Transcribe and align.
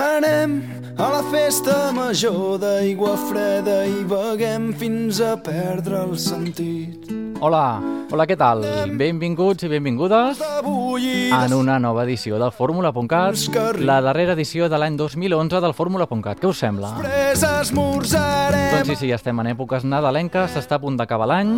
Anem 0.00 0.62
a 0.96 1.06
la 1.12 1.20
festa 1.28 1.90
major 1.92 2.54
d'aigua 2.62 3.18
freda 3.28 3.82
i 3.84 4.00
beguem 4.08 4.70
fins 4.80 5.18
a 5.20 5.34
perdre 5.36 5.98
el 6.06 6.14
sentit. 6.16 7.10
Hola, 7.44 7.82
hola, 8.08 8.24
què 8.28 8.36
tal? 8.40 8.64
Benvinguts 8.96 9.66
i 9.66 9.68
benvingudes 9.68 10.40
en 10.40 11.52
una 11.56 11.76
nova 11.84 12.06
edició 12.06 12.40
del 12.40 12.52
Fórmula.cat, 12.56 13.36
la 13.84 13.98
darrera 14.00 14.32
edició 14.38 14.70
de 14.72 14.80
l'any 14.80 14.96
2011 14.96 15.60
del 15.66 15.76
Fórmula.cat. 15.76 16.40
Què 16.40 16.48
us 16.48 16.64
sembla? 16.64 16.94
Doncs 17.04 18.88
sí, 18.88 18.96
sí, 18.96 19.12
estem 19.12 19.44
en 19.44 19.52
èpoques 19.52 19.84
nadalenques, 19.84 20.56
s'està 20.56 20.80
a 20.80 20.84
punt 20.84 20.96
d'acabar 20.96 21.28
l'any 21.28 21.52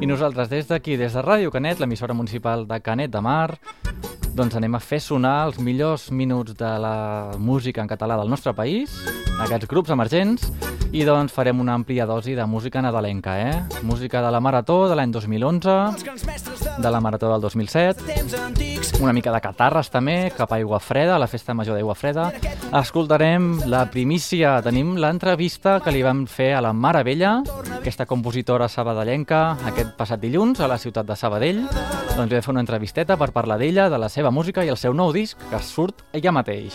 i 0.00 0.08
nosaltres 0.08 0.48
des 0.48 0.64
d'aquí, 0.68 0.96
des 0.96 1.12
de 1.12 1.20
Ràdio 1.28 1.52
Canet, 1.52 1.80
l'emissora 1.80 2.16
municipal 2.16 2.64
de 2.64 2.80
Canet 2.80 3.12
de 3.12 3.20
Mar, 3.20 3.50
doncs 4.40 4.56
anem 4.56 4.72
a 4.72 4.80
fer 4.80 5.02
sonar 5.04 5.34
els 5.44 5.58
millors 5.60 6.06
minuts 6.16 6.54
de 6.56 6.68
la 6.80 7.36
música 7.36 7.82
en 7.82 7.90
català 7.90 8.16
del 8.16 8.30
nostre 8.32 8.54
país, 8.56 8.94
aquests 9.44 9.68
grups 9.68 9.92
emergents, 9.92 10.46
i 10.92 11.04
doncs 11.06 11.30
farem 11.30 11.60
una 11.62 11.76
àmplia 11.78 12.04
dosi 12.06 12.34
de 12.34 12.44
música 12.50 12.80
nadalenca, 12.82 13.36
eh? 13.38 13.62
Música 13.82 14.22
de 14.22 14.30
la 14.30 14.40
Marató 14.40 14.88
de 14.88 14.96
l'any 14.98 15.12
2011, 15.12 15.74
grans 16.02 16.24
mestres 16.26 16.64
de 16.82 16.90
la 16.90 17.00
Marató 17.00 17.30
del 17.30 17.40
2007, 17.40 18.02
temps 18.08 18.34
antics. 18.34 18.92
una 19.00 19.12
mica 19.12 19.30
de 19.32 19.40
catarres 19.40 19.90
també, 19.90 20.32
cap 20.36 20.50
a 20.50 20.56
Aigua 20.56 20.80
Freda, 20.80 21.18
la 21.18 21.28
festa 21.28 21.54
major 21.54 21.78
d'Aigua 21.78 21.94
Freda. 21.94 22.32
Escoltarem 22.80 23.60
la 23.70 23.84
primícia, 23.90 24.56
tenim 24.62 24.96
l'entrevista 24.96 25.78
que 25.80 25.94
li 25.94 26.02
vam 26.02 26.26
fer 26.26 26.54
a 26.54 26.60
la 26.60 26.72
Mare 26.72 27.04
Vella, 27.06 27.36
aquesta 27.78 28.06
compositora 28.06 28.68
sabadellenca, 28.68 29.56
aquest 29.70 29.94
passat 29.96 30.20
dilluns 30.20 30.60
a 30.60 30.68
la 30.68 30.78
ciutat 30.78 31.06
de 31.06 31.16
Sabadell. 31.16 31.62
Doncs 32.16 32.18
vam 32.18 32.42
fer 32.42 32.50
una 32.50 32.66
entrevisteta 32.66 33.16
per 33.16 33.30
parlar 33.30 33.60
d'ella, 33.62 33.88
de 33.88 33.98
la 33.98 34.08
seva 34.08 34.30
música 34.34 34.64
i 34.64 34.68
el 34.68 34.76
seu 34.76 34.92
nou 34.94 35.14
disc, 35.14 35.38
que 35.50 35.62
surt 35.62 36.02
ella 36.12 36.34
mateix. 36.34 36.74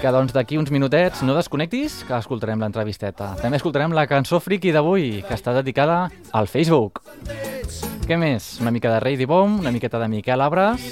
Que 0.00 0.08
doncs 0.08 0.32
d'aquí 0.32 0.56
uns 0.56 0.70
minutets 0.72 1.20
no 1.28 1.34
desconnectis, 1.36 1.98
que 2.08 2.16
escoltarem 2.16 2.62
l'entrevisteta. 2.62 3.34
També 3.36 3.58
escoltarem 3.60 3.92
la 3.92 4.06
cançó 4.08 4.38
friki 4.40 4.72
d'avui, 4.72 5.20
que 5.28 5.36
està 5.36 5.52
dedicada 5.52 6.06
al 6.32 6.48
Facebook. 6.48 7.02
Què 8.08 8.16
més? 8.16 8.46
Una 8.64 8.72
mica 8.72 8.94
de 8.94 9.02
Rei 9.04 9.18
Dibom, 9.20 9.58
una 9.60 9.70
miqueta 9.70 10.00
de 10.00 10.08
Miquel 10.08 10.40
Abres, 10.40 10.88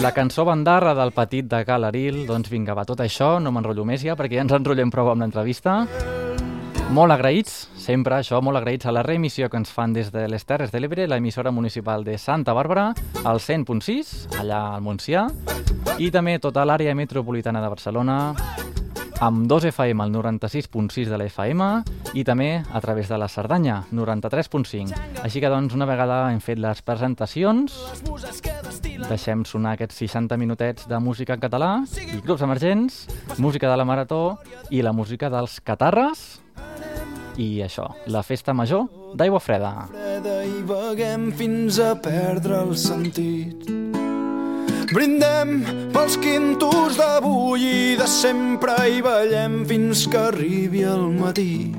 la 0.00 0.14
cançó 0.16 0.46
bandarra 0.48 0.96
del 0.96 1.12
petit 1.12 1.44
de 1.52 1.60
Cal 1.68 1.84
Aril, 1.84 2.24
doncs 2.26 2.48
vinga, 2.50 2.72
va, 2.72 2.86
tot 2.88 3.04
això, 3.04 3.36
no 3.38 3.52
m'enrotllo 3.52 3.84
més 3.84 4.00
ja, 4.00 4.16
perquè 4.16 4.40
ja 4.40 4.46
ens 4.48 4.56
enrotllem 4.56 4.90
prou 4.90 5.12
amb 5.12 5.20
l'entrevista. 5.20 5.82
Molt 6.92 7.08
agraïts, 7.08 7.52
sempre 7.80 8.18
això, 8.18 8.36
molt 8.44 8.58
agraïts 8.58 8.84
a 8.84 8.92
la 8.92 9.00
reemissió 9.00 9.46
que 9.48 9.56
ens 9.56 9.70
fan 9.72 9.94
des 9.96 10.10
de 10.12 10.26
les 10.28 10.44
Terres 10.44 10.74
de 10.74 10.80
l'Ebre, 10.82 11.06
l'emissora 11.08 11.48
municipal 11.50 12.04
de 12.04 12.18
Santa 12.20 12.52
Bàrbara, 12.52 12.90
al 13.24 13.40
100.6, 13.40 14.10
allà 14.42 14.58
al 14.74 14.84
Montsià, 14.84 15.22
i 15.96 16.10
també 16.12 16.36
tota 16.36 16.66
l'àrea 16.68 16.92
metropolitana 16.92 17.62
de 17.64 17.70
Barcelona, 17.72 18.18
amb 19.20 19.46
2 19.46 19.64
FM 19.72 20.02
al 20.02 20.12
96.6 20.12 21.08
de 21.10 21.18
la 21.18 21.26
FM 21.26 21.68
i 22.14 22.24
també 22.24 22.62
a 22.62 22.80
través 22.80 23.08
de 23.08 23.18
la 23.18 23.28
Cerdanya, 23.28 23.82
93.5. 23.92 24.94
Així 25.22 25.40
que 25.40 25.50
doncs 25.52 25.74
una 25.74 25.88
vegada 25.88 26.30
hem 26.30 26.40
fet 26.40 26.60
les 26.62 26.82
presentacions, 26.82 27.76
deixem 29.08 29.44
sonar 29.44 29.76
aquests 29.76 30.00
60 30.04 30.38
minutets 30.40 30.88
de 30.88 31.00
música 31.02 31.36
en 31.36 31.42
català 31.42 31.72
i 32.00 32.22
grups 32.22 32.42
emergents, 32.46 33.06
música 33.38 33.70
de 33.70 33.76
la 33.76 33.88
Marató 33.88 34.38
i 34.70 34.82
la 34.82 34.94
música 34.96 35.30
dels 35.32 35.60
Catarres 35.60 36.42
i 37.40 37.62
això, 37.64 37.88
la 38.12 38.22
festa 38.22 38.52
major 38.52 38.88
d'aigua 39.16 39.40
freda. 39.40 39.88
freda 39.90 40.42
i 40.44 40.62
beguem 40.68 41.30
fins 41.32 41.80
a 41.80 41.94
perdre 41.96 42.60
el 42.62 42.76
sentit. 42.76 43.81
Brindem 44.92 45.62
pels 45.94 46.18
quintos 46.20 46.98
d'avui 46.98 47.62
i 47.64 47.96
de 47.96 48.04
sempre 48.10 48.74
i 48.92 49.00
ballem 49.00 49.62
fins 49.68 50.04
que 50.12 50.20
arribi 50.28 50.84
el 50.84 51.06
matí. 51.16 51.72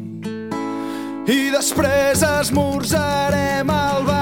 I 1.30 1.40
després 1.54 2.26
esmorzarem 2.26 3.70
al 3.70 4.04
bar 4.10 4.13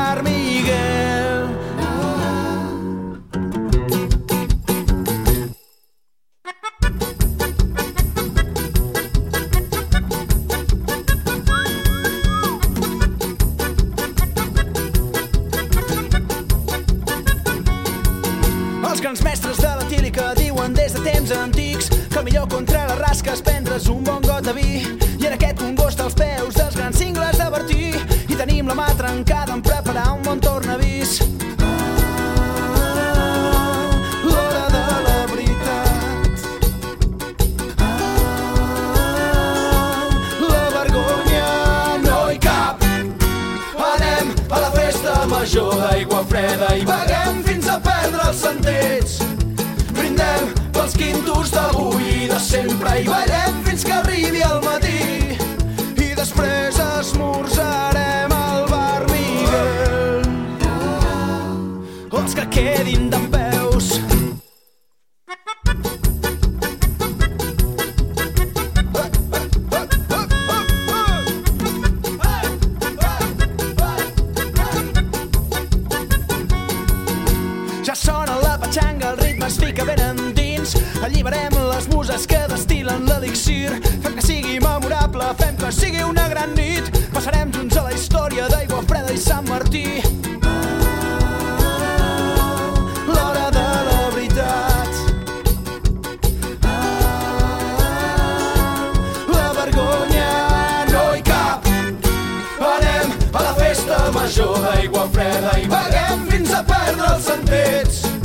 major 104.31 104.59
d'aigua 104.63 105.09
freda 105.11 105.57
i 105.59 105.67
beguem 105.67 106.23
fins 106.31 106.53
a 106.55 106.63
perdre 106.63 107.11
els 107.11 107.27
sentits. 107.27 108.20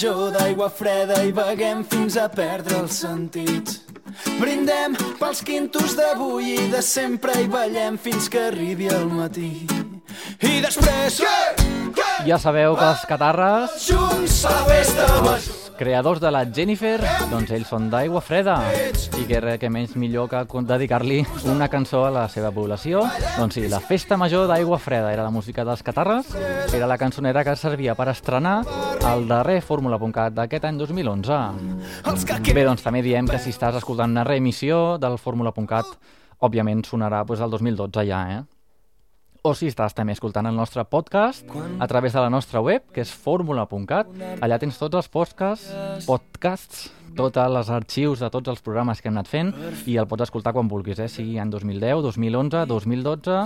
Major 0.00 0.30
d'aigua 0.32 0.70
freda 0.72 1.18
i 1.28 1.32
beguem 1.32 1.82
fins 1.84 2.14
a 2.16 2.24
perdre 2.32 2.78
els 2.80 3.02
sentits. 3.02 3.82
Brindem 4.38 4.96
pels 5.20 5.42
quintos 5.44 5.92
d'avui 5.98 6.54
i 6.54 6.70
de 6.72 6.80
sempre 6.80 7.36
i 7.42 7.48
ballem 7.52 8.00
fins 8.00 8.32
que 8.32 8.46
arribi 8.48 8.88
el 8.88 9.04
matí. 9.12 9.52
I 10.40 10.60
després... 10.64 11.20
Ja 12.24 12.40
sabeu 12.40 12.80
que 12.80 12.92
els 12.94 13.08
catarres, 13.12 13.80
Junts 13.90 14.44
a 14.48 14.56
la 14.56 14.68
festa 14.72 15.16
major. 15.20 15.59
Creadors 15.80 16.20
de 16.20 16.28
la 16.28 16.42
Jennifer, 16.44 16.98
doncs 17.30 17.54
ells 17.56 17.70
són 17.72 17.86
d'aigua 17.88 18.20
freda. 18.20 18.58
I 19.16 19.24
que 19.24 19.38
res 19.40 19.56
que 19.62 19.70
menys 19.72 19.94
millor 19.96 20.28
que 20.28 20.42
dedicar-li 20.68 21.22
una 21.48 21.70
cançó 21.72 22.02
a 22.04 22.10
la 22.12 22.26
seva 22.28 22.50
població. 22.52 23.06
Doncs 23.38 23.56
sí, 23.56 23.64
la 23.72 23.80
festa 23.80 24.18
major 24.20 24.44
d'aigua 24.50 24.76
freda 24.76 25.08
era 25.14 25.24
la 25.24 25.32
música 25.32 25.64
dels 25.64 25.80
catarres, 25.82 26.28
era 26.76 26.90
la 26.90 26.98
cançonera 27.00 27.46
que 27.48 27.56
servia 27.56 27.96
per 27.96 28.10
estrenar 28.12 28.58
el 29.08 29.24
darrer 29.30 29.62
Fórmula.cat 29.64 30.36
d'aquest 30.36 30.68
any 30.68 30.84
2011. 30.84 31.42
Els 32.12 32.28
que 32.28 32.52
Bé, 32.52 32.66
doncs 32.68 32.84
també 32.84 33.00
diem 33.00 33.24
que 33.30 33.40
si 33.40 33.54
estàs 33.54 33.80
escoltant 33.80 34.12
una 34.12 34.26
reemissió 34.28 34.98
del 35.00 35.16
Fórmula.cat, 35.16 35.96
òbviament 36.44 36.84
sonarà 36.84 37.24
doncs, 37.24 37.40
el 37.40 37.56
2012 37.56 38.04
ja, 38.10 38.24
eh? 38.36 38.59
O 39.40 39.54
si 39.56 39.70
estàs 39.70 39.94
també 39.96 40.12
escoltant 40.12 40.44
el 40.50 40.56
nostre 40.56 40.82
podcast 40.84 41.48
a 41.80 41.86
través 41.88 42.12
de 42.12 42.20
la 42.20 42.28
nostra 42.28 42.60
web, 42.60 42.84
que 42.92 43.00
és 43.00 43.08
fórmula.cat, 43.08 44.10
allà 44.44 44.58
tens 44.60 44.76
tots 44.76 44.98
els 45.00 45.08
podcasts, 45.08 45.70
podcasts, 46.04 46.90
tots 47.16 47.40
els 47.40 47.70
arxius 47.72 48.20
de 48.20 48.28
tots 48.30 48.52
els 48.52 48.60
programes 48.60 49.00
que 49.00 49.08
hem 49.08 49.16
anat 49.16 49.30
fent 49.30 49.54
i 49.88 49.96
el 49.96 50.06
pots 50.10 50.26
escoltar 50.26 50.52
quan 50.52 50.68
vulguis, 50.68 51.00
eh? 51.00 51.08
sigui 51.08 51.38
en 51.40 51.50
2010, 51.50 52.02
2011, 52.04 52.66
2012, 52.68 53.38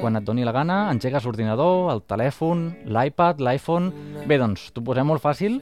quan 0.00 0.20
et 0.20 0.28
doni 0.28 0.46
la 0.46 0.54
gana, 0.54 0.78
engegues 0.94 1.26
l'ordinador, 1.26 1.90
el 1.92 2.04
telèfon, 2.06 2.68
l'iPad, 2.86 3.42
l'iPhone... 3.42 3.90
Bé, 4.22 4.38
doncs, 4.38 4.68
t'ho 4.70 4.84
posem 4.86 5.10
molt 5.10 5.22
fàcil 5.24 5.58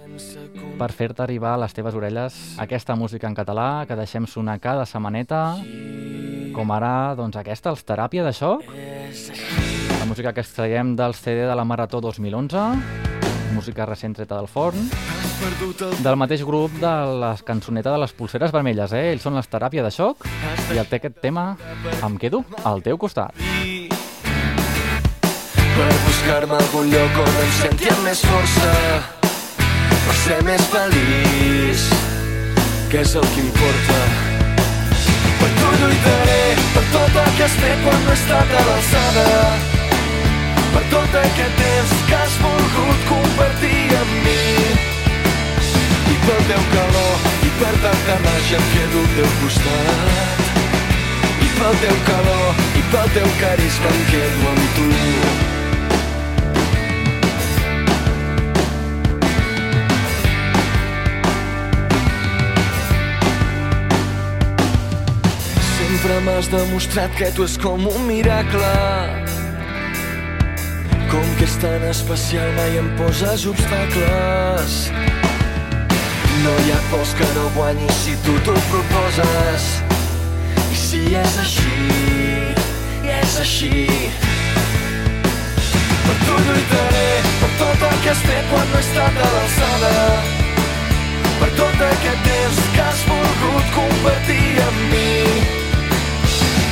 per 0.79 0.91
fer-te 0.93 1.25
arribar 1.25 1.55
a 1.57 1.63
les 1.65 1.73
teves 1.77 1.97
orelles 1.97 2.37
aquesta 2.61 2.97
música 3.01 3.29
en 3.31 3.39
català 3.39 3.87
que 3.89 3.97
deixem 3.97 4.29
sonar 4.29 4.61
cada 4.61 4.85
setmaneta, 4.85 5.57
com 6.53 6.77
ara, 6.77 7.17
doncs, 7.17 7.41
aquesta, 7.41 7.73
els 7.73 7.89
Teràpia 7.89 8.29
de 8.29 8.37
Xoc, 8.37 8.69
la 10.01 10.07
música 10.07 10.33
que 10.33 10.41
extraiem 10.41 10.97
del 10.97 11.15
CD 11.15 11.47
de 11.47 11.55
la 11.55 11.65
Marató 11.65 12.01
2011, 12.01 12.57
música 13.55 13.85
recent 13.85 14.17
treta 14.17 14.37
del 14.39 14.49
forn, 14.49 14.89
del 16.01 16.17
mateix 16.17 16.43
grup 16.45 16.73
de 16.81 16.93
les 17.21 17.43
cançoneta 17.45 17.93
de 17.93 17.99
les 18.01 18.13
pulseres 18.17 18.53
vermelles, 18.53 18.93
eh? 18.97 19.11
Ells 19.13 19.27
són 19.27 19.37
les 19.37 19.49
Teràpia 19.53 19.85
de 19.85 19.91
Xoc. 19.93 20.25
I 20.73 20.81
el 20.81 20.89
té 20.89 21.01
aquest 21.01 21.21
tema 21.21 21.57
Em 22.07 22.17
quedo 22.17 22.45
al 22.65 22.83
teu 22.83 22.97
costat. 22.99 23.37
per 25.77 25.93
buscar-me 26.07 26.57
algun 26.57 26.91
lloc 26.93 27.21
on 27.23 27.37
em 27.45 27.53
senti 27.61 27.89
amb 27.89 28.03
més 28.05 28.21
força 28.25 28.73
per 30.07 30.17
ser 30.25 30.41
més 30.45 30.65
feliç 30.73 31.87
que 32.91 33.01
és 33.01 33.15
el 33.17 33.27
que 33.35 33.41
importa. 33.41 34.01
Per 35.41 35.51
tu 35.57 35.69
lluitaré 35.81 36.41
per 36.75 36.85
tot 36.93 37.21
el 37.25 37.37
que 37.37 37.45
has 37.45 37.59
fet 37.65 37.85
quan 37.85 38.05
no 38.05 38.11
he 38.11 38.19
estat 38.19 38.57
a 38.61 38.65
l'alçada 38.69 39.80
per 40.75 40.83
tot 40.91 41.17
aquest 41.21 41.57
temps 41.59 41.93
que 42.09 42.17
has 42.17 42.37
volgut 42.43 43.07
compartir 43.09 43.83
amb 43.99 44.13
mi. 44.25 44.43
I 46.13 46.17
pel 46.27 46.43
teu 46.51 46.65
calor 46.75 47.29
i 47.49 47.51
per 47.61 47.75
tanta 47.87 48.19
màgia 48.27 48.61
em 48.61 48.67
quedo 48.75 49.05
al 49.05 49.11
teu 49.19 49.31
costat. 49.43 50.45
I 51.47 51.49
pel 51.59 51.79
teu 51.85 51.97
calor 52.11 52.61
i 52.79 52.85
pel 52.93 53.15
teu 53.19 53.31
carisma 53.41 53.95
em 53.95 54.05
quedo 54.13 54.53
amb 54.53 54.65
tu. 54.79 54.89
Sempre 65.81 66.23
m'has 66.25 66.49
demostrat 66.55 67.19
que 67.19 67.35
tu 67.35 67.45
és 67.45 67.59
com 67.61 67.91
un 67.91 68.07
miracle 68.07 69.40
Com 71.11 71.31
que 71.39 71.43
és 71.43 71.55
tan 71.59 71.83
especial 71.89 72.53
mai 72.55 72.77
em 72.79 72.89
poses 72.95 73.43
obstacles. 73.51 74.75
No 76.45 76.53
hi 76.63 76.71
ha 76.71 76.77
pols 76.93 77.15
que 77.19 77.27
no 77.35 77.49
guanyi 77.57 77.89
si 77.99 78.15
tu 78.23 78.37
t'ho 78.47 78.55
proposes. 78.71 79.67
I 80.71 80.79
si 80.79 81.01
és 81.19 81.39
així, 81.43 81.73
és 83.17 83.35
així. 83.43 83.73
Per 86.07 86.17
tu 86.23 86.37
lluitaré, 86.47 87.09
per 87.41 87.51
tot 87.59 87.87
el 87.89 87.97
que 88.05 88.13
has 88.13 88.23
fet 88.29 88.53
quan 88.53 88.71
no 88.71 88.79
he 88.79 88.85
estat 88.87 89.19
a 89.25 89.31
l'alçada. 89.35 89.95
Per 91.41 91.51
tot 91.59 91.83
aquest 91.89 92.29
temps 92.29 92.61
que 92.77 92.85
has 92.87 93.03
volgut 93.11 93.75
compartir 93.81 94.47
amb 94.69 94.87
mi. 94.95 95.11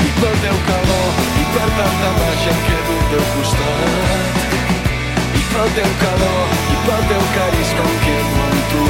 I 0.06 0.14
pel 0.20 0.38
teu 0.46 0.62
calor 0.70 1.27
per 1.58 1.70
tanta 1.76 2.08
màgia 2.18 2.52
quedo 2.66 2.92
al 2.96 3.06
teu 3.10 3.24
costat 3.34 4.36
i 5.38 5.42
pel 5.52 5.70
teu 5.78 5.90
calor 6.02 6.52
i 6.74 6.76
pel 6.84 7.02
teu 7.10 7.24
carisma 7.36 7.86
em 7.92 7.96
quedo 8.04 8.44
amb 8.44 8.60
tu. 8.72 8.84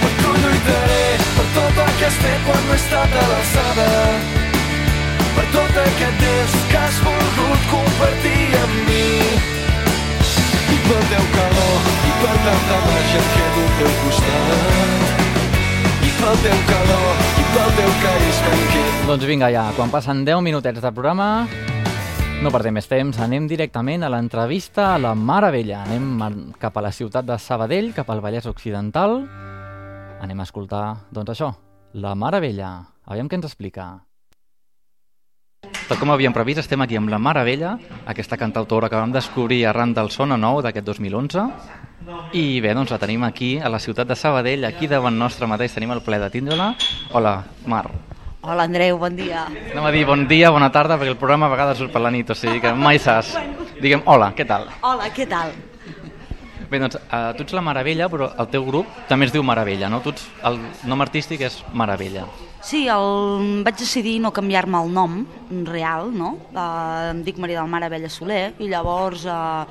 Per 0.00 0.12
tu 0.22 0.32
lluitaré 0.40 1.04
per 1.36 1.46
tot 1.58 1.80
el 1.84 1.92
que 2.00 2.08
has 2.08 2.18
fet 2.24 2.42
quan 2.48 2.66
no 2.66 2.74
he 2.74 2.80
estat 2.80 3.16
a 3.22 3.24
l'alçada 3.30 3.88
per 5.36 5.46
tot 5.54 5.80
aquest 5.84 6.22
temps 6.24 6.58
que 6.72 6.82
has 6.82 7.02
volgut 7.06 7.70
compartir 7.74 8.44
amb 8.64 8.76
mi 8.90 9.08
i 10.74 10.80
pel 10.88 11.04
teu 11.14 11.26
calor 11.38 11.90
i 12.10 12.16
per 12.24 12.36
tanta 12.48 12.82
màgia 12.90 13.22
em 13.22 13.34
quedo 13.36 13.66
al 13.68 13.76
teu 13.82 13.98
costat 14.02 15.45
pel 16.26 16.38
teu 16.42 16.60
calor 16.66 17.18
i 17.38 17.42
pel 17.54 17.68
teu 17.76 17.90
em 18.50 18.62
quedo 18.72 19.02
Doncs 19.06 19.26
vinga 19.30 19.50
ja, 19.54 19.68
quan 19.76 19.92
passen 19.92 20.24
10 20.26 20.42
minutets 20.42 20.82
de 20.82 20.90
programa, 20.90 21.46
no 22.42 22.50
perdem 22.50 22.74
més 22.74 22.88
temps, 22.90 23.20
anem 23.22 23.46
directament 23.46 24.02
a 24.02 24.10
l'entrevista 24.10 24.88
a 24.96 24.98
la 24.98 25.14
Mare 25.14 25.52
Vella. 25.54 25.84
Anem 25.86 26.50
cap 26.58 26.74
a 26.74 26.82
la 26.82 26.90
ciutat 26.90 27.28
de 27.28 27.38
Sabadell, 27.38 27.92
cap 27.94 28.10
al 28.10 28.24
Vallès 28.24 28.50
Occidental. 28.50 29.20
Anem 30.26 30.42
a 30.42 30.48
escoltar, 30.48 30.84
doncs 31.14 31.36
això, 31.36 31.52
la 31.94 32.16
Mare 32.18 32.42
Vella. 32.42 32.74
Aviam 33.06 33.30
què 33.30 33.38
ens 33.38 33.46
explica. 33.46 33.86
Tal 35.86 36.00
com 36.00 36.10
havíem 36.10 36.34
previst, 36.34 36.64
estem 36.66 36.82
aquí 36.82 36.98
amb 36.98 37.12
la 37.12 37.22
Mare 37.22 37.46
Vella, 37.46 37.76
aquesta 38.10 38.34
cantautora 38.40 38.90
que 38.90 38.98
vam 38.98 39.14
descobrir 39.14 39.62
arran 39.70 39.94
del 39.94 40.10
Sona 40.10 40.34
Nou 40.34 40.58
d'aquest 40.58 40.90
2011. 40.90 41.85
I 42.36 42.60
bé, 42.60 42.74
doncs 42.76 42.92
la 42.92 42.98
tenim 43.02 43.24
aquí, 43.24 43.56
a 43.58 43.70
la 43.72 43.80
ciutat 43.80 44.08
de 44.08 44.16
Sabadell, 44.16 44.66
aquí 44.68 44.86
davant 44.86 45.16
nostre 45.16 45.48
mateix 45.48 45.74
tenim 45.74 45.94
el 45.94 46.02
ple 46.04 46.18
de 46.22 46.28
tindre-la. 46.30 46.74
Hola, 47.12 47.38
Mar. 47.66 47.86
Hola 48.46 48.66
Andreu, 48.68 48.98
bon 48.98 49.16
dia. 49.18 49.46
Anem 49.72 49.86
a 49.88 49.90
dir 49.90 50.04
bon 50.06 50.26
dia, 50.30 50.52
bona 50.54 50.68
tarda, 50.70 50.98
perquè 51.00 51.10
el 51.10 51.18
programa 51.18 51.48
a 51.48 51.54
vegades 51.54 51.80
surt 51.80 51.90
per 51.90 52.02
la 52.04 52.12
nit, 52.14 52.30
o 52.30 52.36
sigui 52.38 52.60
que 52.62 52.70
mai 52.78 53.00
saps. 53.02 53.32
Diguem, 53.80 54.04
hola, 54.06 54.30
què 54.36 54.46
tal? 54.46 54.68
Hola, 54.86 55.08
què 55.10 55.26
tal? 55.26 55.50
Bé, 56.70 56.78
doncs, 56.82 56.98
uh, 56.98 57.32
tu 57.34 57.42
ets 57.46 57.54
la 57.54 57.62
Maravella, 57.62 58.06
però 58.10 58.28
el 58.38 58.48
teu 58.50 58.64
grup 58.66 58.90
també 59.10 59.26
es 59.26 59.34
diu 59.34 59.42
Maravella, 59.46 59.90
no? 59.90 60.00
Tu 60.02 60.14
ets, 60.14 60.28
el 60.46 60.58
nom 60.86 61.02
artístic 61.02 61.42
és 61.46 61.60
Maravella. 61.72 62.26
Sí, 62.66 62.86
el... 62.90 63.62
vaig 63.66 63.76
decidir 63.78 64.16
no 64.22 64.32
canviar-me 64.34 64.78
el 64.82 64.90
nom 64.94 65.20
real, 65.66 66.10
no? 66.14 66.36
Uh, 66.50 67.12
em 67.12 67.22
dic 67.26 67.38
Maria 67.42 67.62
del 67.62 67.70
Mar 67.70 67.84
Abella 67.86 68.10
Soler 68.10 68.48
i 68.58 68.70
llavors 68.70 69.26
uh, 69.30 69.62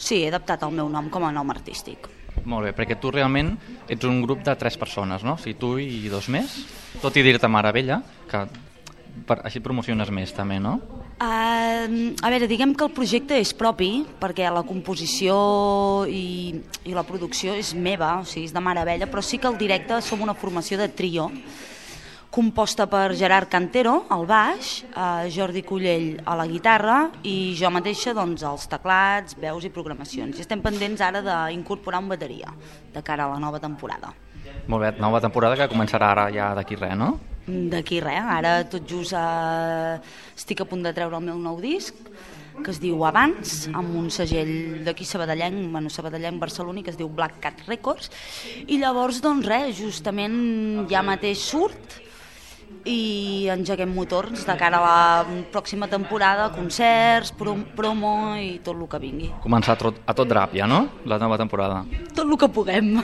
sí, 0.00 0.24
he 0.24 0.32
adaptat 0.32 0.64
el 0.66 0.72
meu 0.74 0.88
nom 0.88 1.12
com 1.12 1.28
a 1.28 1.34
nom 1.34 1.52
artístic. 1.52 2.08
Molt 2.48 2.64
bé, 2.64 2.72
perquè 2.72 2.96
tu 2.96 3.10
realment 3.12 3.52
ets 3.90 4.06
un 4.08 4.22
grup 4.24 4.42
de 4.46 4.54
tres 4.56 4.78
persones, 4.80 5.24
no? 5.26 5.36
O 5.36 5.42
sigui, 5.42 5.58
tu 5.60 5.76
i 5.82 6.08
dos 6.08 6.30
més, 6.32 6.62
tot 7.02 7.16
i 7.18 7.24
dir-te 7.26 7.50
Maravella, 7.50 8.00
que 8.30 8.46
per, 9.26 9.40
així 9.44 9.60
et 9.60 9.64
promociones 9.64 10.10
més 10.14 10.32
també, 10.34 10.60
no? 10.62 10.78
Uh, 11.20 12.14
a 12.24 12.30
veure, 12.32 12.48
diguem 12.48 12.72
que 12.72 12.86
el 12.86 12.94
projecte 12.96 13.36
és 13.36 13.52
propi 13.52 14.06
perquè 14.22 14.48
la 14.48 14.62
composició 14.64 15.34
i, 16.08 16.54
i 16.88 16.94
la 16.96 17.04
producció 17.04 17.52
és 17.58 17.74
meva, 17.76 18.14
o 18.22 18.28
sigui, 18.28 18.46
és 18.48 18.54
de 18.56 18.62
Maravella, 18.64 19.10
però 19.10 19.24
sí 19.24 19.38
que 19.38 19.50
el 19.50 19.58
directe 19.60 20.00
som 20.06 20.22
una 20.24 20.36
formació 20.38 20.80
de 20.80 20.88
trio 20.88 21.28
composta 22.30 22.86
per 22.86 23.16
Gerard 23.18 23.50
Cantero 23.50 24.04
al 24.08 24.24
baix, 24.26 24.84
eh, 24.84 25.28
Jordi 25.34 25.64
Cullell 25.66 26.20
a 26.24 26.36
la 26.38 26.46
guitarra 26.46 27.10
i 27.26 27.56
jo 27.58 27.70
mateixa 27.74 28.14
doncs, 28.14 28.44
als 28.46 28.68
teclats, 28.70 29.34
veus 29.34 29.66
i 29.66 29.70
programacions. 29.74 30.38
I 30.38 30.46
estem 30.46 30.62
pendents 30.62 31.02
ara 31.02 31.20
d'incorporar 31.26 32.00
un 32.00 32.08
bateria 32.08 32.54
de 32.94 33.02
cara 33.02 33.26
a 33.26 33.34
la 33.34 33.40
nova 33.42 33.58
temporada. 33.58 34.14
Molt 34.70 34.82
bé, 34.82 34.92
nova 35.02 35.20
temporada 35.20 35.58
que 35.58 35.68
començarà 35.68 36.12
ara 36.14 36.30
ja 36.30 36.54
d'aquí 36.54 36.78
res, 36.78 36.96
no? 36.96 37.18
D'aquí 37.46 37.98
res, 38.00 38.22
ara 38.22 38.60
tot 38.70 38.86
just 38.86 39.12
eh, 39.12 39.98
estic 40.36 40.62
a 40.62 40.68
punt 40.70 40.86
de 40.86 40.94
treure 40.94 41.18
el 41.18 41.26
meu 41.26 41.38
nou 41.38 41.58
disc 41.60 41.94
que 42.60 42.74
es 42.74 42.80
diu 42.82 43.00
Abans, 43.08 43.70
amb 43.72 43.94
un 43.96 44.10
segell 44.12 44.84
d'aquí 44.84 45.06
sabadellenc, 45.08 45.70
bueno, 45.72 45.88
sabadellenc 45.88 46.36
barceloní, 46.42 46.82
que 46.84 46.92
es 46.92 46.98
diu 46.98 47.08
Black 47.08 47.38
Cat 47.40 47.62
Records, 47.66 48.10
i 48.66 48.76
llavors, 48.76 49.22
doncs 49.24 49.48
res, 49.48 49.78
justament 49.78 50.84
ja 50.90 51.00
mateix 51.06 51.40
surt, 51.40 52.00
i 52.88 53.48
engeguem 53.52 53.90
motors 53.92 54.44
de 54.46 54.56
cara 54.56 54.78
a 54.78 54.84
la 54.84 55.40
pròxima 55.52 55.88
temporada, 55.90 56.48
concerts, 56.54 57.32
prom 57.36 57.64
promo 57.76 58.36
i 58.40 58.58
tot 58.64 58.76
el 58.76 58.86
que 58.88 59.00
vingui. 59.02 59.28
Començar 59.44 59.76
a 59.76 59.80
tot, 59.80 60.00
a 60.06 60.14
tot 60.16 60.30
drap 60.30 60.54
ja, 60.56 60.68
no? 60.70 60.86
La 61.04 61.18
nova 61.20 61.38
temporada. 61.40 61.82
Tot 62.14 62.24
el 62.24 62.38
que 62.40 62.48
puguem. 62.48 62.94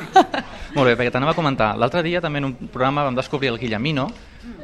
Molt 0.76 0.86
bé, 0.88 0.96
perquè 0.96 1.12
t'anava 1.12 1.34
a 1.34 1.38
comentar. 1.38 1.74
L'altre 1.76 2.02
dia 2.06 2.22
també 2.24 2.40
en 2.42 2.50
un 2.52 2.56
programa 2.66 3.04
vam 3.06 3.18
descobrir 3.18 3.52
el 3.52 3.60
Guillemino. 3.60 4.08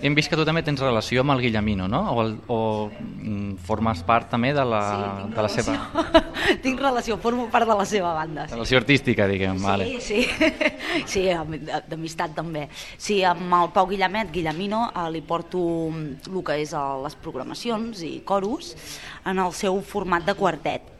Hem 0.03 0.15
vist 0.19 0.29
que 0.31 0.37
tu 0.37 0.45
també 0.45 0.63
tens 0.67 0.81
relació 0.83 1.21
amb 1.23 1.31
el 1.37 1.41
Guillemino, 1.45 1.87
no? 1.89 2.01
O, 2.11 2.23
el, 2.25 2.33
o 2.51 2.59
mm, 2.91 3.57
formes 3.67 4.01
part 4.07 4.29
també 4.33 4.51
de 4.57 4.65
la, 4.67 4.81
tinc 5.23 5.37
de 5.37 5.43
la 5.47 5.51
seva 5.53 5.77
tinc 6.65 6.81
relació, 6.83 7.17
formo 7.23 7.47
part 7.53 7.69
de 7.71 7.77
la 7.79 7.85
seva 7.87 8.11
banda. 8.17 8.49
Sí. 8.49 8.55
relació 8.57 8.79
artística, 8.81 9.29
diguem. 9.31 9.61
vale. 9.63 9.87
Sí, 10.01 10.23
sí, 10.25 10.49
sí, 11.13 11.23
am- 11.31 11.55
d'amistat 11.89 12.35
també. 12.35 12.67
Sí, 12.99 13.21
amb 13.25 13.47
el 13.61 13.71
Pau 13.75 13.87
Guillemet, 13.91 14.33
Guillemino, 14.35 14.89
eh, 14.91 15.07
li 15.15 15.23
porto 15.23 15.63
el 15.93 16.43
que 16.45 16.59
és 16.65 16.75
eh, 16.75 16.83
les 17.05 17.15
programacions 17.23 18.03
i 18.03 18.21
coros 18.27 18.75
en 19.25 19.39
el 19.39 19.53
seu 19.55 19.81
format 19.87 20.27
de 20.27 20.35
quartet. 20.35 20.91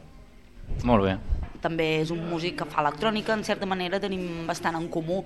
Molt 0.87 1.03
bé. 1.05 1.17
També 1.63 1.85
és 2.01 2.09
un 2.11 2.19
músic 2.27 2.57
que 2.59 2.65
fa 2.67 2.81
electrònica, 2.83 3.35
en 3.37 3.43
certa 3.47 3.67
manera 3.69 3.99
tenim 4.03 4.43
bastant 4.47 4.75
en 4.75 4.89
comú 4.91 5.21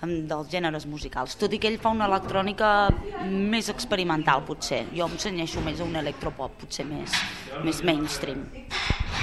dels 0.00 0.48
gèneres 0.48 0.86
musicals, 0.88 1.36
tot 1.36 1.52
i 1.52 1.58
que 1.60 1.68
ell 1.68 1.78
fa 1.80 1.92
una 1.92 2.06
electrònica 2.08 2.88
més 3.28 3.68
experimental, 3.72 4.44
potser. 4.48 4.86
Jo 4.96 5.08
em 5.10 5.18
cenyeixo 5.20 5.60
més 5.64 5.80
a 5.80 5.84
un 5.84 5.98
electropop, 6.00 6.56
potser 6.62 6.86
més, 6.88 7.16
més 7.64 7.82
mainstream. 7.84 8.46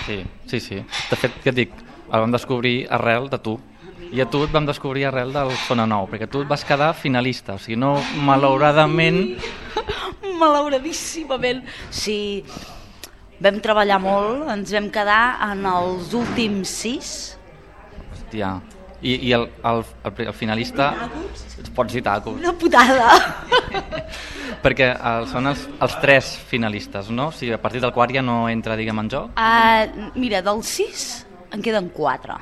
Sí, 0.06 0.22
sí, 0.46 0.60
sí. 0.62 0.84
De 1.10 1.18
fet, 1.18 1.42
què 1.44 1.52
et 1.54 1.58
dic? 1.64 1.74
El 2.08 2.24
vam 2.24 2.36
descobrir 2.36 2.76
arrel 2.94 3.28
de 3.32 3.42
tu. 3.42 3.58
I 4.14 4.22
a 4.24 4.28
tu 4.32 4.44
et 4.46 4.54
vam 4.54 4.68
descobrir 4.70 5.08
arrel 5.10 5.34
del 5.36 5.52
Sona 5.66 5.88
Nou, 5.90 6.06
perquè 6.08 6.30
tu 6.32 6.46
et 6.46 6.48
vas 6.48 6.64
quedar 6.64 6.94
finalista, 6.96 7.58
o 7.58 7.60
sigui, 7.60 7.80
no, 7.80 7.98
malauradament... 8.24 9.24
Malauradíssimament. 10.38 11.64
Sí, 11.90 12.46
vam 13.42 13.58
treballar 13.66 13.98
molt, 14.00 14.46
ens 14.54 14.72
vam 14.78 14.92
quedar 14.94 15.22
en 15.50 15.66
els 15.66 16.14
últims 16.16 16.78
sis. 16.86 17.14
Hòstia. 18.14 18.60
I, 19.02 19.14
i 19.28 19.34
el, 19.36 19.48
el, 19.64 19.84
el, 20.04 20.28
el 20.28 20.34
finalista... 20.34 20.94
Pots 21.78 21.94
dir 21.94 22.02
tacos. 22.06 22.38
Una 22.38 22.54
putada. 22.58 23.12
Perquè 24.64 24.88
el, 24.96 25.28
són 25.30 25.50
els, 25.50 25.68
els 25.84 25.96
tres 26.02 26.32
finalistes, 26.50 27.12
no? 27.14 27.28
O 27.30 27.36
sigui, 27.36 27.52
a 27.54 27.62
partir 27.62 27.82
del 27.84 27.94
quart 27.94 28.14
ja 28.14 28.24
no 28.26 28.44
entra, 28.50 28.78
diguem, 28.78 29.02
en 29.04 29.12
joc. 29.14 29.38
Uh, 29.38 30.10
mira, 30.18 30.42
dels 30.46 30.72
sis 30.80 31.04
en 31.54 31.62
queden 31.66 31.92
quatre. 31.94 32.38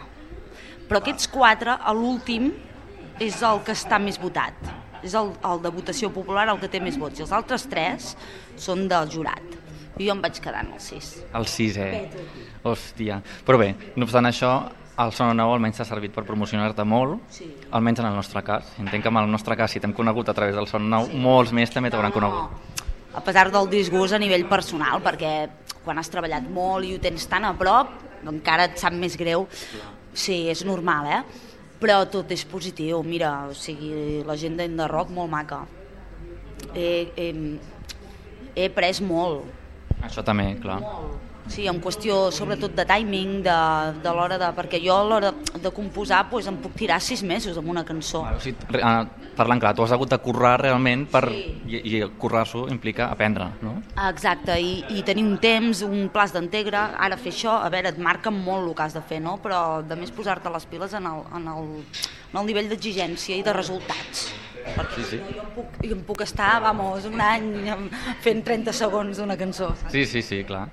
Però 0.87 1.01
aquests 1.01 1.27
quatre, 1.31 1.75
l'últim, 1.97 2.51
és 3.19 3.41
el 3.43 3.61
que 3.65 3.75
està 3.75 3.99
més 4.01 4.19
votat. 4.21 4.55
És 5.05 5.15
el, 5.17 5.33
el 5.45 5.61
de 5.63 5.71
votació 5.73 6.09
popular 6.13 6.47
el 6.51 6.61
que 6.61 6.71
té 6.71 6.81
més 6.83 6.97
vots. 6.99 7.19
I 7.19 7.25
els 7.25 7.35
altres 7.35 7.67
tres 7.71 8.13
són 8.61 8.87
del 8.91 9.11
jurat. 9.11 9.59
I 9.95 10.07
jo 10.07 10.15
em 10.15 10.23
vaig 10.23 10.39
quedar 10.43 10.65
en 10.65 10.73
els 10.75 10.89
sis. 10.91 11.11
El 11.35 11.47
sisè. 11.47 11.89
Hòstia. 12.65 13.21
Però 13.47 13.59
bé, 13.61 13.73
no 13.95 14.07
obstant 14.07 14.27
això, 14.27 14.51
el 14.97 15.11
Sona 15.11 15.33
Nou 15.35 15.51
almenys 15.53 15.77
t'ha 15.79 15.85
servit 15.87 16.13
per 16.15 16.23
promocionar-te 16.23 16.83
molt, 16.87 17.19
Sí. 17.29 17.47
almenys 17.71 17.99
en 17.99 18.05
el 18.05 18.15
nostre 18.15 18.43
cas. 18.43 18.73
Entenc 18.79 19.03
que 19.03 19.09
en 19.09 19.17
el 19.17 19.29
nostre 19.31 19.55
cas, 19.57 19.71
si 19.71 19.79
t'hem 19.79 19.93
conegut 19.93 20.29
a 20.29 20.33
través 20.33 20.55
del 20.55 20.67
Sona 20.67 20.85
Nou, 20.97 21.09
molts 21.13 21.51
més 21.51 21.69
també 21.71 21.89
t'hauran 21.91 22.11
conegut. 22.11 22.49
A 23.15 23.21
pesar 23.23 23.49
del 23.51 23.69
disgust 23.69 24.13
a 24.13 24.19
nivell 24.19 24.45
personal, 24.47 25.01
perquè 25.01 25.49
quan 25.83 25.97
has 25.97 26.09
treballat 26.09 26.43
molt 26.49 26.85
i 26.85 26.95
ho 26.95 26.99
tens 26.99 27.27
tan 27.27 27.45
a 27.45 27.53
prop, 27.57 27.89
encara 28.25 28.65
et 28.65 28.77
sap 28.77 28.93
més 28.93 29.15
greu. 29.17 29.47
Sí, 30.13 30.47
és 30.49 30.63
normal, 30.65 31.07
eh? 31.07 31.23
Però 31.79 32.09
tot 32.09 32.31
és 32.31 32.43
positiu. 32.45 33.03
Mira, 33.03 33.47
o 33.49 33.53
sigui, 33.53 34.23
la 34.25 34.35
gent 34.35 34.57
d'Enda 34.57 34.87
Rock 34.87 35.09
molt 35.11 35.29
maca. 35.29 35.65
He, 36.73 37.11
he, 37.15 37.59
he 38.55 38.65
après 38.65 39.01
molt, 39.01 39.43
Això 40.03 40.23
també, 40.23 40.57
clar. 40.61 40.81
Sí, 41.47 41.67
en 41.69 41.77
qüestió 41.81 42.31
sobretot 42.33 42.73
de 42.73 42.85
timing, 42.89 43.43
de, 43.45 43.55
de 44.01 44.13
l'hora 44.17 44.37
de... 44.41 44.47
Perquè 44.57 44.79
jo 44.81 44.95
a 44.97 45.03
l'hora 45.05 45.29
de 45.61 45.71
composar 45.71 46.23
pues, 46.31 46.47
em 46.49 46.55
puc 46.57 46.73
tirar 46.79 46.97
sis 47.03 47.21
mesos 47.23 47.57
amb 47.61 47.69
una 47.69 47.83
cançó. 47.85 48.23
O 48.25 48.39
sigui, 48.41 48.57
ah, 48.81 49.03
parlant 49.37 49.61
clar, 49.61 49.75
tu 49.77 49.85
has 49.85 49.93
hagut 49.93 50.09
de 50.09 50.17
currar 50.23 50.55
realment 50.63 51.05
per... 51.11 51.23
I, 51.29 51.81
i 51.85 52.01
currar-s'ho 52.21 52.65
implica 52.73 53.11
aprendre, 53.13 53.51
no? 53.61 53.75
Exacte, 54.07 54.57
i, 54.61 54.79
i 54.97 55.03
tenir 55.05 55.25
un 55.27 55.37
temps, 55.41 55.83
un 55.85 56.09
plaç 56.13 56.33
d'integre, 56.33 56.81
ara 57.05 57.17
fer 57.21 57.33
això, 57.35 57.59
a 57.61 57.69
veure, 57.73 57.93
et 57.93 58.01
marca 58.01 58.33
molt 58.33 58.65
el 58.71 58.73
que 58.77 58.87
has 58.87 58.97
de 58.97 59.05
fer, 59.05 59.21
no? 59.21 59.37
però 59.43 59.61
de 59.85 59.97
més 59.99 60.11
posar-te 60.15 60.49
les 60.53 60.65
piles 60.71 60.97
en 60.97 61.05
el, 61.11 61.21
en 61.37 61.47
el, 61.53 61.69
en 62.33 62.41
el 62.41 62.49
nivell 62.49 62.69
d'exigència 62.73 63.37
i 63.37 63.45
de 63.45 63.53
resultats. 63.53 64.27
Perquè 64.65 64.95
Sí, 64.97 65.03
sí. 65.11 65.17
no, 65.21 65.29
jo 65.29 65.43
em 65.43 65.49
puc, 65.53 65.75
jo 65.85 65.93
em 65.93 66.03
puc 66.07 66.21
estar, 66.25 66.55
vamos, 66.63 67.05
un 67.05 67.21
any 67.21 67.51
fent 68.25 68.41
30 68.47 68.73
segons 68.73 69.19
d'una 69.21 69.37
cançó. 69.37 69.67
saps? 69.77 69.91
Sí, 69.93 70.07
sí, 70.09 70.23
sí, 70.25 70.39
clar. 70.47 70.63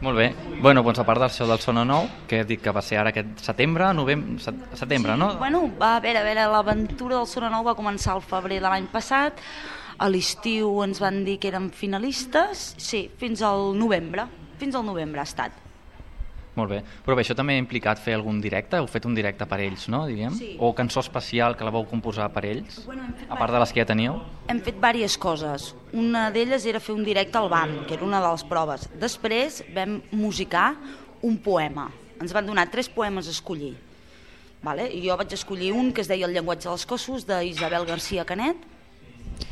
Molt 0.00 0.16
bé. 0.16 0.30
Bueno, 0.64 0.80
doncs 0.82 0.98
a 1.02 1.04
part 1.04 1.20
d'això 1.20 1.44
del 1.48 1.60
Sona 1.60 1.84
Nou, 1.84 2.06
que 2.28 2.40
he 2.40 2.46
dit 2.48 2.60
que 2.62 2.72
va 2.72 2.80
ser 2.80 2.96
ara 3.00 3.12
aquest 3.12 3.42
setembre, 3.44 3.90
novembre, 3.92 4.54
setembre, 4.78 5.16
no? 5.20 5.34
Bueno, 5.40 5.66
va, 5.80 5.96
a 5.98 6.00
veure, 6.00 6.22
a 6.22 6.24
veure, 6.24 6.46
l'aventura 6.54 7.18
del 7.18 7.28
Sona 7.28 7.52
Nou 7.52 7.66
va 7.68 7.76
començar 7.76 8.14
al 8.16 8.24
febrer 8.24 8.62
de 8.62 8.68
l'any 8.68 8.88
passat, 8.92 9.40
a 10.00 10.08
l'estiu 10.08 10.78
ens 10.86 11.02
van 11.04 11.20
dir 11.26 11.36
que 11.40 11.52
eren 11.52 11.68
finalistes, 11.76 12.70
sí, 12.80 13.10
fins 13.20 13.44
al 13.44 13.74
novembre, 13.76 14.24
fins 14.60 14.78
al 14.78 14.88
novembre 14.88 15.20
ha 15.20 15.28
estat. 15.28 15.69
Molt 16.58 16.72
bé. 16.72 16.80
Però 17.06 17.14
bé, 17.14 17.22
això 17.22 17.36
també 17.38 17.54
ha 17.54 17.62
implicat 17.62 18.00
fer 18.02 18.16
algun 18.16 18.40
directe? 18.42 18.80
Heu 18.80 18.88
fet 18.90 19.04
un 19.06 19.14
directe 19.14 19.46
per 19.46 19.60
ells, 19.62 19.86
no, 19.92 20.02
diguem? 20.08 20.34
Sí. 20.34 20.48
O 20.58 20.72
cançó 20.74 21.02
especial 21.04 21.54
que 21.56 21.66
la 21.66 21.70
vau 21.74 21.86
composar 21.86 22.26
per 22.34 22.42
ells? 22.48 22.80
Bueno, 22.86 23.06
a 23.28 23.38
part 23.38 23.54
de 23.54 23.60
les 23.62 23.72
que 23.72 23.82
ja 23.84 23.86
teníeu? 23.86 24.18
Hem 24.50 24.62
fet 24.66 24.80
diverses 24.80 25.16
coses. 25.20 25.68
Una 25.94 26.28
d'elles 26.34 26.66
era 26.66 26.82
fer 26.82 26.96
un 26.96 27.04
directe 27.06 27.38
al 27.38 27.48
BAM, 27.52 27.84
que 27.86 27.94
era 27.94 28.06
una 28.06 28.20
de 28.22 28.32
les 28.32 28.44
proves. 28.50 28.88
Després 28.98 29.62
vam 29.76 30.00
musicar 30.10 30.74
un 31.22 31.38
poema. 31.38 31.86
Ens 32.20 32.34
van 32.34 32.46
donar 32.48 32.66
tres 32.72 32.90
poemes 32.90 33.30
a 33.30 33.34
escollir. 33.36 33.76
Vale? 34.60 34.90
I 34.92 35.00
jo 35.06 35.16
vaig 35.16 35.32
escollir 35.32 35.70
un 35.72 35.94
que 35.94 36.02
es 36.02 36.10
deia 36.10 36.26
El 36.26 36.34
llenguatge 36.36 36.68
dels 36.68 36.84
cossos, 36.84 37.24
d'Isabel 37.28 37.86
García 37.88 38.26
Canet, 38.28 38.58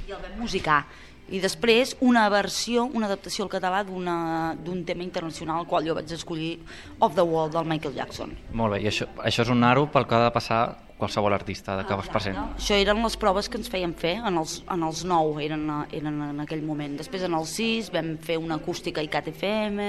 i 0.04 0.12
el 0.12 0.20
vam 0.20 0.42
musicar. 0.42 0.82
I 1.28 1.42
després 1.44 1.94
una 2.00 2.24
versió, 2.32 2.86
una 2.88 3.08
adaptació 3.10 3.44
al 3.44 3.52
català 3.52 3.82
d'un 3.84 4.84
tema 4.88 5.04
internacional, 5.04 5.66
qual 5.68 5.84
jo 5.84 5.96
vaig 5.98 6.12
escollir 6.16 6.54
Off 6.98 7.14
the 7.14 7.24
Wall, 7.24 7.50
del 7.52 7.68
Michael 7.68 7.94
Jackson. 7.94 8.32
Molt 8.56 8.76
bé, 8.76 8.82
i 8.86 8.88
això, 8.88 9.08
això 9.20 9.44
és 9.44 9.52
un 9.52 9.64
aro 9.64 9.88
pel 9.92 10.08
que 10.08 10.16
ha 10.16 10.22
de 10.24 10.32
passar 10.32 10.60
qualsevol 10.98 11.32
artista 11.32 11.76
de 11.78 11.84
que 11.86 11.94
es 11.94 12.10
presenti. 12.10 12.42
Això 12.58 12.80
eren 12.80 13.04
les 13.04 13.16
proves 13.20 13.48
que 13.48 13.60
ens 13.60 13.70
feien 13.70 13.94
fer, 13.94 14.16
en 14.18 14.40
els, 14.40 14.58
en 14.72 14.82
els 14.88 15.04
9 15.06 15.44
eren, 15.44 15.68
eren 15.94 16.18
en 16.32 16.42
aquell 16.42 16.64
moment. 16.66 16.96
Després 16.98 17.24
en 17.28 17.36
els 17.38 17.54
6 17.60 17.92
vam 17.94 18.16
fer 18.24 18.40
una 18.40 18.58
acústica 18.58 19.00
a 19.00 19.06
ICAT 19.06 19.30
FM, 19.36 19.88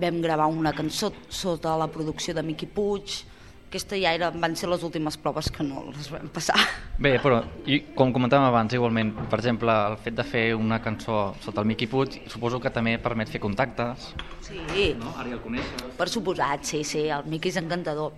vam 0.00 0.20
gravar 0.22 0.50
una 0.52 0.74
cançó 0.76 1.12
sota 1.28 1.76
la 1.78 1.88
producció 1.90 2.34
de 2.36 2.44
Miqui 2.44 2.68
Puig, 2.68 3.22
aquesta 3.70 3.94
ja 4.02 4.10
era, 4.16 4.32
van 4.34 4.56
ser 4.58 4.66
les 4.68 4.82
últimes 4.82 5.14
proves 5.22 5.46
que 5.54 5.62
no 5.62 5.84
les 5.94 6.08
vam 6.10 6.26
passar. 6.34 6.56
Bé, 6.98 7.12
però 7.22 7.38
i, 7.70 7.78
com 7.94 8.10
comentàvem 8.12 8.48
abans, 8.48 8.74
igualment, 8.74 9.12
per 9.30 9.38
exemple, 9.38 9.70
el 9.92 9.94
fet 10.02 10.16
de 10.18 10.24
fer 10.26 10.42
una 10.58 10.80
cançó 10.82 11.20
sota 11.44 11.62
el 11.62 11.68
Miqui 11.70 11.86
Puig, 11.86 12.18
suposo 12.28 12.58
que 12.60 12.72
també 12.74 12.96
permet 12.98 13.30
fer 13.30 13.40
contactes, 13.40 14.10
Sí, 14.50 14.58
no? 14.98 15.12
Ara 15.14 15.28
ja 15.30 15.36
el 15.36 15.42
coneixes. 15.44 15.84
per 15.96 16.08
suposat, 16.10 16.64
sí, 16.66 16.82
sí, 16.82 17.04
el 17.14 17.22
Miqui 17.30 17.52
és 17.52 17.56
encantador. 17.62 18.10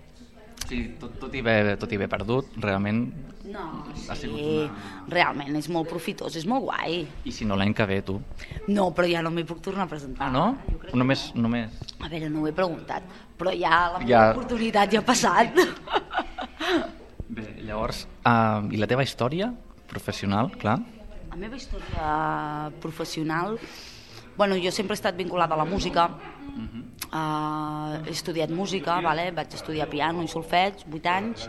Sí, 0.68 0.78
tot, 1.00 1.18
tot, 1.20 1.34
i 1.34 1.42
bé, 1.44 1.76
tot 1.76 1.90
i 1.92 1.98
bé 2.00 2.08
perdut, 2.08 2.54
realment, 2.62 3.04
No, 3.52 3.82
Ha 4.08 4.14
sigut 4.16 4.38
sí, 4.38 4.44
una- 4.62 5.08
realment 5.10 5.56
és 5.58 5.66
molt 5.68 5.88
profitós, 5.90 6.36
és 6.38 6.46
molt 6.46 6.62
guai. 6.64 7.00
i 7.26 7.32
si 7.34 7.44
no 7.44 7.56
l'any 7.58 7.74
que 7.74 7.84
ve, 7.84 8.00
tu. 8.00 8.14
No, 8.68 8.94
però 8.94 9.04
ja 9.10 9.20
no 9.20 9.30
m'hi 9.34 9.42
puc 9.44 9.60
tornar 9.60 9.82
a 9.84 9.88
presentar. 9.90 10.28
Ah, 10.28 10.30
no? 10.30 10.44
Jo 10.70 10.78
crec- 10.78 10.94
Només, 10.94 11.32
només... 11.34 11.68
A 12.00 12.08
veure, 12.08 12.30
no 12.30 12.42
ho 12.42 12.46
he 12.46 12.52
preguntat, 12.52 13.02
però 13.36 13.50
ja 13.52 13.90
la 13.92 13.98
meva 13.98 14.08
Ja- 14.08 14.30
oportunitat 14.32 14.92
ja 14.94 15.00
ha 15.00 15.04
passat. 15.04 15.52
Bé, 17.28 17.44
llavors, 17.66 18.06
uh, 18.24 18.62
i 18.72 18.76
la 18.80 18.86
teva 18.86 19.02
història 19.02 19.50
professional, 19.90 20.50
clar? 20.56 20.78
La 21.30 21.36
meva 21.36 21.56
història 21.56 22.70
professional... 22.80 23.58
Bueno, 24.36 24.56
jo 24.56 24.72
sempre 24.72 24.94
he 24.94 25.00
estat 25.00 25.16
vinculada 25.16 25.54
a 25.54 25.58
la 25.58 25.64
música. 25.68 26.08
Uh, 27.12 28.00
he 28.06 28.10
estudiat 28.10 28.50
música, 28.50 29.00
vale? 29.04 29.30
vaig 29.36 29.52
estudiar 29.52 29.88
piano 29.90 30.22
i 30.24 30.28
solfeig, 30.28 30.86
8 30.88 31.10
anys. 31.12 31.48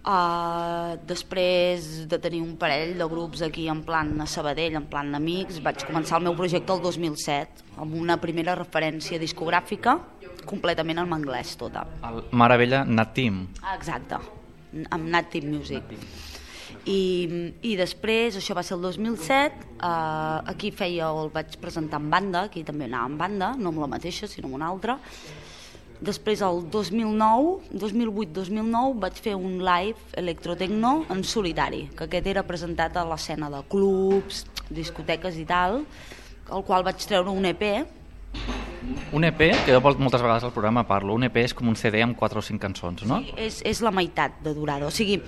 Uh, 0.00 0.96
després 1.04 2.08
de 2.08 2.18
tenir 2.18 2.40
un 2.40 2.54
parell 2.56 2.94
de 2.96 3.04
grups 3.04 3.42
aquí 3.44 3.66
en 3.68 3.82
plan 3.84 4.14
a 4.24 4.26
Sabadell, 4.26 4.78
en 4.80 4.86
plan 4.88 5.12
amics, 5.14 5.60
vaig 5.60 5.84
començar 5.84 6.16
el 6.16 6.24
meu 6.24 6.38
projecte 6.38 6.72
el 6.72 6.80
2007 6.80 7.66
amb 7.84 7.98
una 8.00 8.16
primera 8.16 8.54
referència 8.56 9.20
discogràfica 9.20 9.98
completament 10.48 11.02
en 11.04 11.12
anglès 11.12 11.52
tota. 11.60 11.84
El 12.08 12.24
Maravella 12.32 12.86
Nat 12.88 13.12
Team. 13.12 13.42
Ah, 13.60 13.76
Exacte, 13.76 14.16
amb 14.88 15.12
Nat 15.12 15.28
Team 15.36 15.52
Music. 15.52 15.92
I, 16.88 17.52
I 17.66 17.74
després, 17.76 18.38
això 18.40 18.56
va 18.56 18.64
ser 18.64 18.78
el 18.78 18.86
2007, 18.86 19.68
eh, 19.76 20.52
aquí 20.52 20.70
feia, 20.72 21.10
el 21.10 21.28
vaig 21.34 21.58
presentar 21.60 22.00
en 22.00 22.08
banda, 22.12 22.46
aquí 22.48 22.64
també 22.64 22.88
anava 22.88 23.10
en 23.12 23.20
banda, 23.20 23.52
no 23.58 23.74
amb 23.74 23.84
la 23.84 23.90
mateixa, 23.98 24.30
sinó 24.30 24.48
amb 24.48 24.60
una 24.60 24.72
altra, 24.72 24.98
Després, 26.00 26.40
el 26.40 26.62
2009, 26.72 27.74
2008-2009, 27.76 28.94
vaig 29.02 29.18
fer 29.20 29.34
un 29.36 29.58
live 29.60 30.00
electrotecno 30.16 30.94
en 31.12 31.20
solitari, 31.28 31.82
que 31.92 32.06
aquest 32.06 32.30
era 32.32 32.44
presentat 32.48 32.96
a 32.96 33.04
l'escena 33.04 33.50
de 33.52 33.60
clubs, 33.68 34.46
discoteques 34.72 35.36
i 35.36 35.44
tal, 35.44 35.82
el 36.48 36.64
qual 36.64 36.86
vaig 36.88 37.04
treure 37.04 37.28
un 37.28 37.44
EP, 37.52 37.66
Un 39.12 39.24
EP, 39.26 39.40
que 39.66 39.74
jo 39.74 39.80
moltes 39.82 40.22
vegades 40.22 40.44
al 40.46 40.52
programa 40.54 40.86
parlo, 40.86 41.14
un 41.14 41.26
EP 41.26 41.36
és 41.42 41.52
com 41.54 41.68
un 41.68 41.76
CD 41.76 42.00
amb 42.02 42.16
4 42.16 42.38
o 42.40 42.42
5 42.42 42.62
cançons, 42.62 43.02
no? 43.06 43.18
és, 43.36 43.60
és 43.66 43.82
la 43.84 43.92
meitat 43.94 44.38
de 44.44 44.54
durada, 44.56 44.86
o 44.86 44.94
sigui, 44.94 45.18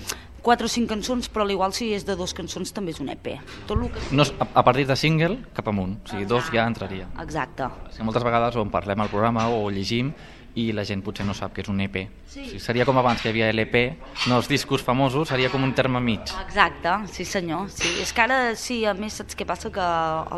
4 0.43 0.67
o 0.67 0.69
5 0.69 0.91
cançons, 0.91 1.31
però 1.31 1.47
al 1.47 1.55
igual 1.55 1.73
si 1.73 1.93
és 1.95 2.05
de 2.07 2.17
dos 2.19 2.35
cançons 2.35 2.75
també 2.75 2.91
és 2.93 3.01
un 3.01 3.09
EP. 3.15 3.33
Tot 3.69 3.79
el 3.79 3.89
que... 3.95 4.03
no 4.11 4.27
a, 4.27 4.49
a 4.59 4.65
partir 4.67 4.89
de 4.89 4.97
single 4.99 5.39
cap 5.55 5.71
amunt, 5.71 6.01
o 6.03 6.13
sigui, 6.13 6.27
dos 6.29 6.51
ja 6.53 6.67
entraria. 6.67 7.09
Exacte. 7.23 7.71
Que 7.97 8.07
moltes 8.07 8.27
vegades 8.27 8.59
on 8.59 8.71
parlem 8.75 9.05
al 9.05 9.11
programa 9.13 9.49
o 9.55 9.69
llegim 9.71 10.13
i 10.59 10.67
la 10.77 10.85
gent 10.85 11.01
potser 11.01 11.25
no 11.25 11.33
sap 11.33 11.55
que 11.57 11.63
és 11.63 11.71
un 11.73 11.81
EP. 11.81 11.97
Sí. 12.27 12.43
O 12.43 12.49
sigui, 12.51 12.61
seria 12.61 12.85
com 12.89 12.99
abans 13.01 13.23
que 13.23 13.31
hi 13.31 13.33
havia 13.33 13.49
LP, 13.55 13.85
no 14.29 14.37
els 14.41 14.51
discos 14.51 14.85
famosos, 14.85 15.31
seria 15.31 15.49
com 15.53 15.63
un 15.65 15.73
terme 15.79 16.03
mig. 16.03 16.35
Exacte, 16.43 16.99
sí 17.15 17.25
senyor. 17.25 17.71
Sí. 17.73 17.95
És 18.03 18.13
que 18.13 18.27
ara, 18.27 18.41
sí, 18.59 18.83
a 18.85 18.93
més, 18.99 19.17
saps 19.23 19.39
què 19.39 19.47
passa? 19.49 19.73
Que 19.73 19.87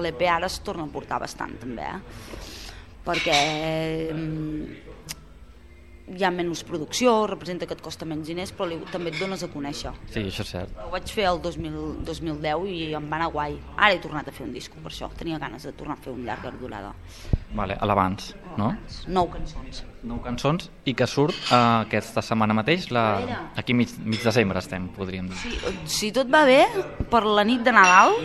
l'EP 0.05 0.23
ara 0.31 0.53
es 0.53 0.61
torna 0.63 0.87
a 0.87 0.93
portar 0.93 1.19
bastant, 1.25 1.57
també, 1.65 1.89
eh? 1.89 2.43
Perquè 3.05 3.35
mm, 4.15 4.84
hi 6.05 6.25
ha 6.25 6.31
menys 6.31 6.61
producció, 6.69 7.13
representa 7.31 7.67
que 7.67 7.75
et 7.77 7.83
costa 7.83 8.05
menys 8.09 8.29
diners, 8.29 8.53
però 8.53 8.69
li, 8.69 8.77
també 8.93 9.13
et 9.13 9.17
dones 9.21 9.43
a 9.45 9.49
conèixer. 9.49 9.93
Sí, 10.13 10.21
això 10.29 10.45
és 10.45 10.51
cert. 10.53 10.75
Ho 10.85 10.91
vaig 10.93 11.09
fer 11.09 11.25
el 11.31 11.41
2000, 11.45 11.79
2010 12.05 12.67
i 12.69 12.81
em 12.99 13.07
va 13.09 13.17
anar 13.21 13.31
guai. 13.33 13.57
Ara 13.77 13.95
he 13.95 14.03
tornat 14.05 14.29
a 14.29 14.35
fer 14.35 14.45
un 14.45 14.53
disco, 14.53 14.77
per 14.85 14.93
això. 14.93 15.09
Tenia 15.17 15.41
ganes 15.41 15.65
de 15.65 15.73
tornar 15.73 15.97
a 15.97 16.03
fer 16.05 16.13
un 16.13 16.27
llarga 16.27 16.53
durada. 16.61 16.93
Vale, 17.55 17.79
a 17.81 17.89
l'abans, 17.89 18.35
no? 18.61 18.73
Nou 19.09 19.31
cançons. 19.33 19.85
Nou 20.05 20.21
cançons 20.21 20.69
i 20.85 20.93
que 20.99 21.09
surt 21.09 21.37
eh, 21.47 21.57
aquesta 21.57 22.23
setmana 22.27 22.57
mateix, 22.57 22.91
la... 22.93 23.07
Aquí 23.57 23.77
mig, 23.77 23.97
mig 24.05 24.21
desembre 24.25 24.61
estem, 24.61 24.91
podríem 24.93 25.31
dir. 25.33 25.41
Si, 25.41 25.75
si 25.97 26.13
tot 26.13 26.29
va 26.29 26.45
bé, 26.49 26.61
per 27.11 27.25
la 27.25 27.47
nit 27.49 27.65
de 27.65 27.73
Nadal 27.73 28.19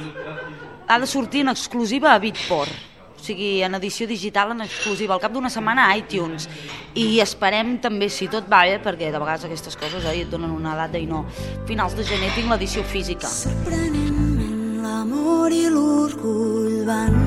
ha 0.90 1.00
de 1.00 1.08
sortir 1.08 1.46
en 1.46 1.54
exclusiva 1.54 2.12
a 2.16 2.20
Beatport 2.20 2.90
o 3.20 3.24
sigui, 3.24 3.62
en 3.66 3.76
edició 3.76 4.08
digital 4.08 4.54
en 4.56 4.64
exclusiva, 4.64 5.14
al 5.16 5.24
cap 5.24 5.34
d'una 5.36 5.52
setmana 5.52 5.90
a 5.90 5.98
iTunes. 6.00 6.48
I 6.96 7.20
esperem 7.24 7.78
també, 7.84 8.10
si 8.10 8.30
tot 8.32 8.48
va 8.52 8.64
bé, 8.68 8.80
perquè 8.84 9.12
de 9.12 9.20
vegades 9.20 9.46
aquestes 9.48 9.76
coses 9.80 10.06
eh, 10.06 10.22
et 10.24 10.32
donen 10.32 10.54
una 10.56 10.76
data 10.80 10.98
i 10.98 11.08
no. 11.10 11.26
Finals 11.68 11.98
de 12.00 12.08
gener 12.08 12.32
tinc 12.36 12.50
l'edició 12.52 12.84
física. 12.88 13.28
Sorprenentment 13.28 14.80
l'amor 14.86 15.54
i 15.54 15.66
l'orgull 15.74 16.86
van 16.88 17.20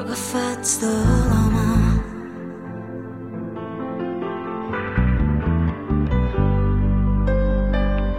agafats 0.00 0.78
de 0.84 0.92
la 1.30 1.42
mà. 1.54 1.66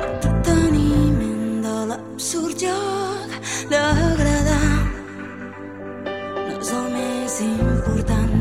L'entreteniment 0.01 1.63
de 1.63 1.77
l'absurd 1.93 2.59
joc 2.65 3.39
d'agradar 3.71 4.25
no 4.25 4.30
més 7.31 7.39
important. 7.47 8.33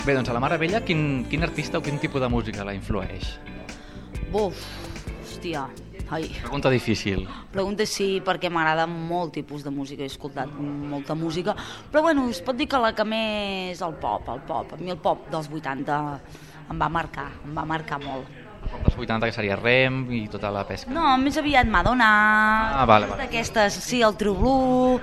Bé, 0.00 0.14
doncs 0.16 0.30
a 0.30 0.32
la 0.32 0.40
Mare 0.40 0.56
Vella, 0.56 0.80
quin, 0.80 1.26
quin 1.28 1.44
artista 1.44 1.78
o 1.78 1.84
quin 1.84 2.00
tipus 2.00 2.22
de 2.22 2.30
música 2.32 2.64
la 2.64 2.72
influeix? 2.74 3.34
Buf, 4.32 4.64
hòstia, 5.20 5.66
ai. 6.08 6.30
Pregunta 6.40 6.72
difícil. 6.72 7.26
Pregunta 7.52 7.84
sí, 7.84 8.22
perquè 8.24 8.48
m'agrada 8.48 8.88
molt 8.88 9.36
tipus 9.36 9.66
de 9.66 9.74
música, 9.74 10.06
he 10.06 10.10
escoltat 10.10 10.56
molta 10.56 11.14
música, 11.14 11.54
però 11.92 12.06
bueno, 12.08 12.30
es 12.32 12.40
pot 12.40 12.56
dir 12.56 12.70
que 12.70 12.80
la 12.80 12.94
que 12.96 13.04
més 13.04 13.84
el 13.84 13.98
pop, 14.00 14.32
el 14.32 14.46
pop. 14.48 14.72
A 14.72 14.80
mi 14.80 14.96
el 14.96 15.02
pop 15.04 15.28
dels 15.30 15.52
80 15.52 16.04
em 16.70 16.80
va 16.80 16.88
marcar, 16.88 17.28
em 17.44 17.52
va 17.52 17.68
marcar 17.68 18.00
molt. 18.00 18.39
Com 18.70 18.82
dels 18.84 18.96
80, 18.98 19.26
que 19.26 19.32
seria 19.32 19.56
Rem 19.56 20.02
i 20.12 20.28
tota 20.28 20.50
la 20.52 20.64
pesca. 20.68 20.90
No, 20.92 21.16
més 21.18 21.36
aviat 21.40 21.66
Madonna, 21.66 22.10
Ah, 22.82 22.84
vale, 22.86 23.06
vale. 23.06 23.22
d'aquestes, 23.24 23.72
sí, 23.74 24.02
el 24.02 24.16
True 24.16 24.36
Blue, 24.36 25.00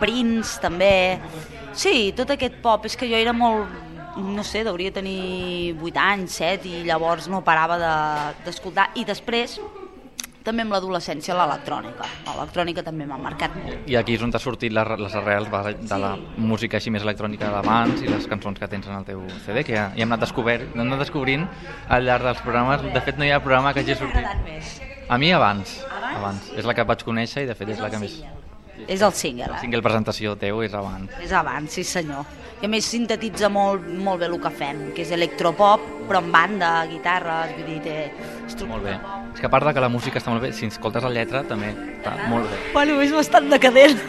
Prince 0.00 0.60
també, 0.60 1.18
sí, 1.72 2.12
tot 2.16 2.30
aquest 2.30 2.54
pop, 2.62 2.84
és 2.86 2.96
que 2.96 3.08
jo 3.08 3.16
era 3.16 3.32
molt, 3.32 3.68
no 4.16 4.42
sé, 4.44 4.62
hauria 4.66 4.92
tenir 4.92 5.76
8 5.80 5.96
anys, 6.00 6.32
7, 6.40 6.66
i 6.68 6.84
llavors 6.84 7.28
no 7.28 7.42
parava 7.44 7.76
de- 7.78 8.34
d'escoltar, 8.46 8.90
i 8.94 9.04
després 9.04 9.60
també 10.46 10.62
amb 10.64 10.74
l'adolescència 10.76 11.34
l'electrònica, 11.36 12.06
l'electrònica 12.28 12.84
també 12.86 13.06
m'ha 13.08 13.18
marcat 13.18 13.56
molt. 13.58 13.88
I 13.90 13.98
aquí 13.98 14.14
és 14.16 14.22
on 14.22 14.30
t'ha 14.34 14.40
sortit 14.42 14.72
les, 14.74 14.92
les 15.02 15.16
arrels 15.18 15.50
de, 15.50 15.74
de 15.90 15.98
la 16.02 16.12
música 16.38 16.78
així 16.78 16.92
més 16.94 17.04
electrònica 17.06 17.50
d'abans 17.52 18.02
i 18.06 18.10
les 18.10 18.28
cançons 18.30 18.58
que 18.62 18.70
tens 18.70 18.86
en 18.86 18.96
el 19.00 19.04
teu 19.08 19.24
CD, 19.44 19.64
que 19.66 19.74
ja, 19.74 19.88
ja 19.96 20.06
hem 20.06 20.12
anat, 20.12 20.24
descobert, 20.28 20.70
hem 20.74 20.86
anat 20.86 21.02
descobrint 21.06 21.46
al 21.88 22.06
llarg 22.06 22.30
dels 22.30 22.42
programes. 22.46 22.86
De 22.94 23.02
fet, 23.04 23.18
no 23.18 23.26
hi 23.26 23.34
ha 23.34 23.42
programa 23.42 23.74
que 23.74 23.82
hagi 23.84 23.98
sortit. 23.98 24.82
A 25.08 25.18
mi 25.18 25.30
abans, 25.32 25.80
Abans? 25.86 26.16
abans. 26.18 26.50
És 26.58 26.66
la 26.66 26.74
que 26.74 26.86
vaig 26.86 27.02
conèixer 27.06 27.44
i 27.46 27.50
de 27.50 27.54
fet 27.58 27.74
és 27.76 27.82
la 27.82 27.90
que 27.90 28.02
més... 28.02 28.20
És 28.86 29.02
el 29.02 29.12
single, 29.12 29.48
El 29.50 29.56
eh? 29.56 29.60
single 29.60 29.82
presentació 29.82 30.36
teu 30.40 30.62
és 30.62 30.74
abans. 30.76 31.10
És 31.22 31.32
abans, 31.32 31.72
sí 31.72 31.84
senyor. 31.84 32.26
I 32.62 32.64
a 32.64 32.70
més 32.72 32.86
sintetitza 32.88 33.50
molt, 33.52 33.84
molt 34.00 34.22
bé 34.22 34.30
el 34.30 34.38
que 34.40 34.50
fem, 34.50 34.78
que 34.96 35.02
és 35.04 35.10
electropop, 35.12 35.82
però 36.08 36.22
amb 36.22 36.32
banda, 36.32 36.70
guitarres, 36.88 37.52
vull 37.58 37.66
dir, 37.68 37.80
té 37.84 37.96
estructura 38.46 38.70
Molt 38.72 38.86
bé. 38.86 38.94
És 39.34 39.42
que 39.42 39.48
a 39.50 39.52
part 39.52 39.66
de 39.68 39.74
que 39.76 39.82
la 39.84 39.90
música 39.92 40.16
està 40.22 40.32
molt 40.32 40.40
bé, 40.46 40.52
si 40.56 40.64
escoltes 40.70 41.04
la 41.04 41.10
lletra 41.12 41.42
també 41.44 41.74
està 41.98 42.14
molt 42.30 42.48
bé. 42.48 42.60
Bueno, 42.72 42.96
és 43.04 43.12
bastant 43.12 43.50
decadent. 43.52 44.00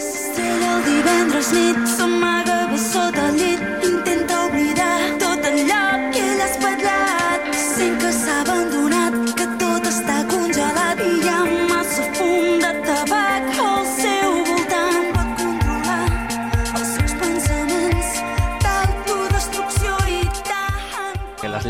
S'estrella 0.00 0.78
el 0.78 0.86
divendres 0.88 1.52
nit, 1.52 1.82
s'amaga 1.96 2.62
bé 2.70 2.78
sota 2.80 3.28
el 3.28 3.36
llit, 3.42 3.66
intenta 3.84 4.40
oblidar 4.46 4.96
tot 5.20 5.44
allò 5.50 5.82
que 6.14 6.24
ell 6.24 6.40
ha 6.40 6.48
espatllat. 6.48 7.52
Sent 7.66 8.00
que 8.00 8.12
s'ha 8.16 8.40
abandonat, 8.46 9.35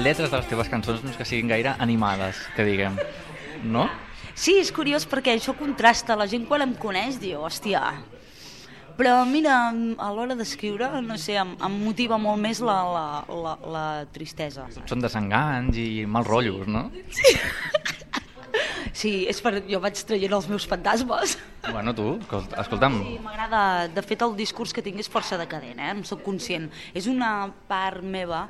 lletres 0.02 0.30
de 0.30 0.36
les 0.36 0.48
teves 0.50 0.68
cançons 0.72 1.04
no 1.04 1.12
és 1.12 1.16
que 1.18 1.26
siguin 1.28 1.48
gaire 1.52 1.76
animades, 1.82 2.40
que 2.56 2.66
diguem. 2.66 2.98
No? 3.64 3.86
Sí, 4.36 4.58
és 4.60 4.72
curiós 4.74 5.06
perquè 5.08 5.32
això 5.36 5.54
contrasta. 5.56 6.16
La 6.18 6.28
gent 6.28 6.44
quan 6.48 6.66
em 6.66 6.76
coneix 6.80 7.20
diu, 7.22 7.40
hòstia... 7.46 7.86
Però 8.96 9.26
mira, 9.28 9.54
a 10.00 10.06
l'hora 10.16 10.32
d'escriure, 10.38 10.86
no 11.04 11.18
sé, 11.20 11.34
em, 11.36 11.50
em 11.60 11.74
motiva 11.82 12.16
molt 12.16 12.40
més 12.40 12.62
la, 12.64 12.78
la, 12.88 13.02
la, 13.28 13.50
la 13.74 13.82
tristesa. 14.08 14.64
Són 14.88 15.04
desenganys 15.04 15.76
i 15.76 16.06
mal 16.08 16.24
rotllos, 16.24 16.64
no? 16.64 16.86
Sí, 17.12 17.34
és 19.30 19.40
per... 19.42 19.58
jo 19.68 19.80
vaig 19.82 20.02
traient 20.08 20.36
els 20.36 20.48
meus 20.50 20.66
fantasmes. 20.68 21.36
Bueno, 21.66 21.94
tu, 21.94 22.14
escolta, 22.20 22.60
escolta'm, 22.62 23.00
Sí, 23.02 23.16
m'agrada, 23.24 23.60
de 23.92 24.02
fet 24.06 24.22
el 24.22 24.36
discurs 24.38 24.72
que 24.72 24.84
tinc 24.84 25.00
és 25.02 25.10
força 25.10 25.38
decadent, 25.40 25.80
eh? 25.80 25.92
em 25.96 26.04
soc 26.06 26.22
conscient. 26.26 26.68
És 26.94 27.08
una 27.10 27.50
part 27.68 28.04
meva 28.06 28.46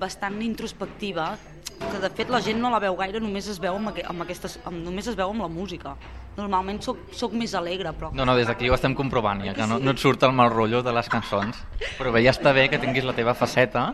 bastant 0.00 0.40
introspectiva, 0.42 1.34
que 1.78 1.98
de 2.02 2.10
fet 2.10 2.30
la 2.32 2.40
gent 2.42 2.58
no 2.58 2.70
la 2.72 2.80
veu 2.82 2.96
gaire, 2.98 3.20
només 3.22 3.46
es 3.52 3.60
veu 3.62 3.76
amb, 3.76 3.92
aqu 3.92 4.02
amb 4.10 4.24
aquestes, 4.24 4.58
amb, 4.66 4.80
només 4.82 5.06
es 5.06 5.18
veu 5.18 5.30
amb 5.30 5.44
la 5.44 5.50
música. 5.52 5.94
Normalment 6.38 6.80
soc, 6.82 6.98
soc 7.18 7.32
més 7.34 7.54
alegre, 7.58 7.92
però... 7.98 8.10
No, 8.14 8.26
no, 8.26 8.34
des 8.38 8.46
d'aquí 8.46 8.70
ho 8.70 8.76
estem 8.76 8.94
comprovant 8.98 9.42
ja, 9.46 9.54
que 9.56 9.66
no, 9.66 9.80
no 9.82 9.94
et 9.94 10.02
surt 10.02 10.22
el 10.26 10.34
mal 10.38 10.50
rotllo 10.54 10.82
de 10.86 10.94
les 10.94 11.10
cançons. 11.10 11.62
Però 11.98 12.14
bé, 12.14 12.22
ja 12.26 12.34
està 12.34 12.54
bé 12.54 12.68
que 12.70 12.78
tinguis 12.82 13.06
la 13.06 13.14
teva 13.14 13.34
faceta 13.38 13.90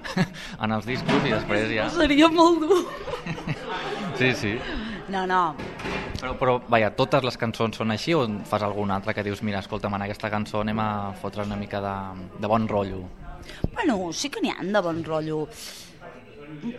en 0.64 0.76
els 0.76 0.88
discos 0.88 1.24
i 1.24 1.32
després 1.32 1.70
ja... 1.72 1.88
Seria 1.92 2.30
molt 2.32 2.64
dur. 2.64 2.82
Sí, 4.14 4.34
sí. 4.38 4.58
No, 5.08 5.26
no, 5.26 5.54
Però, 6.20 6.32
però 6.40 6.54
vaja, 6.72 6.88
totes 6.96 7.24
les 7.26 7.36
cançons 7.36 7.76
són 7.76 7.92
així 7.92 8.14
o 8.16 8.22
fas 8.48 8.62
alguna 8.64 8.96
altra 8.96 9.12
que 9.12 9.24
dius, 9.26 9.42
mira, 9.44 9.60
escolta'm, 9.60 9.92
en 9.98 10.06
aquesta 10.06 10.30
cançó 10.32 10.62
anem 10.62 10.78
a 10.80 10.88
fotre 11.20 11.44
una 11.44 11.58
mica 11.60 11.82
de, 11.84 11.96
de 12.40 12.48
bon 12.48 12.68
rotllo? 12.70 13.02
bueno, 13.74 14.12
sí 14.12 14.30
que 14.30 14.40
n'hi 14.40 14.54
han 14.54 14.72
de 14.72 14.80
bon 14.80 15.02
rotllo. 15.04 15.42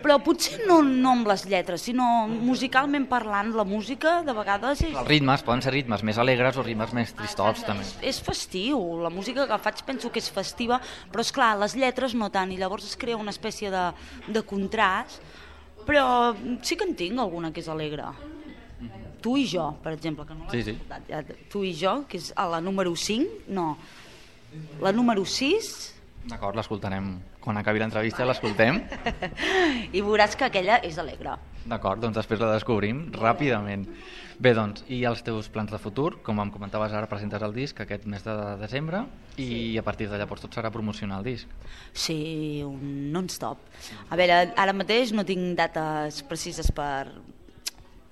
Però 0.02 0.16
potser 0.24 0.62
no, 0.66 0.80
no 0.82 1.12
amb 1.12 1.28
les 1.28 1.44
lletres, 1.50 1.82
sinó 1.84 2.26
musicalment 2.26 3.04
parlant, 3.10 3.52
la 3.54 3.64
música 3.68 4.22
de 4.24 4.32
vegades 4.34 4.80
és... 4.86 4.94
Els 4.94 5.06
ritmes 5.06 5.44
poden 5.46 5.62
ser 5.62 5.74
ritmes 5.74 6.02
més 6.06 6.18
alegres 6.18 6.56
o 6.56 6.64
ritmes 6.64 6.94
més 6.96 7.12
tristots, 7.14 7.62
també. 7.66 7.84
És 8.00 8.22
festiu, 8.24 8.80
la 9.04 9.12
música 9.12 9.44
que 9.46 9.58
faig 9.62 9.82
penso 9.86 10.10
que 10.10 10.22
és 10.22 10.30
festiva, 10.32 10.80
però 11.12 11.22
és 11.22 11.32
clar, 11.34 11.52
les 11.60 11.76
lletres 11.76 12.16
no 12.16 12.30
tant, 12.32 12.50
i 12.54 12.58
llavors 12.58 12.88
es 12.88 12.96
crea 12.96 13.20
una 13.20 13.34
espècie 13.34 13.70
de, 13.70 13.90
de 14.32 14.42
contrast, 14.48 15.20
però 15.86 16.34
sí 16.62 16.76
que 16.76 16.84
en 16.84 16.94
tinc 16.98 17.18
alguna 17.22 17.52
que 17.52 17.60
és 17.62 17.68
alegre. 17.72 18.04
Tu 19.22 19.36
i 19.40 19.46
jo, 19.48 19.70
per 19.82 19.94
exemple, 19.96 20.26
que 20.28 20.34
no 20.36 20.44
l'has 20.44 20.52
Sí, 20.52 20.62
sí. 20.62 20.74
escoltat. 20.76 21.06
Ja, 21.08 21.22
tu 21.50 21.64
i 21.64 21.72
jo, 21.74 22.04
que 22.08 22.18
és 22.20 22.32
a 22.36 22.44
la 22.52 22.60
número 22.60 22.92
5, 22.94 23.46
no, 23.48 23.76
la 24.82 24.92
número 24.92 25.24
6, 25.24 25.92
D'acord, 26.26 26.56
l'escoltarem. 26.58 27.20
Quan 27.38 27.56
acabi 27.60 27.78
l'entrevista 27.78 28.24
l'escoltem. 28.26 28.80
I 29.96 30.00
veuràs 30.02 30.34
que 30.34 30.48
aquella 30.48 30.80
és 30.82 30.96
alegre. 30.98 31.36
D'acord, 31.70 32.00
doncs 32.02 32.16
després 32.18 32.40
la 32.42 32.48
descobrim 32.56 33.04
ràpidament. 33.14 33.84
Bé, 34.36 34.52
doncs, 34.52 34.82
i 34.92 34.98
els 35.08 35.22
teus 35.24 35.46
plans 35.48 35.70
de 35.72 35.78
futur? 35.80 36.18
Com 36.24 36.42
em 36.42 36.50
comentaves 36.52 36.92
ara, 36.92 37.08
presentes 37.08 37.40
el 37.40 37.54
disc 37.56 37.78
aquest 37.80 38.04
mes 38.04 38.24
de 38.24 38.34
desembre 38.60 39.06
i 39.40 39.78
a 39.80 39.84
partir 39.84 40.10
de 40.10 40.18
llavors 40.20 40.44
tot 40.44 40.52
serà 40.52 40.68
promocionar 40.72 41.22
el 41.22 41.30
disc. 41.30 41.54
Sí, 41.96 42.60
un 42.66 43.08
non-stop. 43.14 43.62
A 44.12 44.18
veure, 44.20 44.52
ara 44.52 44.76
mateix 44.76 45.14
no 45.16 45.24
tinc 45.24 45.56
dates 45.56 46.20
precises 46.28 46.68
per, 46.76 47.14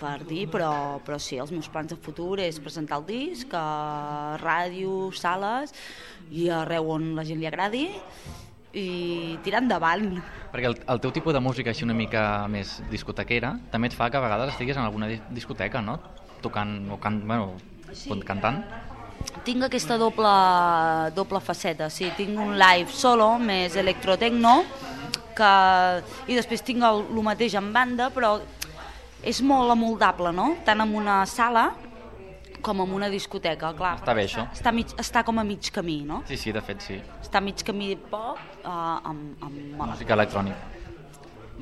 per 0.01 0.17
dir, 0.25 0.47
però, 0.53 0.73
però 1.05 1.21
sí, 1.21 1.37
els 1.41 1.53
meus 1.53 1.69
plans 1.69 1.93
de 1.93 2.01
futur 2.01 2.39
és 2.41 2.57
presentar 2.63 3.03
el 3.03 3.07
disc 3.11 3.53
a 3.53 4.41
ràdio, 4.41 5.13
sales 5.13 5.77
i 6.33 6.49
arreu 6.49 6.89
on 6.97 7.13
la 7.19 7.29
gent 7.29 7.43
li 7.43 7.53
agradi 7.53 7.85
i 8.75 9.39
tirar 9.45 9.63
endavant. 9.63 10.19
Perquè 10.53 10.69
el, 10.71 10.77
el 10.91 11.03
teu 11.03 11.13
tipus 11.15 11.35
de 11.35 11.41
música 11.43 11.71
així 11.71 11.87
una 11.87 11.97
mica 11.97 12.47
més 12.51 12.77
discotequera 12.91 13.55
també 13.73 13.91
et 13.91 13.97
fa 13.97 14.11
que 14.11 14.19
a 14.19 14.25
vegades 14.25 14.55
estiguis 14.55 14.77
en 14.77 14.85
alguna 14.85 15.09
di- 15.11 15.21
discoteca, 15.35 15.83
no? 15.83 16.01
Tocant 16.43 16.91
o 16.93 16.99
can, 17.01 17.23
bueno, 17.27 17.55
sí. 17.93 18.11
cantant. 18.27 18.63
Tinc 19.45 19.65
aquesta 19.65 19.97
doble, 19.99 20.31
doble 21.17 21.41
faceta, 21.41 21.89
sí, 21.91 22.11
tinc 22.17 22.39
un 22.39 22.59
live 22.61 22.93
solo, 22.93 23.39
més 23.39 23.77
electrotecno, 23.81 24.59
que... 25.35 25.53
i 26.29 26.37
després 26.37 26.63
tinc 26.63 26.85
el, 26.85 27.07
el 27.09 27.25
mateix 27.25 27.57
en 27.59 27.73
banda, 27.73 28.11
però 28.15 28.37
és 29.25 29.41
molt 29.43 29.73
amoldable, 29.73 30.35
no? 30.37 30.51
Tant 30.67 30.85
en 30.85 30.93
una 30.95 31.23
sala 31.27 31.71
com 32.65 32.81
en 32.85 32.95
una 32.97 33.11
discoteca, 33.13 33.75
clar. 33.77 33.97
Està 34.01 34.17
bé, 34.17 34.27
això. 34.29 34.47
Està, 34.57 34.73
mig, 34.75 34.95
està 35.01 35.25
com 35.27 35.41
a 35.41 35.45
mig 35.47 35.69
camí, 35.75 36.01
no? 36.09 36.23
Sí, 36.31 36.41
sí, 36.41 36.55
de 36.55 36.65
fet, 36.65 36.81
sí. 36.85 37.01
Està 37.21 37.43
a 37.43 37.45
mig 37.45 37.61
camí 37.67 37.93
pop 38.11 38.41
uh, 38.65 38.71
amb, 39.05 39.37
amb 39.45 39.53
melòdica. 39.53 39.93
Música 39.93 40.17
electrònica. 40.17 40.71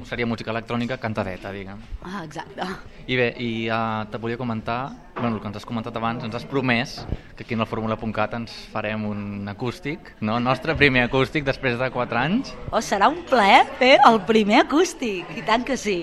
Seria 0.08 0.24
música 0.24 0.48
electrònica 0.48 0.96
cantadeta, 0.96 1.50
diguem. 1.52 1.80
Ah, 2.00 2.22
exacte. 2.24 2.64
I 3.04 3.16
bé, 3.18 3.26
i 3.44 3.48
uh, 3.68 4.06
te 4.08 4.16
volia 4.22 4.38
comentar, 4.40 4.78
bueno, 5.18 5.36
el 5.36 5.42
que 5.42 5.50
ens 5.50 5.58
has 5.60 5.66
comentat 5.68 5.98
abans, 6.00 6.24
ens 6.24 6.38
has 6.38 6.46
promès 6.48 6.94
que 7.36 7.44
aquí 7.44 7.58
en 7.58 7.60
el 7.60 7.68
Fórmula.cat 7.68 8.38
ens 8.38 8.54
farem 8.72 9.04
un 9.10 9.50
acústic, 9.52 10.14
no? 10.22 10.38
El 10.40 10.46
nostre 10.46 10.74
primer 10.80 11.04
acústic 11.10 11.44
després 11.44 11.76
de 11.78 11.90
4 11.92 12.22
anys. 12.22 12.54
Oh, 12.70 12.80
serà 12.80 13.10
un 13.12 13.20
plaer 13.28 13.66
fer 13.82 13.98
el 14.08 14.22
primer 14.30 14.62
acústic, 14.62 15.28
i 15.36 15.44
tant 15.44 15.66
que 15.66 15.76
sí. 15.76 15.98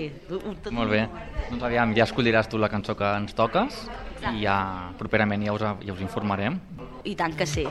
Molt 0.70 0.94
bé. 0.94 1.02
Doncs 1.48 1.66
aviam, 1.66 1.96
ja 1.98 2.06
escolliràs 2.06 2.52
tu 2.52 2.62
la 2.62 2.70
cançó 2.70 2.94
que 2.94 3.10
ens 3.24 3.34
toques 3.34 3.82
i 4.28 4.42
ja 4.44 4.92
properament 4.98 5.44
ja 5.44 5.52
us, 5.52 5.62
ja 5.84 5.92
us 5.92 6.00
informarem. 6.00 6.60
I 7.04 7.14
tant 7.16 7.36
que 7.36 7.46
sí. 7.46 7.66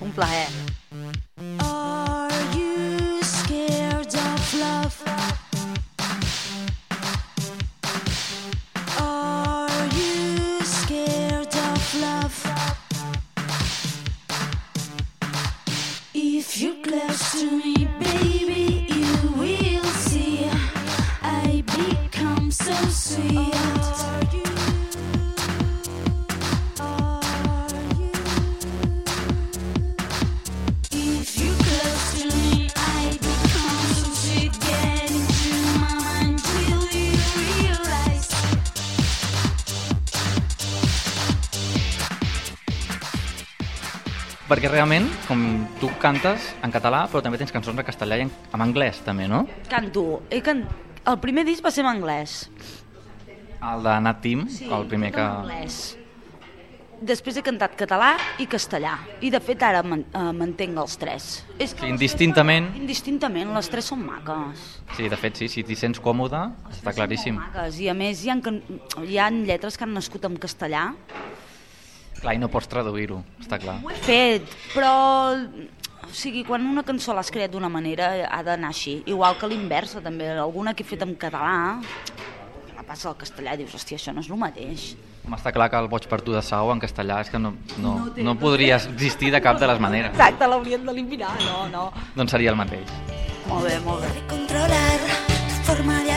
Un 0.00 0.12
plaer. 0.12 0.48
Are 1.60 2.40
you 2.54 3.22
scared 3.22 4.14
of 4.14 4.54
love? 4.54 4.96
Are 9.00 9.86
you 9.96 10.60
scared 10.64 11.54
of 11.54 11.94
love? 12.00 12.36
If 16.14 16.60
you're 16.60 16.82
close 16.82 17.40
to 17.40 17.50
me, 17.50 17.88
baby, 17.98 18.86
you 18.88 19.32
will 19.40 19.90
see 20.04 20.48
I 21.22 21.62
become 21.62 22.50
so 22.50 22.74
sweet. 22.90 23.95
Perquè 44.46 44.70
realment, 44.70 45.08
com 45.26 45.40
tu 45.80 45.88
cantes 45.98 46.52
en 46.62 46.70
català, 46.70 47.02
però 47.10 47.18
també 47.24 47.38
tens 47.40 47.50
cançons 47.50 47.74
en 47.74 47.86
castellà 47.86 48.20
i 48.20 48.26
en, 48.28 48.30
en 48.54 48.62
anglès, 48.62 49.00
també, 49.02 49.26
no? 49.30 49.42
Canto. 49.70 50.22
He 50.30 50.38
can... 50.46 50.62
El 51.06 51.18
primer 51.22 51.42
disc 51.46 51.64
va 51.66 51.72
ser 51.74 51.82
en 51.82 51.90
anglès. 51.90 52.44
El 53.58 53.82
de 53.82 53.94
Nat 54.06 54.20
Team, 54.22 54.44
el 54.46 54.86
primer 54.90 55.10
que... 55.14 55.22
En 55.24 55.42
anglès. 55.42 55.78
Després 56.96 57.36
he 57.36 57.42
cantat 57.44 57.74
català 57.76 58.12
i 58.40 58.46
castellà. 58.48 58.94
I 59.20 59.28
de 59.34 59.40
fet 59.44 59.60
ara 59.66 59.82
eh, 59.82 60.22
mantenc 60.32 60.78
els 60.80 60.94
tres. 60.96 61.26
És 61.58 61.74
que 61.74 61.82
Sí, 61.82 61.90
indistintament. 61.90 62.70
tres 62.70 62.84
Indistintament, 62.86 63.50
les 63.52 63.68
tres 63.68 63.90
són 63.90 64.06
maques. 64.06 64.62
Sí, 64.96 65.10
de 65.12 65.18
fet, 65.20 65.42
sí, 65.42 65.50
si 65.52 65.66
t'hi 65.66 65.76
sents 65.76 66.00
còmode, 66.00 66.38
està 66.70 66.94
claríssim. 66.96 67.36
Maques. 67.42 67.82
I 67.82 67.90
a 67.92 67.98
més 67.98 68.22
hi 68.24 68.30
ha, 68.30 68.38
hi 69.02 69.18
ha 69.18 69.28
lletres 69.34 69.76
que 69.76 69.84
han 69.84 69.92
nascut 69.98 70.24
en 70.30 70.38
castellà. 70.40 70.92
Clar, 72.26 72.34
i 72.34 72.40
no 72.42 72.48
pots 72.50 72.66
traduir-ho, 72.66 73.20
està 73.38 73.60
clar. 73.62 73.76
Ho 73.86 73.90
he 73.92 73.98
fet, 74.02 74.54
però... 74.74 74.90
O 76.06 76.14
sigui, 76.14 76.42
quan 76.46 76.64
una 76.66 76.82
cançó 76.86 77.14
l'has 77.14 77.30
creat 77.34 77.52
d'una 77.52 77.68
manera 77.70 78.08
ha 78.26 78.40
d'anar 78.46 78.72
així. 78.72 78.96
Igual 79.10 79.36
que 79.38 79.46
l'inversa, 79.50 80.02
també. 80.02 80.32
Alguna 80.34 80.72
que 80.74 80.82
he 80.82 80.86
fet 80.86 81.04
en 81.06 81.14
català, 81.18 81.78
la 82.74 82.84
passa 82.86 83.12
al 83.12 83.16
castellà 83.20 83.54
i 83.54 83.60
dius, 83.60 83.74
hòstia, 83.78 83.98
això 83.98 84.14
no 84.14 84.24
és 84.26 84.30
el 84.30 84.40
mateix. 84.42 84.88
Home, 85.22 85.38
està 85.38 85.52
clar 85.54 85.68
que 85.70 85.78
el 85.78 85.86
Boig 85.90 86.06
per 86.10 86.18
tu 86.26 86.34
de 86.34 86.42
Sau 86.46 86.72
en 86.74 86.82
castellà 86.82 87.20
és 87.22 87.30
que 87.30 87.38
no, 87.42 87.54
no, 87.82 87.94
no 88.18 88.36
podria 88.42 88.80
existir 88.82 89.30
de 89.34 89.42
cap 89.42 89.62
de 89.62 89.70
les 89.70 89.82
maneres. 89.82 90.14
Exacte, 90.14 90.50
l'haurien 90.50 90.86
d'eliminar. 90.86 91.30
No, 91.46 91.66
no. 91.70 91.88
Doncs 92.18 92.34
seria 92.34 92.54
el 92.54 92.58
mateix. 92.58 92.90
Molt 93.46 93.70
bé, 93.70 93.78
molt 93.86 94.02
bé. 94.02 94.26
controlar 94.34 94.86
tu 95.06 95.62
forma 95.66 96.02
de 96.02 96.15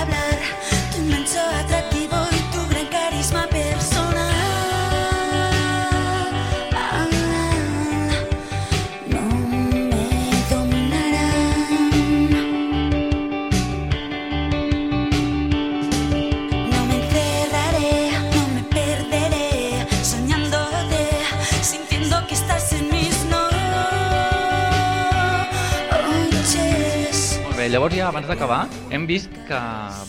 llavors 27.69 27.93
ja 27.95 28.07
abans 28.09 28.25
d'acabar, 28.27 28.63
hem 28.89 29.05
vist 29.07 29.29
que, 29.47 29.57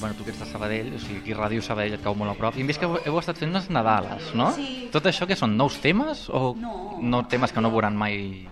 bueno, 0.01 0.15
tu 0.17 0.25
que 0.25 0.31
ets 0.33 0.41
de 0.41 0.47
Sabadell, 0.49 0.95
o 0.97 0.99
sigui, 1.03 1.19
aquí 1.21 1.35
Ràdio 1.37 1.63
Sabadell 1.63 1.97
et 1.99 2.03
cau 2.05 2.15
molt 2.17 2.33
a 2.33 2.37
prop, 2.39 2.57
i 2.57 2.63
hem 2.63 2.69
vist 2.71 2.81
que 2.81 2.89
heu, 2.89 2.97
heu 3.05 3.19
estat 3.21 3.37
fent 3.41 3.51
unes 3.53 3.69
Nadales, 3.73 4.31
no? 4.39 4.51
Sí. 4.57 4.89
Tot 4.93 5.07
això 5.11 5.27
que 5.29 5.37
són 5.37 5.57
nous 5.59 5.77
temes 5.83 6.29
o 6.31 6.55
No. 6.57 6.97
no 7.03 7.23
temes 7.29 7.53
que 7.53 7.61
no 7.61 7.71
veuran 7.71 7.97
mai... 7.97 8.47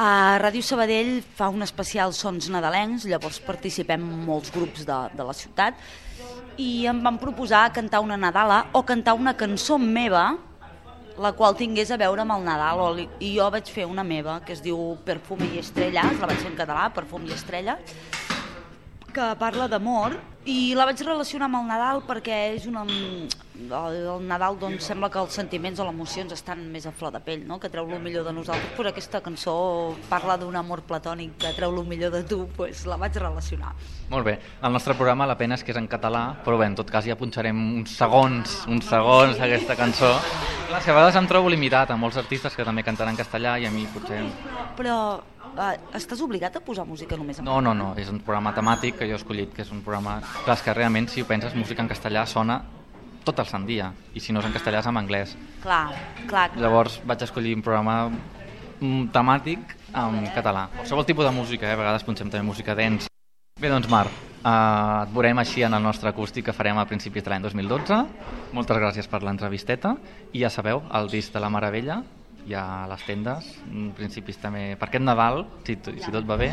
A 0.00 0.38
Ràdio 0.40 0.62
Sabadell 0.64 1.20
fa 1.36 1.48
un 1.52 1.62
especial 1.62 2.14
Sons 2.16 2.48
Nadalencs, 2.50 3.04
llavors 3.10 3.40
participem 3.44 4.00
molts 4.26 4.50
grups 4.54 4.86
de, 4.88 4.98
de 5.14 5.24
la 5.26 5.34
ciutat 5.36 5.74
i 6.60 6.86
em 6.90 7.02
van 7.04 7.18
proposar 7.20 7.68
cantar 7.72 8.00
una 8.00 8.16
Nadala 8.16 8.66
o 8.72 8.82
cantar 8.86 9.14
una 9.18 9.34
cançó 9.36 9.78
meva 9.78 10.36
la 11.20 11.32
qual 11.36 11.54
tingués 11.58 11.90
a 11.92 11.98
veure 12.00 12.22
amb 12.22 12.32
el 12.32 12.44
Nadal 12.46 12.80
o 12.80 12.88
li- 12.96 13.08
i 13.20 13.34
jo 13.36 13.50
vaig 13.52 13.68
fer 13.68 13.84
una 13.84 14.02
meva 14.06 14.38
que 14.40 14.54
es 14.54 14.62
diu 14.64 14.96
Perfume 15.04 15.50
i 15.52 15.58
Estrelles, 15.60 16.16
la 16.20 16.26
vaig 16.30 16.38
fer 16.40 16.48
en 16.52 16.56
català, 16.56 16.86
Perfum 16.94 17.26
i 17.28 17.34
Estrella 17.36 17.76
que 19.14 19.32
parla 19.40 19.68
d'amor 19.68 20.16
i 20.48 20.72
la 20.72 20.86
vaig 20.88 21.00
relacionar 21.04 21.50
amb 21.50 21.58
el 21.58 21.66
Nadal 21.68 22.02
perquè 22.08 22.36
és 22.54 22.66
una... 22.70 22.86
El, 23.60 23.96
Nadal 24.24 24.56
doncs 24.56 24.86
sembla 24.88 25.10
que 25.12 25.18
els 25.20 25.34
sentiments 25.36 25.82
o 25.82 25.84
les 25.84 25.92
emocions 25.92 26.32
estan 26.32 26.62
més 26.72 26.86
a 26.88 26.92
flor 26.96 27.12
de 27.12 27.20
pell, 27.20 27.42
no? 27.44 27.58
que 27.60 27.68
treu 27.68 27.84
el 27.92 28.00
millor 28.00 28.24
de 28.24 28.32
nosaltres, 28.32 28.70
però 28.78 28.88
aquesta 28.88 29.20
cançó 29.20 29.52
parla 30.08 30.38
d'un 30.40 30.56
amor 30.56 30.80
platònic 30.88 31.34
que 31.42 31.52
treu 31.58 31.76
el 31.76 31.84
millor 31.90 32.14
de 32.14 32.22
tu, 32.24 32.46
pues 32.56 32.86
la 32.88 32.96
vaig 32.96 33.18
relacionar. 33.20 33.74
Molt 34.08 34.24
bé, 34.24 34.38
el 34.64 34.72
nostre 34.72 34.96
programa 34.96 35.28
la 35.28 35.36
pena 35.36 35.58
és 35.60 35.64
que 35.66 35.74
és 35.74 35.80
en 35.80 35.90
català, 35.92 36.24
però 36.46 36.56
bé, 36.56 36.70
en 36.72 36.78
tot 36.78 36.88
cas 36.88 37.04
ja 37.04 37.18
punxarem 37.20 37.60
uns 37.82 37.92
segons, 38.00 38.62
uns 38.72 38.88
segons 38.88 39.36
d'aquesta 39.36 39.76
cançó. 39.76 40.14
Clar, 40.70 40.80
és 40.80 40.86
que 40.86 40.94
a 40.94 40.96
vegades 40.96 41.20
em 41.20 41.28
trobo 41.28 41.52
limitat 41.52 41.92
a 41.92 42.00
molts 42.00 42.16
artistes 42.16 42.56
que 42.56 42.64
també 42.64 42.86
cantaran 42.86 43.12
en 43.12 43.20
castellà 43.20 43.58
i 43.60 43.68
a 43.68 43.74
mi 43.74 43.84
potser... 43.92 44.22
Però 44.78 44.96
eh, 45.58 45.78
estàs 45.98 46.20
obligat 46.24 46.56
a 46.56 46.64
posar 46.64 46.86
música 46.86 47.16
només 47.18 47.40
en 47.40 47.46
No, 47.48 47.60
no, 47.64 47.74
no, 47.74 47.92
és 48.00 48.10
un 48.12 48.20
programa 48.24 48.52
temàtic 48.56 48.98
que 48.98 49.08
jo 49.08 49.16
he 49.16 49.20
escollit, 49.20 49.54
que 49.54 49.64
és 49.64 49.72
un 49.74 49.82
programa... 49.86 50.20
Clar, 50.44 50.56
és 50.56 50.64
que 50.66 50.74
realment, 50.76 51.08
si 51.10 51.22
ho 51.22 51.28
penses, 51.28 51.56
música 51.58 51.82
en 51.82 51.90
castellà 51.90 52.26
sona 52.26 52.60
tot 53.24 53.38
el 53.42 53.48
sant 53.48 53.66
dia, 53.68 53.90
i 54.16 54.20
si 54.22 54.32
no 54.32 54.40
és 54.40 54.48
en 54.48 54.54
castellà 54.54 54.80
és 54.80 54.88
en 54.88 54.96
anglès. 54.96 55.36
Clar, 55.62 55.90
clar, 56.26 56.48
clar. 56.54 56.62
Llavors 56.62 57.00
vaig 57.06 57.24
escollir 57.26 57.54
un 57.58 57.64
programa 57.64 58.08
mm, 58.08 59.10
temàtic 59.14 59.76
en 59.92 60.22
català. 60.34 60.68
Qualsevol 60.78 61.06
tipus 61.08 61.28
de 61.28 61.34
música, 61.36 61.68
eh? 61.68 61.76
a 61.76 61.80
vegades 61.80 62.06
punxem 62.06 62.30
també 62.32 62.46
música 62.46 62.76
dents. 62.78 63.10
Bé, 63.60 63.68
doncs 63.68 63.90
Marc, 63.92 64.14
eh, 64.40 64.52
et 65.04 65.12
veurem 65.12 65.42
així 65.42 65.66
en 65.66 65.76
el 65.76 65.84
nostre 65.84 66.08
acústic 66.08 66.48
que 66.48 66.56
farem 66.56 66.80
a 66.80 66.86
principis 66.88 67.26
de 67.26 67.34
l'any 67.34 67.44
2012. 67.44 68.00
Moltes 68.56 68.80
gràcies 68.80 69.10
per 69.10 69.22
l'entrevisteta 69.26 69.96
i 70.32 70.40
ja 70.40 70.50
sabeu, 70.52 70.82
el 70.96 71.12
disc 71.12 71.34
de 71.34 71.44
la 71.44 71.52
Meravella 71.52 72.00
ja 72.48 72.84
a 72.84 72.88
les 72.88 73.02
tendes, 73.06 73.44
en 73.70 73.92
principis 73.96 74.38
també 74.40 74.76
per 74.78 74.88
aquest 74.88 75.04
Nadal, 75.04 75.46
si, 75.66 75.76
to- 75.76 75.92
si 75.98 76.10
tot 76.12 76.24
va 76.28 76.36
bé, 76.40 76.52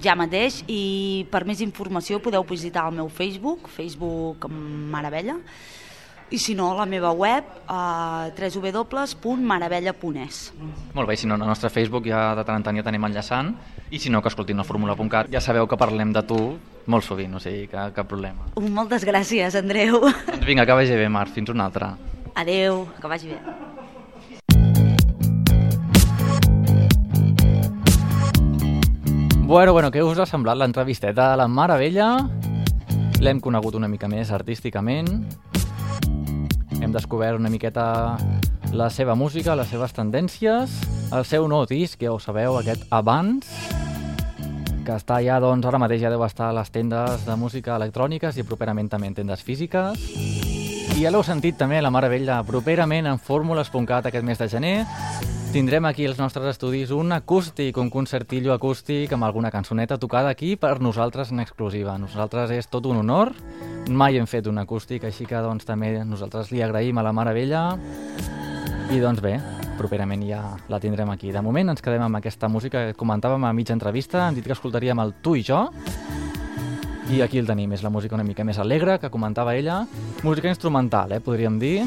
ja 0.00 0.14
mateix 0.14 0.62
i 0.70 1.26
per 1.30 1.44
més 1.44 1.60
informació 1.64 2.20
podeu 2.22 2.44
visitar 2.46 2.86
el 2.88 2.94
meu 3.00 3.08
Facebook, 3.10 3.68
Facebook 3.68 4.46
Maravella, 4.50 5.36
i 6.30 6.38
si 6.38 6.54
no, 6.54 6.68
la 6.78 6.84
meva 6.86 7.10
web, 7.10 7.44
uh, 7.66 8.30
www.maravella.es. 8.38 10.52
Molt 10.94 11.08
bé, 11.08 11.16
si 11.16 11.26
no, 11.26 11.34
al 11.34 11.42
nostre 11.48 11.70
Facebook 11.74 12.06
ja 12.06 12.36
de 12.38 12.44
tant 12.46 12.56
en 12.60 12.66
tant 12.68 12.76
ja 12.78 12.84
tenim 12.86 13.02
enllaçant, 13.08 13.50
i 13.90 13.98
si 13.98 14.10
no, 14.14 14.22
que 14.22 14.30
escoltin 14.30 14.56
la 14.60 14.64
fórmula.cat, 14.64 15.26
ja 15.32 15.40
sabeu 15.42 15.66
que 15.66 15.76
parlem 15.80 16.12
de 16.14 16.22
tu 16.22 16.38
molt 16.86 17.04
sovint, 17.06 17.34
o 17.34 17.40
sigui, 17.42 17.66
que, 17.70 17.88
cap 17.96 18.06
problema. 18.10 18.46
Moltes 18.62 19.02
gràcies, 19.06 19.54
Andreu. 19.58 20.00
Doncs 20.06 20.46
vinga, 20.46 20.62
que 20.66 20.72
vagi 20.78 20.94
bé, 20.98 21.08
Marc, 21.10 21.34
fins 21.34 21.50
una 21.50 21.64
altra. 21.66 21.96
Adeu, 22.38 22.84
que 23.00 23.08
vagi 23.10 23.28
bé. 23.34 23.40
Bueno, 29.50 29.72
bueno, 29.72 29.88
què 29.90 29.98
us 30.06 30.14
ha 30.22 30.28
semblat 30.30 30.54
l'entrevisteta 30.60 31.32
a 31.32 31.36
la 31.40 31.48
Maravella? 31.50 32.12
L'hem 33.18 33.40
conegut 33.42 33.74
una 33.74 33.88
mica 33.90 34.06
més 34.06 34.28
artísticament. 34.30 35.08
Hem 36.78 36.94
descobert 36.94 37.40
una 37.40 37.50
miqueta 37.50 38.14
la 38.70 38.86
seva 38.94 39.16
música, 39.18 39.56
les 39.58 39.66
seves 39.74 39.90
tendències, 39.96 40.76
el 41.10 41.26
seu 41.26 41.48
nou 41.50 41.64
disc, 41.66 41.98
ja 41.98 42.12
ho 42.14 42.20
sabeu, 42.22 42.60
aquest 42.60 42.86
Abans, 42.94 43.50
que 44.86 44.94
està 44.94 45.18
ja, 45.26 45.40
doncs, 45.42 45.66
ara 45.66 45.82
mateix 45.82 46.04
ja 46.06 46.14
deu 46.14 46.22
estar 46.22 46.52
a 46.52 46.58
les 46.60 46.70
tendes 46.70 47.26
de 47.26 47.34
música 47.34 47.74
electròniques 47.74 48.38
i 48.38 48.46
properament 48.46 48.94
també 48.94 49.10
en 49.10 49.18
tendes 49.18 49.42
físiques. 49.42 49.98
I 50.94 51.02
ja 51.02 51.10
l'heu 51.10 51.26
sentit 51.26 51.58
també, 51.58 51.82
la 51.82 51.90
Maravella, 51.90 52.38
properament 52.46 53.10
en 53.10 53.18
fórmules.cat 53.18 54.12
aquest 54.14 54.30
mes 54.30 54.38
de 54.38 54.52
gener, 54.54 54.76
Tindrem 55.50 55.84
aquí 55.84 56.06
als 56.06 56.20
nostres 56.20 56.46
estudis 56.46 56.92
un 56.94 57.10
acústic, 57.10 57.74
un 57.82 57.88
concertillo 57.90 58.52
acústic 58.54 59.10
amb 59.10 59.26
alguna 59.26 59.50
cançoneta 59.50 59.96
tocada 59.98 60.30
aquí 60.30 60.54
per 60.54 60.78
nosaltres 60.78 61.32
en 61.34 61.40
exclusiva. 61.42 61.96
Nosaltres 61.98 62.52
és 62.54 62.68
tot 62.70 62.86
un 62.86 63.00
honor, 63.00 63.32
mai 63.90 64.20
hem 64.20 64.28
fet 64.30 64.46
un 64.46 64.62
acústic, 64.62 65.08
així 65.08 65.26
que 65.26 65.40
doncs 65.42 65.66
també 65.66 66.04
nosaltres 66.06 66.52
li 66.54 66.62
agraïm 66.62 67.02
a 67.02 67.02
la 67.02 67.10
Mare 67.10 67.34
Vella 67.34 67.64
i 68.94 69.02
doncs 69.02 69.18
bé, 69.24 69.40
properament 69.74 70.22
ja 70.28 70.44
la 70.70 70.78
tindrem 70.78 71.10
aquí. 71.10 71.34
De 71.34 71.42
moment 71.42 71.74
ens 71.74 71.82
quedem 71.82 72.06
amb 72.06 72.22
aquesta 72.22 72.46
música 72.46 72.86
que 72.86 72.98
comentàvem 73.02 73.42
a 73.42 73.52
mitja 73.52 73.74
entrevista, 73.74 74.28
hem 74.28 74.38
dit 74.38 74.46
que 74.46 74.54
escoltaríem 74.54 75.02
el 75.02 75.16
Tu 75.18 75.40
i 75.40 75.44
jo, 75.50 75.64
i 77.10 77.24
aquí 77.26 77.42
el 77.42 77.50
tenim, 77.50 77.74
és 77.74 77.82
la 77.82 77.90
música 77.90 78.14
una 78.14 78.22
mica 78.22 78.46
més 78.46 78.62
alegre 78.62 79.00
que 79.02 79.10
comentava 79.10 79.58
ella, 79.58 79.82
música 80.22 80.46
instrumental, 80.46 81.10
eh, 81.10 81.18
podríem 81.18 81.58
dir, 81.58 81.80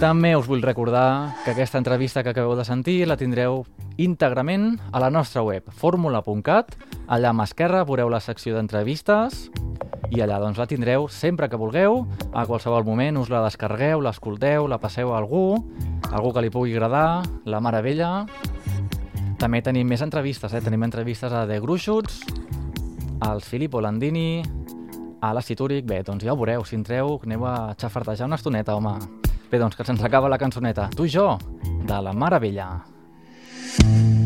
també 0.00 0.34
us 0.36 0.48
vull 0.50 0.62
recordar 0.62 1.34
que 1.44 1.52
aquesta 1.52 1.78
entrevista 1.78 2.22
que 2.22 2.32
acabeu 2.32 2.56
de 2.58 2.64
sentir 2.66 3.06
la 3.06 3.16
tindreu 3.16 3.64
íntegrament 3.96 4.80
a 4.92 5.00
la 5.00 5.10
nostra 5.10 5.42
web, 5.42 5.68
fórmula.cat. 5.70 6.74
Allà 7.06 7.30
a 7.30 7.36
mà 7.36 7.46
esquerra 7.46 7.84
veureu 7.86 8.10
la 8.10 8.20
secció 8.20 8.56
d'entrevistes 8.56 9.48
i 10.10 10.22
allà 10.22 10.40
doncs 10.42 10.58
la 10.58 10.66
tindreu 10.70 11.08
sempre 11.08 11.48
que 11.48 11.60
vulgueu, 11.60 12.04
a 12.32 12.44
qualsevol 12.46 12.84
moment 12.86 13.18
us 13.22 13.30
la 13.32 13.44
descarregueu, 13.46 14.02
l'escolteu, 14.04 14.68
la 14.68 14.80
passeu 14.82 15.14
a 15.14 15.18
algú, 15.18 15.64
algú 16.10 16.32
que 16.34 16.44
li 16.44 16.52
pugui 16.54 16.74
agradar, 16.74 17.24
la 17.46 17.62
meravella. 17.64 18.26
També 19.38 19.62
tenim 19.62 19.88
més 19.88 20.04
entrevistes, 20.04 20.54
eh? 20.54 20.62
tenim 20.64 20.84
entrevistes 20.86 21.32
a 21.32 21.46
The 21.46 21.60
Gruixuts, 21.62 22.22
als 23.24 23.46
Filippo 23.48 23.80
Landini, 23.80 24.42
a 25.24 25.32
l'Àcid 25.34 25.60
Úric. 25.64 25.86
Bé, 25.88 26.02
doncs 26.06 26.24
ja 26.26 26.34
ho 26.34 26.40
veureu, 26.40 26.64
si 26.66 26.78
entreu, 26.78 27.18
aneu 27.24 27.46
a 27.48 27.74
xafartejar 27.78 28.28
una 28.28 28.40
estoneta, 28.40 28.76
home. 28.76 29.23
Bé, 29.54 29.60
doncs 29.62 29.76
que 29.78 29.84
se'ns 29.86 30.00
acaba 30.02 30.26
la 30.26 30.34
cançoneta. 30.34 30.88
Tu 30.98 31.06
i 31.06 31.12
jo, 31.14 31.28
de 31.86 32.00
la 32.02 32.10
Maravella. 32.10 32.66
Bé, 33.78 34.23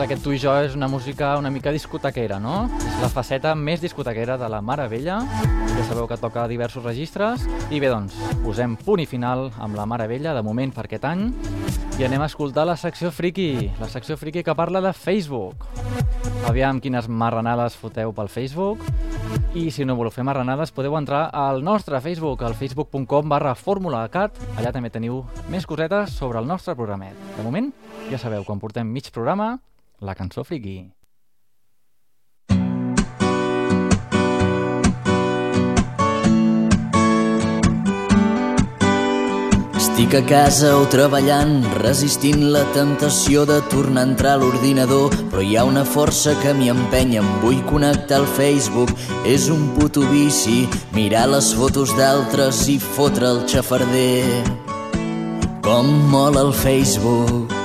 doncs 0.00 0.08
aquest 0.08 0.22
Tu 0.24 0.32
i 0.32 0.38
jo 0.40 0.52
és 0.64 0.72
una 0.72 0.86
música 0.88 1.34
una 1.36 1.50
mica 1.52 1.68
discotequera, 1.74 2.38
no? 2.40 2.70
És 2.80 3.02
la 3.02 3.10
faceta 3.12 3.50
més 3.52 3.82
discotequera 3.82 4.38
de 4.40 4.48
la 4.48 4.62
Mare 4.64 4.86
Vella. 4.88 5.18
Ja 5.74 5.84
sabeu 5.84 6.06
que 6.08 6.16
toca 6.16 6.46
diversos 6.48 6.86
registres. 6.86 7.44
I 7.68 7.82
bé, 7.82 7.90
doncs, 7.92 8.16
posem 8.40 8.78
punt 8.80 9.02
i 9.02 9.06
final 9.10 9.50
amb 9.60 9.76
la 9.76 9.84
Mare 9.84 10.06
Vella, 10.08 10.32
de 10.32 10.44
moment 10.46 10.72
per 10.72 10.86
aquest 10.86 11.04
any. 11.04 11.26
I 12.00 12.08
anem 12.08 12.24
a 12.24 12.30
escoltar 12.30 12.64
la 12.64 12.78
secció 12.80 13.12
friki, 13.12 13.68
la 13.76 13.90
secció 13.92 14.16
friki 14.16 14.40
que 14.46 14.56
parla 14.56 14.80
de 14.80 14.94
Facebook. 14.96 15.68
Aviam 16.48 16.80
quines 16.80 17.04
marranades 17.04 17.76
foteu 17.76 18.16
pel 18.16 18.32
Facebook. 18.32 18.80
I 19.52 19.68
si 19.68 19.84
no 19.84 19.98
voleu 20.00 20.14
fer 20.14 20.24
marranades, 20.24 20.72
podeu 20.72 20.96
entrar 20.96 21.26
al 21.28 21.60
nostre 21.60 22.00
Facebook, 22.00 22.40
al 22.40 22.56
facebook.com 22.56 23.28
barra 23.28 23.52
formulacat. 23.52 24.40
Allà 24.56 24.72
també 24.72 24.88
teniu 24.88 25.26
més 25.52 25.68
cosetes 25.68 26.16
sobre 26.16 26.40
el 26.40 26.48
nostre 26.48 26.78
programet. 26.78 27.18
De 27.36 27.44
moment, 27.44 27.74
ja 28.08 28.16
sabeu, 28.16 28.48
quan 28.48 28.62
portem 28.62 28.88
mig 28.88 29.12
programa, 29.12 29.58
la 30.00 30.14
cançó 30.14 30.44
friki. 30.44 30.78
Estic 39.80 40.14
a 40.16 40.20
casa 40.24 40.70
o 40.80 40.86
treballant, 40.88 41.58
resistint 41.82 42.46
la 42.54 42.62
tentació 42.72 43.44
de 43.48 43.58
tornar 43.68 44.06
a 44.06 44.08
entrar 44.08 44.32
a 44.38 44.40
l'ordinador, 44.40 45.12
però 45.28 45.44
hi 45.44 45.58
ha 45.60 45.66
una 45.68 45.84
força 45.84 46.32
que 46.40 46.54
m'hi 46.56 46.70
empenya, 46.72 47.20
em 47.20 47.28
vull 47.44 47.60
connectar 47.68 48.22
al 48.22 48.28
Facebook. 48.38 48.94
És 49.28 49.50
un 49.52 49.68
puto 49.76 50.06
vici, 50.08 50.64
mirar 50.96 51.28
les 51.28 51.52
fotos 51.52 51.92
d'altres 52.00 52.64
i 52.72 52.78
fotre 52.80 53.28
el 53.28 53.44
xafarder. 53.44 54.24
Com 55.60 55.92
mola 56.08 56.48
el 56.48 56.54
Facebook. 56.56 57.59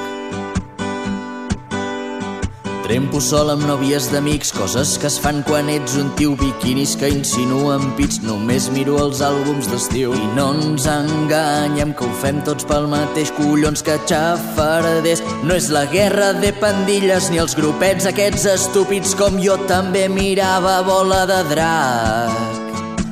Trempo 2.86 3.18
sol 3.18 3.50
amb 3.50 3.64
nòvies 3.66 4.12
d'amics, 4.12 4.52
coses 4.54 4.92
que 5.02 5.08
es 5.10 5.16
fan 5.18 5.40
quan 5.48 5.72
ets 5.74 5.96
un 5.98 6.12
tio, 6.20 6.36
biquinis 6.38 6.92
que 7.02 7.08
insinuen 7.10 7.88
pits, 7.98 8.20
només 8.22 8.68
miro 8.76 9.00
els 9.02 9.24
àlbums 9.26 9.66
d'estiu. 9.72 10.14
I 10.14 10.28
no 10.38 10.52
ens 10.54 10.86
enganyem, 10.92 11.96
que 11.98 12.06
ho 12.06 12.12
fem 12.22 12.44
tots 12.46 12.68
pel 12.70 12.86
mateix, 12.92 13.32
collons 13.40 13.82
que 13.82 13.96
xafarders. 14.06 15.24
No 15.50 15.58
és 15.58 15.72
la 15.74 15.88
guerra 15.90 16.30
de 16.38 16.52
pandilles 16.62 17.32
ni 17.34 17.42
els 17.42 17.58
grupets 17.58 18.06
aquests 18.06 18.46
estúpids 18.54 19.18
com 19.18 19.42
jo 19.42 19.58
també 19.66 20.06
mirava 20.06 20.84
bola 20.86 21.24
de 21.26 21.42
drac. 21.56 22.62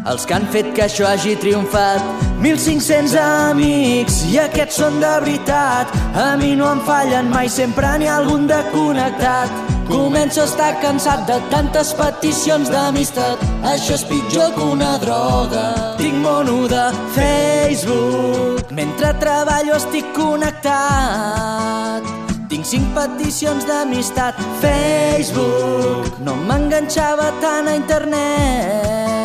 Els 0.06 0.30
que 0.30 0.38
han 0.38 0.46
fet 0.54 0.70
que 0.78 0.86
això 0.86 1.10
hagi 1.10 1.34
triomfat 1.42 2.33
1.500 2.44 3.14
amics 3.24 4.18
i 4.28 4.34
aquests 4.44 4.76
són 4.82 4.98
de 5.00 5.12
veritat. 5.24 5.88
A 6.20 6.34
mi 6.36 6.50
no 6.60 6.68
em 6.74 6.82
fallen 6.84 7.30
mai, 7.32 7.48
sempre 7.48 7.88
n'hi 7.96 8.10
ha 8.12 8.18
algun 8.20 8.50
de 8.50 8.58
connectat. 8.74 9.54
Començo 9.88 10.42
a 10.44 10.48
estar 10.50 10.74
cansat 10.84 11.24
de 11.28 11.38
tantes 11.52 11.92
peticions 12.00 12.70
d'amistat 12.72 13.42
Això 13.68 13.98
és 13.98 14.04
pitjor 14.08 14.54
que 14.56 14.64
una 14.76 14.98
droga. 15.00 15.96
Tinc 16.00 16.20
mono 16.24 16.68
de 16.72 16.86
Facebook 17.16 18.72
Mentre 18.76 19.14
treballo 19.24 19.80
estic 19.80 20.12
connectat. 20.16 22.04
Tinc 22.52 22.68
cinc 22.68 22.92
peticions 22.96 23.64
d'amistat. 23.72 24.36
Facebook 24.64 26.20
No 26.28 26.36
m'enganxava 26.44 27.32
tant 27.44 27.72
a 27.72 27.76
internet 27.80 29.23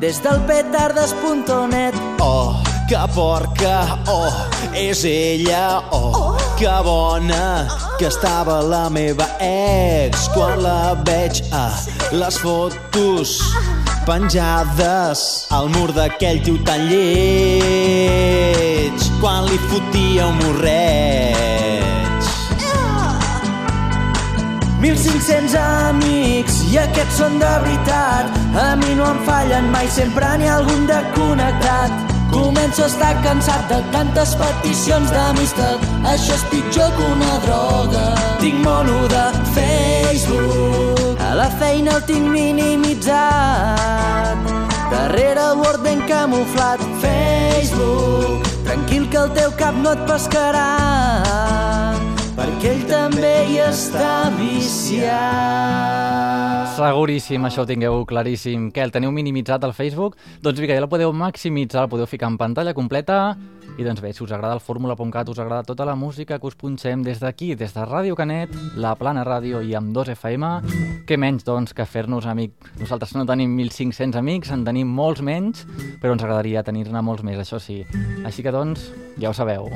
Des 0.00 0.16
del 0.24 0.40
petardes.net 0.48 1.94
Oh, 2.24 2.56
que 2.88 2.96
porca, 3.12 3.98
oh, 4.08 4.32
és 4.72 5.04
ella, 5.04 5.82
oh, 5.92 6.38
que 6.56 6.72
bona, 6.86 7.68
que 7.98 8.06
estava 8.08 8.62
la 8.64 8.88
meva 8.88 9.26
ex. 9.44 10.24
Quan 10.32 10.62
la 10.64 10.94
veig 11.04 11.42
a 11.52 11.68
les 12.16 12.38
fotos 12.40 13.42
penjades 14.08 15.44
al 15.52 15.68
mur 15.76 15.92
d'aquell 15.92 16.40
tio 16.48 16.56
tan 16.64 16.88
lleig. 16.88 18.16
Quan 19.20 19.44
li 19.52 19.60
fotia 19.68 20.32
un 20.32 20.40
morreig. 20.40 21.69
1.500 24.80 25.56
amics 25.60 26.62
i 26.72 26.78
aquests 26.80 27.18
són 27.20 27.34
de 27.40 27.50
veritat 27.64 28.38
A 28.56 28.70
mi 28.80 28.94
no 28.96 29.10
em 29.12 29.18
fallen 29.26 29.68
mai, 29.74 29.88
sempre 29.92 30.30
n'hi 30.40 30.48
ha 30.48 30.56
algun 30.60 30.86
de 30.88 31.00
connectat 31.16 32.10
Començo 32.30 32.84
a 32.84 32.86
estar 32.86 33.14
cansat 33.24 33.66
de 33.68 33.80
tantes 33.90 34.36
peticions 34.38 35.10
d'amistat. 35.10 35.82
Això 36.06 36.36
és 36.36 36.44
pitjor 36.52 36.92
que 36.94 37.08
una 37.16 37.32
droga. 37.42 38.04
Tinc 38.38 38.60
mono 38.62 39.08
de 39.10 39.24
Facebook. 39.56 41.18
A 41.26 41.34
la 41.40 41.48
feina 41.58 41.96
el 41.98 42.02
tinc 42.06 42.30
minimitzat. 42.30 43.18
Darrere 44.92 45.42
el 45.48 45.58
Word 45.58 45.82
ben 45.82 46.06
camuflat. 46.06 46.78
Facebook. 47.02 48.46
Tranquil 48.62 49.10
que 49.10 49.18
el 49.24 49.34
teu 49.34 49.50
cap 49.58 49.74
no 49.74 49.90
et 49.98 50.06
pescarà 50.06 50.68
perquè 52.40 52.70
ell 52.72 52.86
també 52.88 53.34
hi 53.50 53.58
està 53.60 54.30
viciat. 54.38 55.18
Seguríssim, 56.80 57.44
això 57.44 57.66
ho 57.66 57.68
tingueu 57.68 58.06
claríssim. 58.08 58.70
Què, 58.72 58.80
el 58.86 58.92
teniu 58.94 59.12
minimitzat 59.12 59.64
al 59.66 59.74
Facebook? 59.76 60.16
Doncs 60.40 60.62
vinga, 60.62 60.72
ja 60.78 60.80
el 60.80 60.88
podeu 60.88 61.12
maximitzar, 61.12 61.84
el 61.84 61.90
podeu 61.92 62.08
ficar 62.08 62.30
en 62.32 62.38
pantalla 62.40 62.72
completa 62.72 63.36
i 63.76 63.84
doncs 63.84 64.00
bé, 64.02 64.14
si 64.16 64.24
us 64.24 64.32
agrada 64.32 64.56
el 64.56 64.64
fórmula.cat, 64.64 65.28
us 65.28 65.38
agrada 65.38 65.66
tota 65.68 65.84
la 65.84 65.94
música 65.96 66.38
que 66.40 66.48
us 66.48 66.56
punxem 66.56 67.04
des 67.04 67.20
d'aquí, 67.20 67.54
des 67.54 67.74
de 67.76 67.84
Ràdio 67.84 68.16
Canet, 68.16 68.50
la 68.80 68.94
Plana 68.96 69.24
Ràdio 69.28 69.60
i 69.60 69.76
amb 69.76 69.92
2FM, 69.96 70.44
què 71.08 71.20
menys 71.20 71.44
doncs 71.44 71.76
que 71.76 71.84
fer-nos 71.84 72.26
amic. 72.28 72.56
Nosaltres 72.80 73.14
no 73.16 73.28
tenim 73.28 73.56
1.500 73.60 74.16
amics, 74.20 74.52
en 74.56 74.64
tenim 74.64 74.88
molts 74.88 75.20
menys, 75.20 75.66
però 76.00 76.16
ens 76.16 76.24
agradaria 76.24 76.64
tenir-ne 76.64 77.04
molts 77.04 77.24
més, 77.24 77.40
això 77.40 77.60
sí. 77.60 77.82
Així 78.24 78.44
que 78.44 78.52
doncs, 78.56 78.90
ja 79.20 79.28
ho 79.28 79.36
sabeu. 79.36 79.68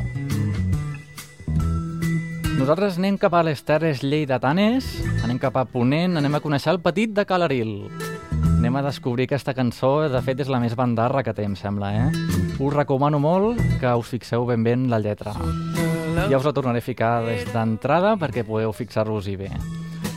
Nosaltres 2.55 2.99
anem 3.01 3.17
cap 3.19 3.35
a 3.35 3.43
les 3.43 3.61
terres 3.67 4.03
lleidatanes, 4.07 4.87
anem 5.27 5.41
cap 5.43 5.57
a 5.59 5.65
Ponent, 5.67 6.15
anem 6.21 6.37
a 6.39 6.41
conèixer 6.41 6.71
el 6.73 6.79
petit 6.85 7.11
de 7.13 7.25
Calaril. 7.27 7.73
Anem 8.31 8.79
a 8.79 8.83
descobrir 8.87 9.27
aquesta 9.27 9.57
cançó, 9.59 10.07
de 10.09 10.21
fet 10.25 10.41
és 10.45 10.51
la 10.53 10.61
més 10.63 10.77
bandarra 10.79 11.25
que 11.27 11.35
té, 11.35 11.45
em 11.45 11.57
sembla, 11.59 11.91
eh? 11.93 12.55
Us 12.63 12.77
recomano 12.77 13.19
molt 13.19 13.59
que 13.83 13.91
us 13.99 14.13
fixeu 14.15 14.47
ben 14.47 14.63
bé 14.65 14.77
en 14.79 14.87
la 14.93 15.03
lletra. 15.03 15.35
Ja 16.31 16.39
us 16.39 16.47
la 16.47 16.55
tornaré 16.55 16.79
a 16.79 16.87
ficar 16.87 17.17
des 17.27 17.43
d'entrada 17.53 18.15
perquè 18.21 18.47
podeu 18.47 18.73
fixar-vos-hi 18.73 19.35
bé. 19.41 19.51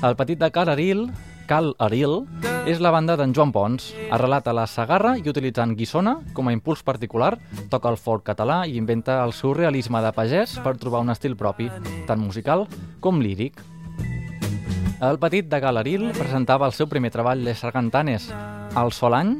El 0.05 0.15
petit 0.15 0.37
de 0.37 0.51
Calaril, 0.53 1.07
Cal 1.49 1.73
Aril, 1.81 2.21
és 2.67 2.81
la 2.83 2.91
banda 2.91 3.15
d'en 3.15 3.31
Joan 3.31 3.53
Pons, 3.55 3.93
arrelat 4.11 4.49
a 4.49 4.53
la 4.55 4.65
Sagarra 4.67 5.13
i 5.15 5.29
utilitzant 5.31 5.71
guissona 5.79 6.17
com 6.35 6.49
a 6.49 6.51
impuls 6.51 6.81
particular, 6.83 7.37
toca 7.71 7.87
el 7.93 7.95
folk 7.95 8.25
català 8.27 8.65
i 8.67 8.75
inventa 8.75 9.21
el 9.23 9.31
surrealisme 9.31 10.01
de 10.03 10.11
pagès 10.11 10.57
per 10.65 10.75
trobar 10.75 10.99
un 11.05 11.13
estil 11.13 11.37
propi, 11.39 11.69
tant 12.09 12.19
musical 12.19 12.65
com 12.99 13.23
líric. 13.23 13.63
El 14.99 15.19
petit 15.23 15.47
de 15.47 15.61
Galaril 15.63 16.09
presentava 16.17 16.67
el 16.67 16.75
seu 16.75 16.91
primer 16.91 17.13
treball 17.15 17.45
Les 17.47 17.63
Sargantanes 17.63 18.27
al 18.75 18.91
sol 18.91 19.15
any, 19.15 19.37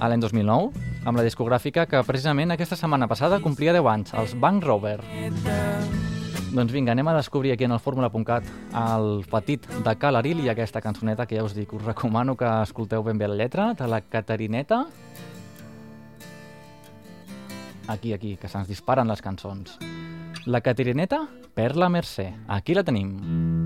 l'any 0.00 0.24
2009, 0.24 0.72
amb 1.04 1.20
la 1.20 1.28
discogràfica 1.28 1.84
que 1.90 2.04
precisament 2.08 2.56
aquesta 2.56 2.78
setmana 2.80 3.10
passada 3.10 3.42
complia 3.44 3.76
10 3.76 3.92
anys, 3.92 4.16
els 4.16 4.32
Bank 4.40 4.64
Rover. 4.64 5.00
Doncs 6.56 6.72
vinga, 6.72 6.94
anem 6.94 7.08
a 7.08 7.12
descobrir 7.12 7.52
aquí 7.52 7.64
en 7.64 7.72
el 7.74 7.80
fórmula.cat 7.84 8.46
el 8.80 9.26
petit 9.28 9.66
de 9.84 9.92
Calaril 10.00 10.40
i 10.40 10.48
aquesta 10.48 10.80
cançoneta 10.80 11.26
que 11.28 11.36
ja 11.36 11.44
us 11.44 11.52
dic, 11.52 11.74
us 11.76 11.84
recomano 11.84 12.32
que 12.32 12.48
escolteu 12.62 13.04
ben 13.04 13.20
bé 13.20 13.28
la 13.28 13.36
lletra 13.36 13.74
de 13.76 13.88
la 13.92 14.00
Catarineta. 14.00 14.86
Aquí, 17.92 18.14
aquí, 18.16 18.38
que 18.40 18.48
se'ns 18.48 18.72
disparen 18.72 19.12
les 19.12 19.20
cançons. 19.20 19.76
La 20.46 20.64
Catarineta 20.64 21.26
per 21.52 21.74
la 21.76 21.92
Mercè. 21.92 22.30
Aquí 22.48 22.72
la 22.72 22.88
tenim. 22.88 23.65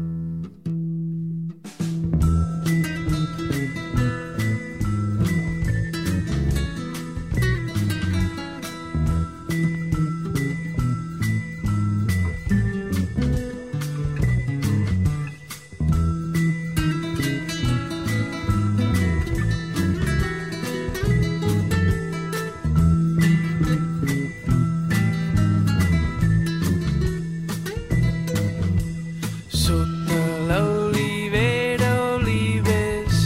Sota 29.71 30.23
l'olivera, 30.49 31.91
olives. 32.17 33.19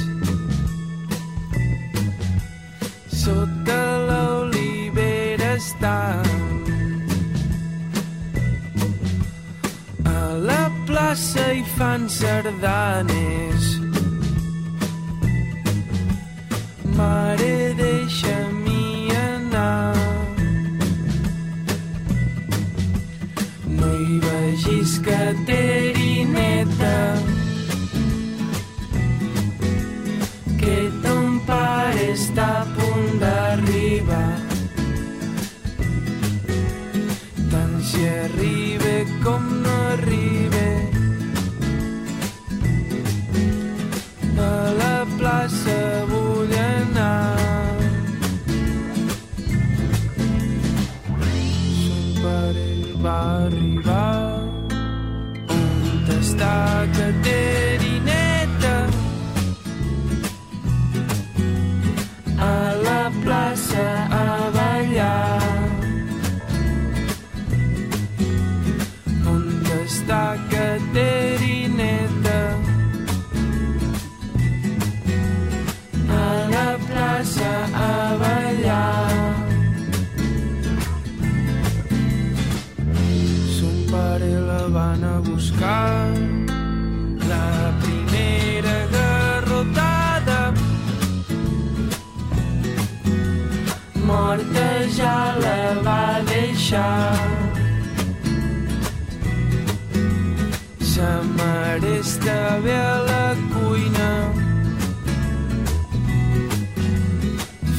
Sota 3.23 3.81
l'olivera 4.11 5.55
està 5.57 5.97
a 10.05 10.21
la 10.51 10.65
plaça 10.85 11.49
hi 11.57 11.65
fan 11.79 12.11
sardanes. 12.21 13.24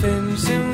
Fent-se 0.06 0.52
un 0.54 0.65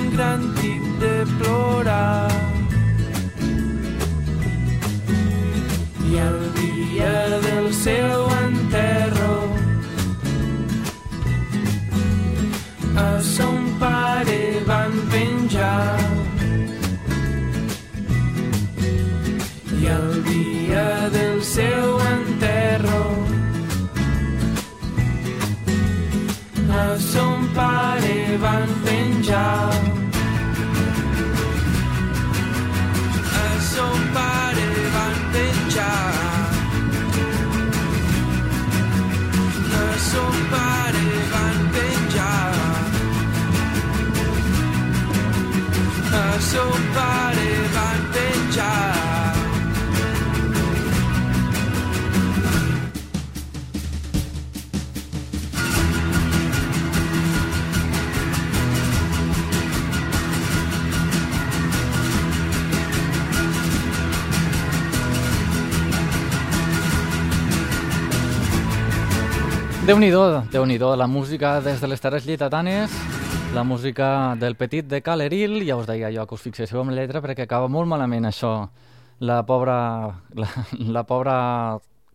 somebody 46.52 47.50
vanteggiare. 47.76 49.00
déu 69.88 69.98
nhi 70.00 70.12
déu 70.52 70.66
nhi 70.66 70.78
la 70.78 71.08
música 71.08 71.60
des 71.62 71.80
de 71.82 71.88
les 71.88 72.00
terres 72.00 72.26
lleidatanes 72.26 73.11
la 73.54 73.64
música 73.64 74.36
del 74.40 74.56
Petit 74.56 74.86
de 74.86 75.02
Caleril, 75.02 75.66
ja 75.68 75.76
us 75.76 75.88
deia 75.88 76.12
jo 76.14 76.24
que 76.28 76.36
us 76.36 76.44
fixéssiu 76.46 76.80
amb 76.82 76.94
la 76.94 77.02
lletra 77.02 77.22
perquè 77.24 77.44
acaba 77.44 77.68
molt 77.68 77.90
malament 77.90 78.30
això. 78.30 78.70
La 79.20 79.42
pobra, 79.46 79.76
la, 80.34 80.50
la 80.98 81.04
pobra 81.04 81.36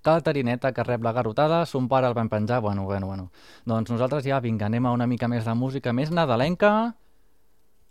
Catarineta 0.03 0.73
que 0.73 0.85
rep 0.85 1.03
la 1.03 1.13
garotada, 1.13 1.65
son 1.67 1.89
pare 1.89 2.07
el 2.09 2.15
van 2.15 2.29
penjar, 2.29 2.61
bueno, 2.61 2.85
bueno, 2.85 3.07
bueno. 3.07 3.31
Doncs 3.65 3.91
nosaltres 3.91 4.25
ja, 4.25 4.41
vinga, 4.41 4.67
anem 4.67 4.87
a 4.87 4.93
una 4.95 5.07
mica 5.07 5.29
més 5.29 5.45
de 5.45 5.55
música 5.55 5.93
més 5.93 6.11
nadalenca, 6.11 6.95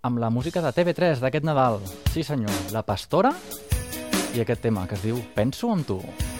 amb 0.01 0.21
la 0.21 0.29
música 0.29 0.61
de 0.61 0.71
TV3 0.73 1.19
d'aquest 1.21 1.45
Nadal. 1.45 1.81
Sí 2.13 2.23
senyor, 2.23 2.53
La 2.71 2.85
Pastora 2.87 3.35
i 4.33 4.41
aquest 4.41 4.63
tema 4.63 4.87
que 4.87 4.95
es 4.95 5.03
diu 5.05 5.21
Penso 5.35 5.73
en 5.73 5.83
tu. 5.83 5.99
Últimament 5.99 6.34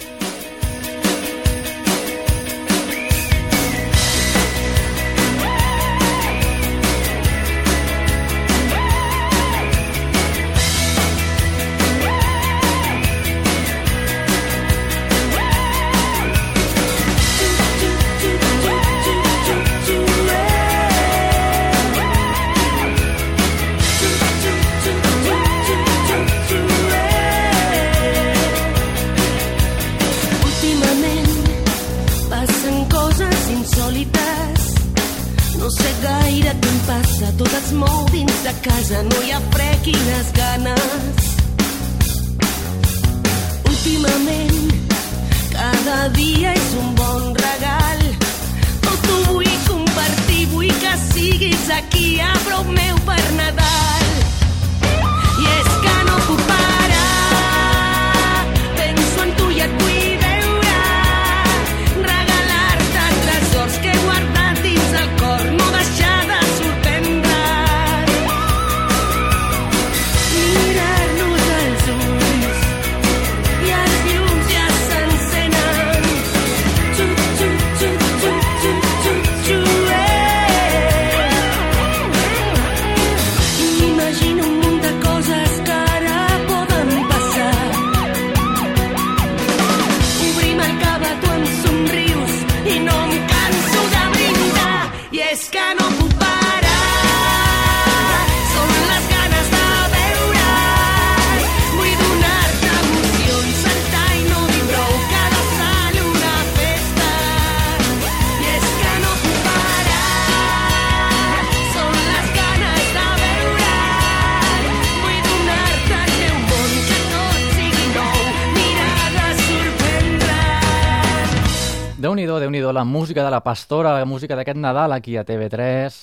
la 122.76 122.84
música 122.84 123.24
de 123.24 123.32
la 123.32 123.40
Pastora, 123.40 123.98
la 123.98 124.06
música 124.06 124.36
d'aquest 124.36 124.58
Nadal 124.60 124.92
aquí 124.92 125.16
a 125.16 125.24
TV3. 125.24 125.96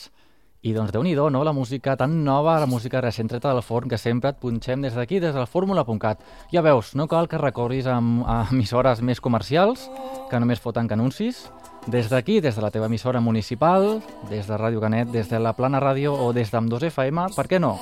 I 0.64 0.72
doncs 0.72 0.92
déu 0.94 1.02
nhi 1.04 1.12
no? 1.14 1.42
La 1.44 1.52
música 1.52 1.96
tan 1.96 2.24
nova, 2.24 2.58
la 2.58 2.66
música 2.66 3.00
recent 3.02 3.28
treta 3.28 3.52
del 3.52 3.62
forn 3.62 3.90
que 3.90 3.98
sempre 3.98 4.30
et 4.30 4.38
punxem 4.40 4.80
des 4.80 4.94
d'aquí, 4.94 5.20
des 5.20 5.34
del 5.34 5.46
fórmula.cat. 5.46 6.20
Ja 6.50 6.62
veus, 6.62 6.94
no 6.94 7.06
cal 7.08 7.28
que 7.28 7.36
recorris 7.36 7.86
amb, 7.86 8.24
a 8.26 8.46
emissores 8.50 9.02
més 9.02 9.20
comercials, 9.20 9.90
que 10.30 10.40
només 10.40 10.60
foten 10.60 10.88
anuncis. 10.90 11.50
Des 11.86 12.08
d'aquí, 12.08 12.40
des 12.40 12.56
de 12.56 12.62
la 12.62 12.70
teva 12.70 12.86
emissora 12.86 13.20
municipal, 13.20 14.00
des 14.30 14.46
de 14.46 14.56
Ràdio 14.56 14.80
Canet, 14.80 15.10
des 15.12 15.28
de 15.28 15.38
la 15.38 15.52
Plana 15.52 15.80
Ràdio 15.80 16.14
o 16.14 16.32
des 16.32 16.50
d'Am 16.50 16.70
2 16.70 16.88
FM, 16.88 17.26
per 17.36 17.48
què 17.48 17.60
no? 17.60 17.76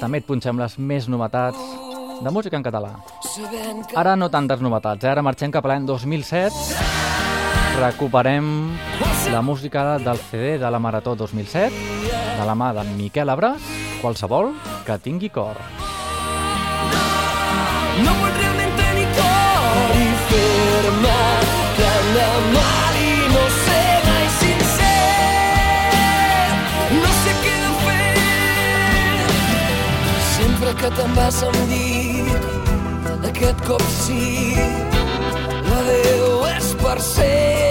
També 0.00 0.18
et 0.18 0.26
punxem 0.26 0.58
les 0.58 0.78
més 0.78 1.06
novetats 1.06 1.60
de 2.20 2.30
música 2.30 2.56
en 2.56 2.64
català. 2.64 2.96
Ara 3.94 4.16
no 4.16 4.28
tantes 4.28 4.60
novetats, 4.60 5.04
eh? 5.04 5.10
ara 5.12 5.22
marxem 5.22 5.52
cap 5.52 5.64
a 5.66 5.74
l'any 5.74 5.86
2007 5.86 6.91
recuperem 7.80 8.76
la 9.30 9.40
música 9.42 9.98
del 9.98 10.18
CD 10.18 10.58
de 10.58 10.70
la 10.70 10.78
Marató 10.78 11.14
2007 11.16 11.72
de 12.38 12.46
la 12.46 12.54
mà 12.54 12.72
de 12.74 12.82
Miquel 12.96 13.30
Abràs, 13.30 13.62
qualsevol 14.00 14.52
que 14.86 14.98
tingui 14.98 15.30
cor. 15.30 15.56
No 18.02 18.12
pot 18.18 18.34
realment 18.40 18.74
tenir 18.80 19.06
cor 19.18 19.94
i 20.00 20.08
fer-me 20.28 21.20
tant 21.78 22.10
de 22.16 22.28
mal 22.56 22.98
i 23.00 23.14
ser 23.62 24.18
sincer. 24.40 25.00
No 26.98 27.10
sé 27.22 27.38
què 27.44 27.56
de 27.64 27.72
fer. 27.86 28.12
Sempre 30.34 30.76
que 30.82 30.94
te'n 31.00 31.18
vas 31.18 31.42
em 31.48 31.58
dic 31.72 33.28
aquest 33.32 33.66
cop 33.68 33.84
sí. 34.02 34.56
L'adeu 35.68 36.48
és 36.56 36.72
per 36.82 36.98
sempre. 37.00 37.61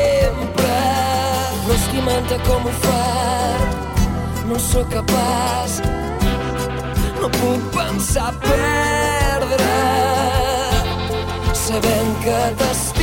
Però 1.91 1.99
estimant-te 1.99 2.37
com 2.47 2.67
ho 2.67 2.71
faig, 2.83 4.45
no 4.47 4.59
sóc 4.59 4.87
capaç 4.93 5.81
no 7.19 7.29
puc 7.35 7.67
pensar 7.75 8.31
perdre. 8.39 9.69
Sabent 11.65 12.17
que 12.23 12.39
t'estimo 12.63 13.00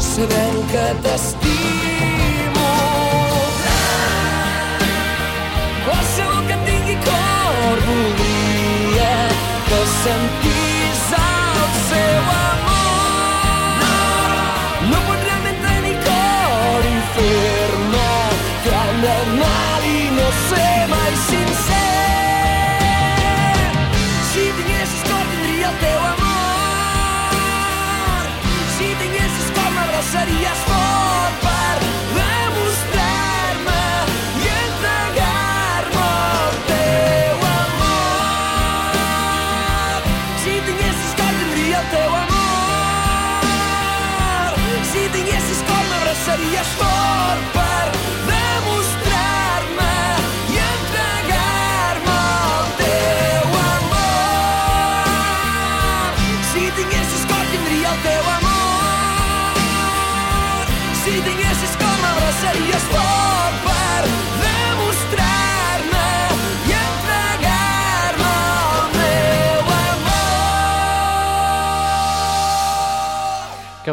sabent 0.00 0.58
que 0.72 0.86
t'estimo. 1.02 2.68
Qualsevol 5.84 6.42
que 6.48 6.56
tingui 6.66 6.96
cor 7.06 7.78
voldria 7.86 9.14
que 9.68 9.80
sentís 10.02 10.55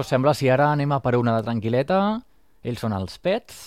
us 0.03 0.11
sembla 0.11 0.33
si 0.35 0.49
ara 0.51 0.67
anem 0.73 0.91
a 0.91 0.99
per 0.99 1.15
una 1.15 1.37
de 1.37 1.45
tranquil·leta? 1.47 1.99
Ells 2.63 2.83
són 2.83 2.95
els 2.97 3.15
Pets 3.23 3.59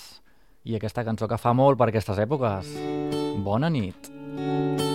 i 0.69 0.77
aquesta 0.77 1.05
cançó 1.07 1.29
que 1.31 1.41
fa 1.41 1.57
molt 1.57 1.81
per 1.81 1.89
aquestes 1.89 2.21
èpoques. 2.21 2.75
Bona 3.47 3.73
nit. 3.73 4.13
Vine 4.37 4.86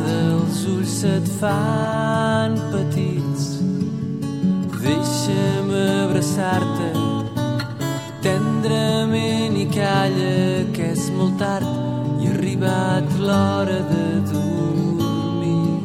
cansada, 0.00 0.40
els 0.40 0.66
ulls 0.66 0.88
se't 1.00 1.28
fan 1.40 2.56
petits. 2.72 3.60
Deixa'm 4.80 5.70
abraçar-te 6.04 6.88
tendrament 8.22 9.56
i 9.56 9.66
calla 9.66 10.64
que 10.74 10.92
és 10.92 11.10
molt 11.16 11.38
tard 11.38 11.66
i 12.20 12.26
ha 12.26 12.32
arribat 12.34 13.04
l'hora 13.18 13.80
de 13.90 14.06
dormir. 14.32 15.80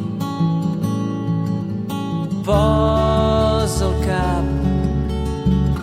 Posa 2.46 3.86
el 3.86 3.96
cap 4.06 4.46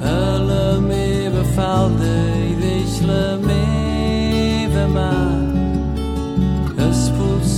a 0.02 0.38
la 0.48 0.80
meva 0.80 1.44
falda 1.56 2.16
i 2.48 2.54
deix 2.60 3.00
la 3.06 3.36
meva 3.46 4.88
mà 4.96 5.31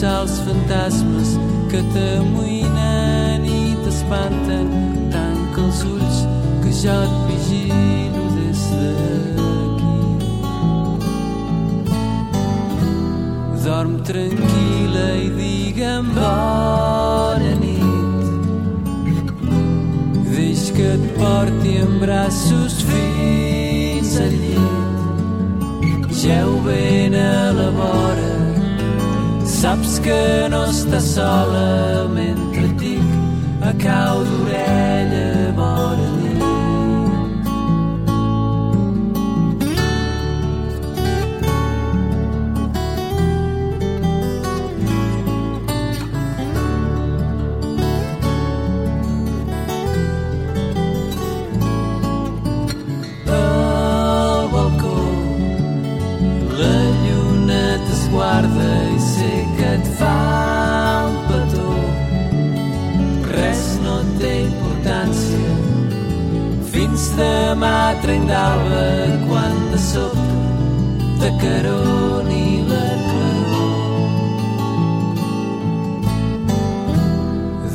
expulsar 0.04 0.22
els 0.22 0.36
fantasmes 0.44 1.28
que 1.70 1.80
t'amoïnen 1.94 3.44
i 3.44 3.74
t'espanten 3.84 4.66
tanca 5.10 5.62
els 5.64 5.80
ulls 5.84 6.18
que 6.62 6.70
jo 6.80 6.96
et 7.04 7.14
vigilo 7.28 8.24
des 8.36 8.60
d'aquí. 8.80 10.00
Dorm 13.64 13.94
tranquil·la 14.04 15.08
i 15.24 15.28
digue'm 15.38 16.06
bona 16.18 17.54
nit. 17.62 18.24
Deix 20.28 20.70
que 20.76 20.88
et 20.98 21.04
porti 21.16 21.78
en 21.80 21.98
braços 22.00 22.82
fins 22.90 24.20
al 24.20 24.36
llit. 24.44 26.12
Geu 26.24 26.60
ben 26.64 27.14
a 27.14 27.52
la 27.52 27.70
vora, 27.70 28.33
saps 29.64 29.92
que 30.04 30.16
no 30.52 30.58
estàs 30.68 31.06
sola 31.14 32.04
mentre 32.12 32.66
dic 32.82 33.64
a 33.64 33.70
cau 33.80 34.20
d'orella 34.28 35.43
fins 67.14 67.22
demà 67.22 67.94
trenc 68.02 68.26
d'alba 68.28 68.84
quan 69.28 69.54
de 69.72 69.78
sobte 69.78 71.04
t'acaroni 71.20 72.46
la 72.68 72.86
claror 73.08 74.08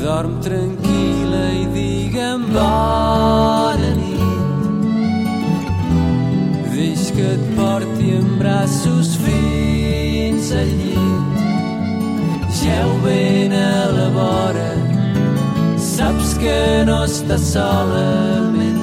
dorm 0.02 0.34
tranquil·la 0.46 1.46
i 1.62 1.66
digue'm 1.76 2.42
bona 2.56 3.92
nit 4.00 4.18
Deix 6.74 7.12
que 7.12 7.28
et 7.36 7.44
porti 7.58 8.08
en 8.16 8.28
braços 8.40 9.10
fins 9.20 10.52
al 10.56 10.72
llit. 10.80 11.42
Geu 12.56 12.90
ben 13.04 13.52
a 13.52 13.92
la 13.98 14.08
vora, 14.16 14.72
saps 15.76 16.38
que 16.40 16.60
no 16.88 17.04
estàs 17.04 17.52
sola 17.52 18.08
mentre 18.56 18.79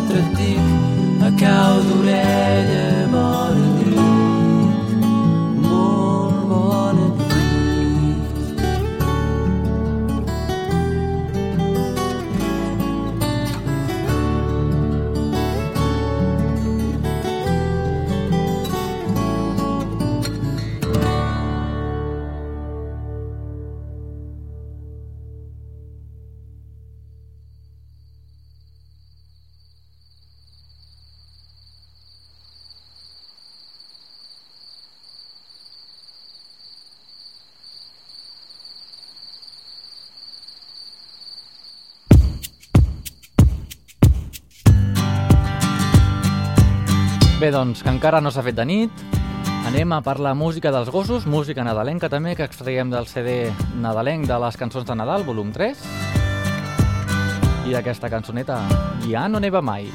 et 1.39 1.83
dic 3.13 3.66
Bé, 47.47 47.53
doncs, 47.55 47.79
que 47.79 47.93
encara 47.95 48.19
no 48.19 48.33
s'ha 48.35 48.43
fet 48.43 48.57
de 48.59 48.65
nit, 48.67 49.03
anem 49.69 49.93
a 49.95 50.01
per 50.03 50.17
la 50.19 50.33
música 50.35 50.73
dels 50.75 50.89
gossos, 50.91 51.29
música 51.31 51.63
nadalenca 51.63 52.09
també, 52.11 52.33
que 52.35 52.43
extraiem 52.43 52.91
del 52.91 53.07
CD 53.07 53.53
nadalenc 53.79 54.27
de 54.27 54.39
les 54.43 54.59
cançons 54.59 54.83
de 54.89 54.97
Nadal, 54.99 55.23
volum 55.23 55.53
3. 55.55 55.85
I 57.71 57.79
aquesta 57.79 58.11
cançoneta, 58.11 58.59
Ja 59.07 59.29
no 59.31 59.39
neva 59.39 59.63
mai. 59.63 59.87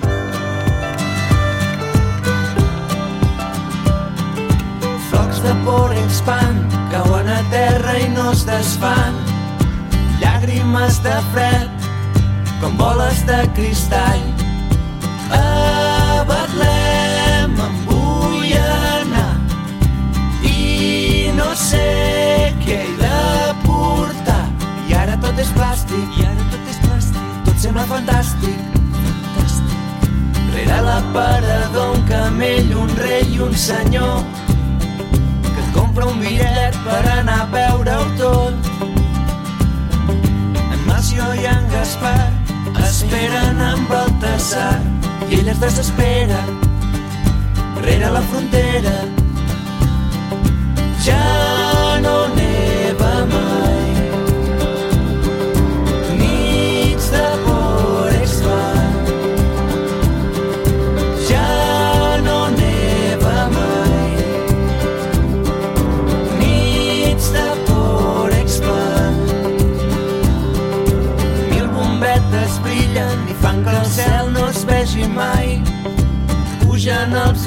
Flocs 5.12 5.44
de 5.44 5.60
por 5.68 5.92
i 5.92 6.08
espant 6.08 6.64
cauen 6.96 7.36
a 7.36 7.44
terra 7.52 8.00
i 8.00 8.08
no 8.16 8.32
es 8.32 8.48
desfan. 8.48 9.24
Llàgrimes 10.24 11.04
de 11.04 11.20
fred 11.36 11.90
com 12.64 12.80
boles 12.80 13.26
de 13.28 13.44
cristall. 13.60 14.31
Sembla 27.62 27.84
fantàstic, 27.86 28.62
fantàstic. 28.96 30.06
Rere 30.56 30.80
l'aparador 30.82 31.92
un 31.96 32.08
camell, 32.10 32.72
un 32.84 32.90
rei 32.98 33.28
i 33.36 33.38
un 33.46 33.54
senyor 33.54 34.24
que 35.46 35.60
et 35.62 35.70
compra 35.76 36.08
un 36.10 36.18
bitllet 36.24 36.80
per 36.88 37.04
anar 37.20 37.38
a 37.44 37.50
veure-ho 37.54 38.08
tot. 38.18 38.72
En 40.64 40.82
Macio 40.88 41.30
i 41.38 41.46
en 41.54 41.70
Gaspar 41.76 42.32
esperen 42.88 43.62
amb 43.70 43.94
Baltasar 43.94 44.74
i 45.30 45.44
ell 45.44 45.54
es 45.54 45.62
desespera 45.62 46.42
rere 47.86 48.10
la 48.18 48.26
frontera. 48.34 48.98
Ja 51.06 51.51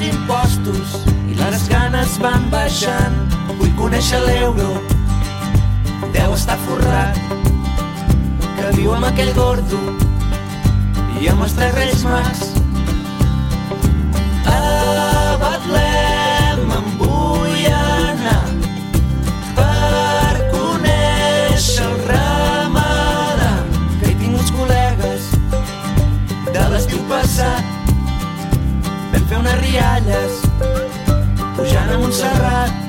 impostos 0.09 0.95
i 1.29 1.37
les 1.39 1.67
ganes 1.71 2.17
van 2.23 2.49
baixant. 2.53 3.17
Vull 3.59 3.73
conèixer 3.79 4.19
l'euro, 4.25 4.71
deu 6.15 6.35
estar 6.35 6.57
forrat, 6.65 7.21
que 8.57 8.73
viu 8.79 8.95
amb 8.97 9.09
aquell 9.11 9.33
gordo 9.37 9.81
i 11.21 11.31
amb 11.31 11.47
els 11.47 11.55
tres 11.57 11.75
reis 11.79 12.05
mags. 12.09 12.44
Rialles 29.75 30.39
pujant 31.57 31.91
a 31.91 31.97
Montserrat. 31.97 32.84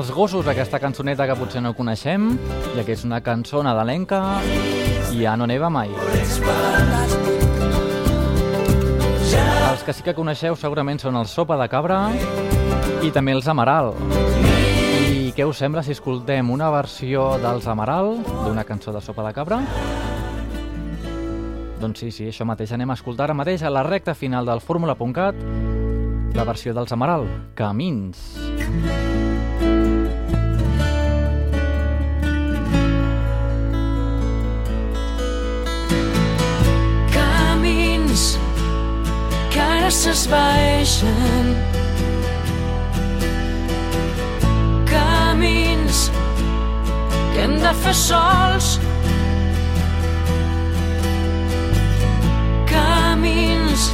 Els 0.00 0.10
gossos, 0.16 0.46
aquesta 0.48 0.78
cançoneta 0.80 1.26
que 1.28 1.34
potser 1.36 1.60
no 1.60 1.74
coneixem, 1.76 2.30
ja 2.72 2.84
que 2.86 2.94
és 2.94 3.02
una 3.04 3.18
cançó 3.20 3.60
nadalenca 3.60 4.20
i 5.12 5.18
ja 5.20 5.34
no 5.36 5.44
neva 5.50 5.68
mai. 5.68 5.90
Els 9.70 9.84
que 9.84 9.92
sí 9.92 10.06
que 10.06 10.14
coneixeu 10.16 10.56
segurament 10.56 11.02
són 11.02 11.18
el 11.20 11.28
Sopa 11.28 11.58
de 11.60 11.68
Cabra 11.68 11.98
i 13.04 13.12
també 13.12 13.34
els 13.36 13.48
Amaral. 13.52 13.92
I 15.12 15.34
què 15.36 15.44
us 15.44 15.60
sembla 15.60 15.84
si 15.84 15.92
escoltem 15.92 16.48
una 16.48 16.70
versió 16.72 17.34
dels 17.42 17.68
Amaral 17.68 18.14
d'una 18.24 18.64
cançó 18.64 18.96
de 18.96 19.04
Sopa 19.04 19.26
de 19.28 19.34
Cabra? 19.36 19.60
Doncs 21.80 22.00
sí, 22.00 22.08
sí, 22.08 22.30
això 22.32 22.48
mateix 22.48 22.72
anem 22.72 22.88
a 22.88 22.96
escoltar 22.96 23.28
ara 23.28 23.36
mateix 23.36 23.64
a 23.64 23.72
la 23.72 23.84
recta 23.84 24.16
final 24.16 24.48
del 24.48 24.64
fórmula.cat 24.64 25.36
la 26.30 26.46
versió 26.46 26.72
dels 26.72 26.92
Amaral, 26.94 27.26
Camins. 27.58 28.30
camins 28.38 29.29
s'esvaeixen. 39.90 41.46
Camins 44.86 46.10
que 47.32 47.40
hem 47.42 47.58
de 47.58 47.72
fer 47.82 47.94
sols. 47.94 48.68
Camins 52.70 53.90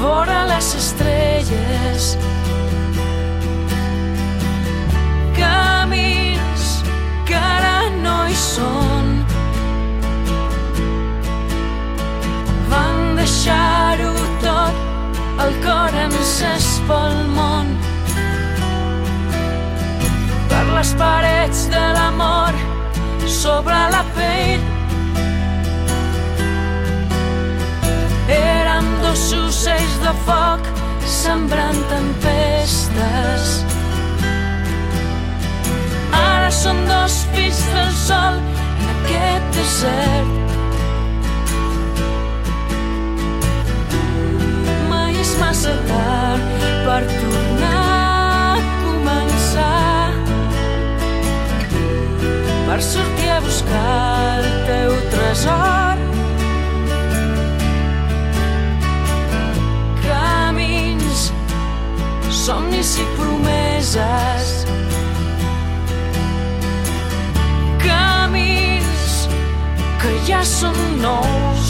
vora 0.00 0.44
les 0.52 0.74
estrelles. 0.82 2.10
Camins 5.38 6.70
que 7.26 7.34
ara 7.34 7.90
no 8.02 8.20
hi 8.28 8.38
són. 8.46 9.17
Deixar-ho 13.28 14.12
tot, 14.40 14.76
el 15.44 15.52
cor 15.64 15.96
encès 16.04 16.68
pel 16.88 17.16
món. 17.36 17.74
Per 20.48 20.62
les 20.70 20.92
parets 20.96 21.66
de 21.74 21.84
l'amor, 21.96 22.56
sobre 23.28 23.76
la 23.92 24.00
pell. 24.16 24.64
Érem 28.38 28.88
dos 29.04 29.28
ocells 29.42 30.00
de 30.06 30.16
foc, 30.24 30.72
sembrant 31.20 31.84
tempestes. 31.92 33.56
Ara 36.24 36.50
som 36.64 36.80
dos 36.88 37.24
fills 37.34 37.64
del 37.74 37.92
sol 38.06 38.40
en 38.40 38.94
aquest 38.96 39.58
desert. 39.60 40.07
Somnis 62.82 62.98
i 62.98 63.04
promeses. 63.16 64.66
Camins 67.82 69.28
que 70.00 70.12
ja 70.26 70.44
són 70.44 70.78
nous 71.02 71.67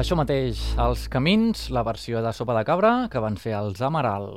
Això 0.00 0.16
mateix, 0.16 0.56
els 0.80 1.02
Camins, 1.12 1.66
la 1.76 1.82
versió 1.84 2.22
de 2.24 2.30
Sopa 2.32 2.54
de 2.56 2.62
Cabra 2.64 2.92
que 3.12 3.20
van 3.20 3.34
fer 3.36 3.52
els 3.58 3.82
Amaral. 3.84 4.30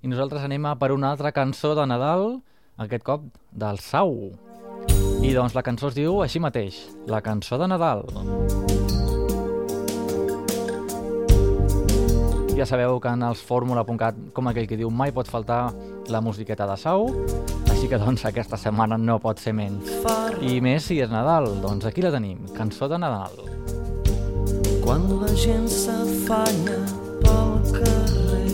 I 0.00 0.08
nosaltres 0.08 0.46
anem 0.46 0.64
a 0.64 0.72
per 0.80 0.94
una 0.94 1.10
altra 1.12 1.28
cançó 1.36 1.74
de 1.76 1.84
Nadal, 1.84 2.38
aquest 2.80 3.04
cop 3.04 3.26
del 3.52 3.82
Sau. 3.84 4.14
I 5.20 5.34
doncs 5.36 5.52
la 5.52 5.60
cançó 5.66 5.90
es 5.92 5.98
diu 5.98 6.22
així 6.24 6.40
mateix, 6.40 6.80
la 7.04 7.20
cançó 7.20 7.60
de 7.60 7.68
Nadal. 7.68 8.00
Ja 12.56 12.64
sabeu 12.64 12.96
que 12.96 13.12
en 13.12 13.28
els 13.28 13.44
fórmula.cat, 13.44 14.16
com 14.32 14.48
aquell 14.48 14.70
que 14.70 14.80
diu, 14.80 14.88
mai 14.88 15.12
pot 15.12 15.28
faltar 15.28 15.66
la 16.08 16.24
musiqueta 16.24 16.64
de 16.70 16.80
Sau, 16.80 17.10
així 17.68 17.92
que 17.92 18.00
doncs 18.00 18.24
aquesta 18.24 18.56
setmana 18.56 18.96
no 18.96 19.20
pot 19.20 19.36
ser 19.36 19.52
menys. 19.52 19.98
I 20.40 20.62
més 20.64 20.88
si 20.88 21.02
és 21.04 21.12
Nadal, 21.12 21.58
doncs 21.60 21.92
aquí 21.92 22.00
la 22.00 22.16
tenim, 22.16 22.40
cançó 22.56 22.88
de 22.88 23.04
Nadal. 23.04 23.83
Quan 24.84 25.04
la 25.16 25.30
gent 25.32 25.64
s'afanya 25.64 26.76
pel 27.22 27.52
carrer 27.72 28.50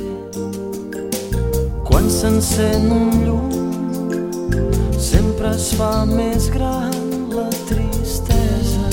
Quan 1.88 2.04
s'encén 2.06 2.84
un 2.94 3.08
llum 3.24 3.48
Sempre 4.94 5.50
es 5.50 5.72
fa 5.74 6.04
més 6.06 6.46
gran 6.54 6.94
la 7.34 7.48
tristesa. 7.66 8.86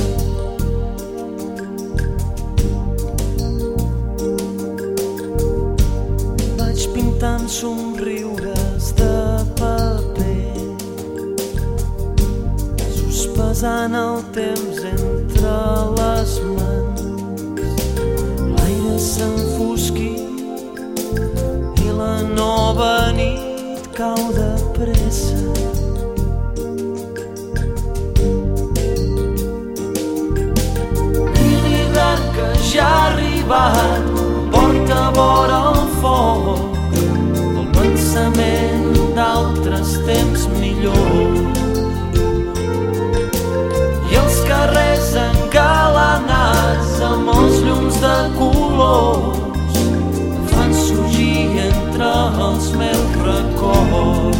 Vaig 6.58 6.88
pintant 6.96 7.46
somriures 7.46 8.90
de 8.98 9.14
paper 9.62 10.56
Sospesant 12.98 14.02
el 14.02 14.26
temps 14.42 14.82
entre 14.96 15.60
les 16.02 16.40
mans 16.50 16.67
L'aire 18.98 19.10
s'enfosquí 19.14 20.12
i 21.86 21.90
la 21.98 22.16
nova 22.24 23.12
nit 23.14 23.84
cau 23.94 24.24
de 24.38 24.50
pressa. 24.78 25.38
I 31.46 31.50
l'hivern 31.64 32.26
que 32.38 32.50
ja 32.72 32.90
ha 32.90 33.06
arribat 33.12 34.04
porta 34.56 35.02
vora 35.20 35.60
el 35.74 35.82
foc 36.02 36.98
el 37.60 37.68
pensament 37.78 38.88
d'altres 39.20 40.00
temps 40.10 40.50
millors 40.58 41.37
de 48.02 48.18
colors. 48.38 49.78
Fan 50.52 50.74
sorgir 50.74 51.60
entre 51.68 52.12
els 52.48 52.72
meus 52.82 53.16
records 53.26 54.37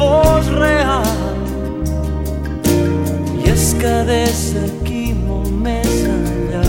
fos 0.00 0.46
real. 0.46 1.04
I 3.44 3.50
es 3.52 3.74
quedés 3.80 4.40
aquí 4.64 5.12
molt 5.26 5.52
més 5.64 5.90
enllà 6.08 6.62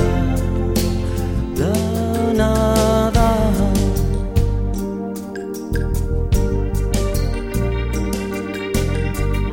de 1.59 1.71
Nadal. 2.39 3.61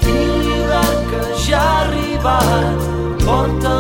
L'hivern 0.03 1.03
que 1.13 1.23
ja 1.47 1.63
ha 1.63 1.81
arribat? 1.85 2.89
Porta 3.23 3.78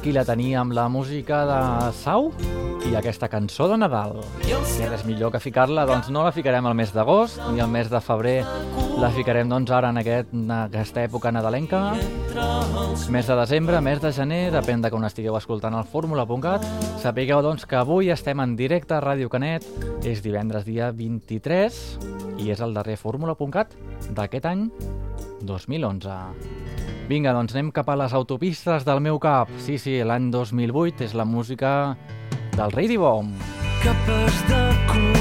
Aquí 0.00 0.12
la 0.12 0.24
teníem, 0.24 0.70
la 0.72 0.88
música 0.88 1.42
de 1.44 1.92
Sau 1.92 2.30
i 2.88 2.94
aquesta 2.96 3.28
cançó 3.28 3.66
de 3.68 3.76
Nadal. 3.76 4.14
i 4.48 4.86
res 4.88 5.02
millor 5.04 5.28
que 5.34 5.40
ficar-la, 5.44 5.84
doncs 5.84 6.08
no 6.08 6.22
la 6.24 6.32
ficarem 6.32 6.64
al 6.64 6.72
mes 6.74 6.94
d'agost 6.94 7.36
ni 7.52 7.60
al 7.60 7.68
mes 7.68 7.90
de 7.92 8.00
febrer. 8.00 8.38
La 8.96 9.10
ficarem 9.12 9.52
doncs 9.52 9.68
ara 9.70 9.90
en, 9.92 10.00
aquest, 10.00 10.32
en 10.32 10.48
aquesta 10.56 11.04
època 11.04 11.28
nadalenca. 11.30 11.82
Mes 13.12 13.28
de 13.28 13.36
desembre, 13.42 13.82
mes 13.84 14.00
de 14.00 14.14
gener, 14.16 14.40
depèn 14.56 14.80
de 14.80 14.88
quan 14.88 15.04
estigueu 15.04 15.36
escoltant 15.36 15.76
el 15.76 15.84
fórmula.cat. 15.84 16.64
Sapigueu 17.04 17.44
doncs 17.44 17.68
que 17.68 17.76
avui 17.76 18.08
estem 18.08 18.40
en 18.40 18.56
directe 18.56 18.96
a 18.96 19.04
Ràdio 19.04 19.28
Canet, 19.28 19.68
és 20.00 20.24
divendres 20.24 20.64
dia 20.64 20.94
23 20.96 21.84
i 22.40 22.48
és 22.48 22.64
el 22.64 22.72
darrer 22.72 22.96
fórmula.cat 22.96 23.76
d'aquest 24.16 24.48
any 24.48 24.70
2011. 25.42 26.16
Vinga, 27.10 27.32
doncs 27.34 27.56
anem 27.56 27.70
cap 27.74 27.88
a 27.90 27.96
les 27.98 28.14
autopistes 28.14 28.86
del 28.86 29.00
meu 29.02 29.18
cap. 29.18 29.50
Sí, 29.58 29.78
sí, 29.78 29.98
l'any 30.06 30.30
2008 30.30 31.08
és 31.08 31.16
la 31.18 31.24
música 31.24 31.96
del 32.56 32.72
Rei 32.76 32.96
Bomb. 32.96 33.34
capes 33.82 34.36
de 34.48 34.60
color 34.92 35.19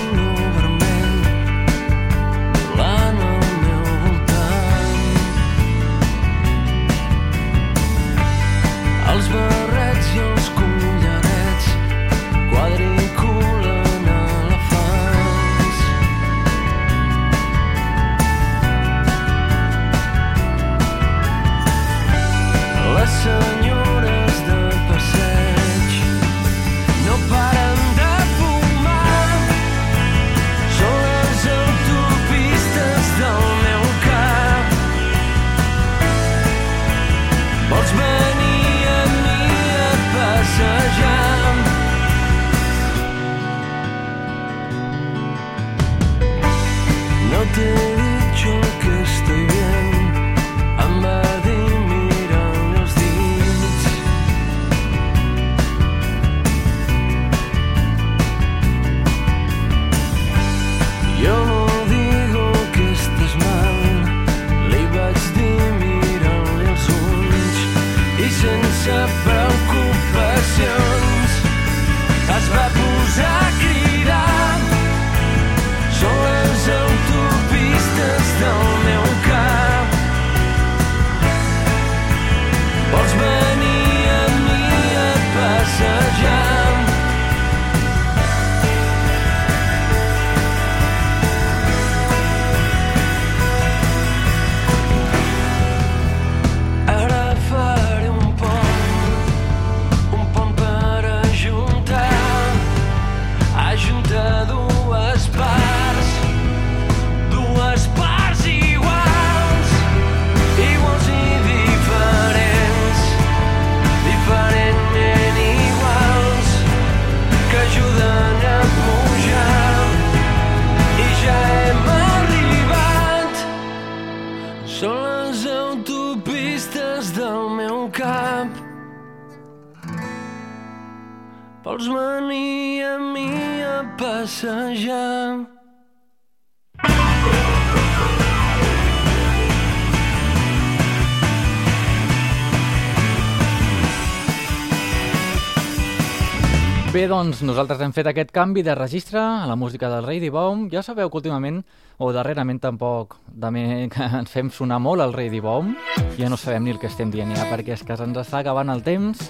doncs 147.09 147.39
nosaltres 147.41 147.79
hem 147.81 147.93
fet 147.95 148.05
aquest 148.09 148.29
canvi 148.29 148.61
de 148.61 148.75
registre 148.77 149.17
a 149.17 149.47
la 149.49 149.55
música 149.57 149.89
del 149.89 150.05
Rei 150.05 150.29
Bomb. 150.29 150.69
Ja 150.71 150.83
sabeu 150.85 151.09
que 151.09 151.17
últimament, 151.17 151.63
o 151.97 152.11
darrerament 152.13 152.59
tampoc, 152.61 153.15
també 153.33 153.89
ens 154.19 154.29
fem 154.29 154.51
sonar 154.53 154.77
molt 154.79 155.01
el 155.01 155.13
Rei 155.13 155.41
Bomb. 155.41 155.73
Ja 156.19 156.29
no 156.29 156.37
sabem 156.37 156.63
ni 156.63 156.75
el 156.75 156.79
que 156.79 156.87
estem 156.87 157.09
dient 157.09 157.33
ja, 157.33 157.47
perquè 157.49 157.73
és 157.73 157.83
que 157.83 157.97
se'ns 157.97 158.17
està 158.21 158.43
acabant 158.43 158.69
el 158.69 158.83
temps. 158.85 159.25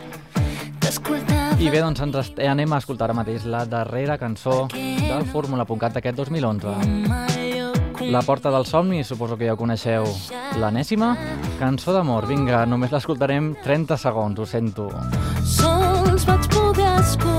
I 1.59 1.69
bé, 1.69 1.79
doncs 1.79 2.03
ens 2.03 2.33
anem 2.49 2.73
a 2.73 2.81
escoltar 2.83 3.07
ara 3.07 3.15
mateix 3.15 3.47
la 3.47 3.63
darrera 3.65 4.17
cançó 4.19 4.65
del 4.73 5.27
Fórmula.cat 5.31 5.95
d'aquest 5.95 6.19
2011. 6.19 8.09
La 8.11 8.23
porta 8.23 8.51
del 8.51 8.65
somni, 8.65 9.03
suposo 9.03 9.37
que 9.37 9.47
ja 9.47 9.55
ho 9.55 9.59
coneixeu. 9.59 10.07
L'anèsima 10.59 11.15
cançó 11.59 11.95
d'amor. 11.95 12.27
Vinga, 12.27 12.65
només 12.65 12.91
l'escoltarem 12.91 13.53
30 13.63 13.99
segons, 13.99 14.39
ho 14.39 14.47
sento. 14.47 14.89
sols 15.43 16.25
vaig 16.27 16.49
poder 16.51 16.95
escoltar 16.99 17.38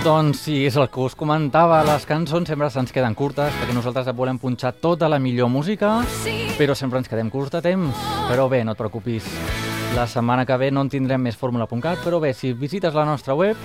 Doncs 0.00 0.46
sí, 0.46 0.54
és 0.64 0.76
el 0.80 0.86
que 0.88 1.02
us 1.04 1.12
comentava, 1.12 1.82
les 1.84 2.06
cançons 2.08 2.48
sempre 2.48 2.70
se'ns 2.72 2.88
queden 2.94 3.12
curtes 3.12 3.52
perquè 3.58 3.74
nosaltres 3.76 4.08
volem 4.16 4.38
punxar 4.40 4.72
tota 4.80 5.10
la 5.12 5.18
millor 5.20 5.50
música, 5.52 6.00
però 6.56 6.72
sempre 6.72 6.96
ens 7.02 7.08
quedem 7.10 7.28
curts 7.28 7.52
de 7.52 7.60
temps. 7.66 7.92
Però 8.30 8.48
bé, 8.48 8.64
no 8.64 8.72
et 8.72 8.80
preocupis, 8.80 9.28
la 9.92 10.06
setmana 10.08 10.46
que 10.48 10.56
ve 10.56 10.70
no 10.72 10.80
en 10.86 10.88
tindrem 10.88 11.20
més 11.20 11.36
fórmula.cat, 11.36 12.00
però 12.00 12.16
bé, 12.16 12.32
si 12.32 12.54
visites 12.56 12.96
la 12.96 13.04
nostra 13.04 13.36
web 13.36 13.56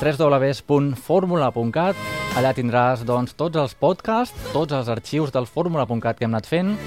www.formula.cat 0.00 1.96
allà 2.38 2.54
tindràs 2.56 3.04
doncs, 3.04 3.36
tots 3.36 3.60
els 3.60 3.74
podcasts, 3.76 4.52
tots 4.54 4.72
els 4.72 4.88
arxius 4.88 5.32
del 5.36 5.44
fórmula.cat 5.44 6.16
que 6.16 6.24
hem 6.24 6.32
anat 6.32 6.48
fent. 6.48 6.78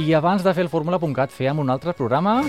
I 0.00 0.14
abans 0.16 0.40
de 0.46 0.54
fer 0.56 0.64
el 0.64 0.72
fórmula.cat 0.72 1.28
fèiem 1.34 1.60
un 1.60 1.68
altre 1.68 1.92
programa 1.92 2.40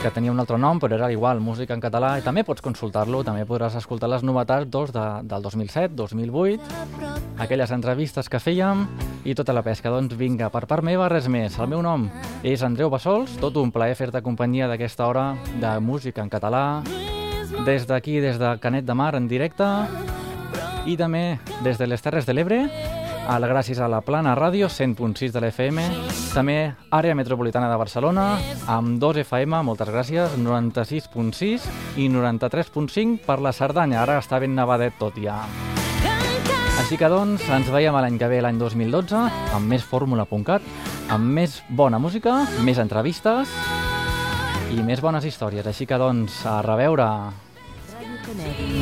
que 0.00 0.10
tenia 0.10 0.32
un 0.32 0.40
altre 0.40 0.56
nom, 0.56 0.78
però 0.80 0.96
era 0.96 1.10
igual, 1.12 1.42
música 1.44 1.74
en 1.76 1.80
català, 1.82 2.14
i 2.16 2.22
també 2.24 2.40
pots 2.48 2.62
consultar-lo, 2.64 3.20
també 3.26 3.42
podràs 3.44 3.74
escoltar 3.76 4.08
les 4.08 4.22
novetats 4.24 4.68
doncs, 4.72 4.94
de, 4.96 5.04
del 5.28 5.42
2007, 5.44 5.92
2008, 5.98 6.78
aquelles 7.44 7.72
entrevistes 7.76 8.30
que 8.32 8.40
fèiem 8.40 8.86
i 9.28 9.34
tota 9.36 9.52
la 9.52 9.60
pesca. 9.66 9.92
Doncs 9.92 10.16
vinga, 10.16 10.48
per 10.48 10.64
part 10.70 10.86
meva 10.86 11.10
res 11.12 11.28
més. 11.28 11.58
El 11.60 11.68
meu 11.68 11.82
nom 11.84 12.08
és 12.42 12.64
Andreu 12.64 12.88
Bassols, 12.88 13.36
tot 13.42 13.58
un 13.60 13.72
plaer 13.74 13.98
fer-te 13.98 14.22
companyia 14.24 14.70
d'aquesta 14.72 15.04
hora 15.06 15.26
de 15.60 15.74
música 15.84 16.24
en 16.24 16.32
català, 16.32 16.64
des 17.66 17.84
d'aquí, 17.84 18.20
des 18.24 18.40
de 18.40 18.56
Canet 18.62 18.88
de 18.88 18.96
Mar, 18.96 19.12
en 19.20 19.28
directe, 19.28 19.68
i 20.88 20.96
també 20.96 21.38
des 21.60 21.76
de 21.76 21.90
les 21.90 22.00
Terres 22.00 22.24
de 22.24 22.32
l'Ebre, 22.32 22.64
la, 23.28 23.48
gràcies 23.48 23.78
a 23.78 23.88
la 23.90 24.00
Plana 24.00 24.32
Ràdio 24.34 24.68
100.6 24.70 25.32
de 25.34 25.40
l'FM, 25.42 25.82
també 26.34 26.72
àrea 26.90 27.14
metropolitana 27.14 27.68
de 27.70 27.76
Barcelona, 27.78 28.24
amb 28.66 28.98
2 29.02 29.20
FM, 29.24 29.60
moltes 29.66 29.90
gràcies, 29.92 30.36
96.6 30.40 31.66
i 32.00 32.08
93.5 32.10 33.20
per 33.26 33.38
la 33.44 33.52
Cerdanya, 33.52 34.00
ara 34.02 34.18
està 34.20 34.40
ben 34.40 34.56
nevadet 34.56 34.96
tot 34.98 35.18
ja. 35.20 35.42
Així 36.80 36.96
que 36.96 37.10
doncs, 37.12 37.44
ens 37.52 37.68
veiem 37.68 37.94
l'any 37.94 38.16
que 38.18 38.30
ve, 38.30 38.40
l'any 38.40 38.58
2012, 38.58 39.20
amb 39.56 39.68
més 39.68 39.84
fórmula.cat, 39.84 40.64
amb 41.12 41.36
més 41.36 41.60
bona 41.68 42.00
música, 42.00 42.40
més 42.64 42.80
entrevistes 42.80 43.52
i 44.72 44.80
més 44.86 45.04
bones 45.04 45.26
històries. 45.28 45.66
Així 45.68 45.86
que 45.86 46.00
doncs, 46.00 46.40
a 46.48 46.62
reveure... 46.64 47.10
Canari. 48.20 48.80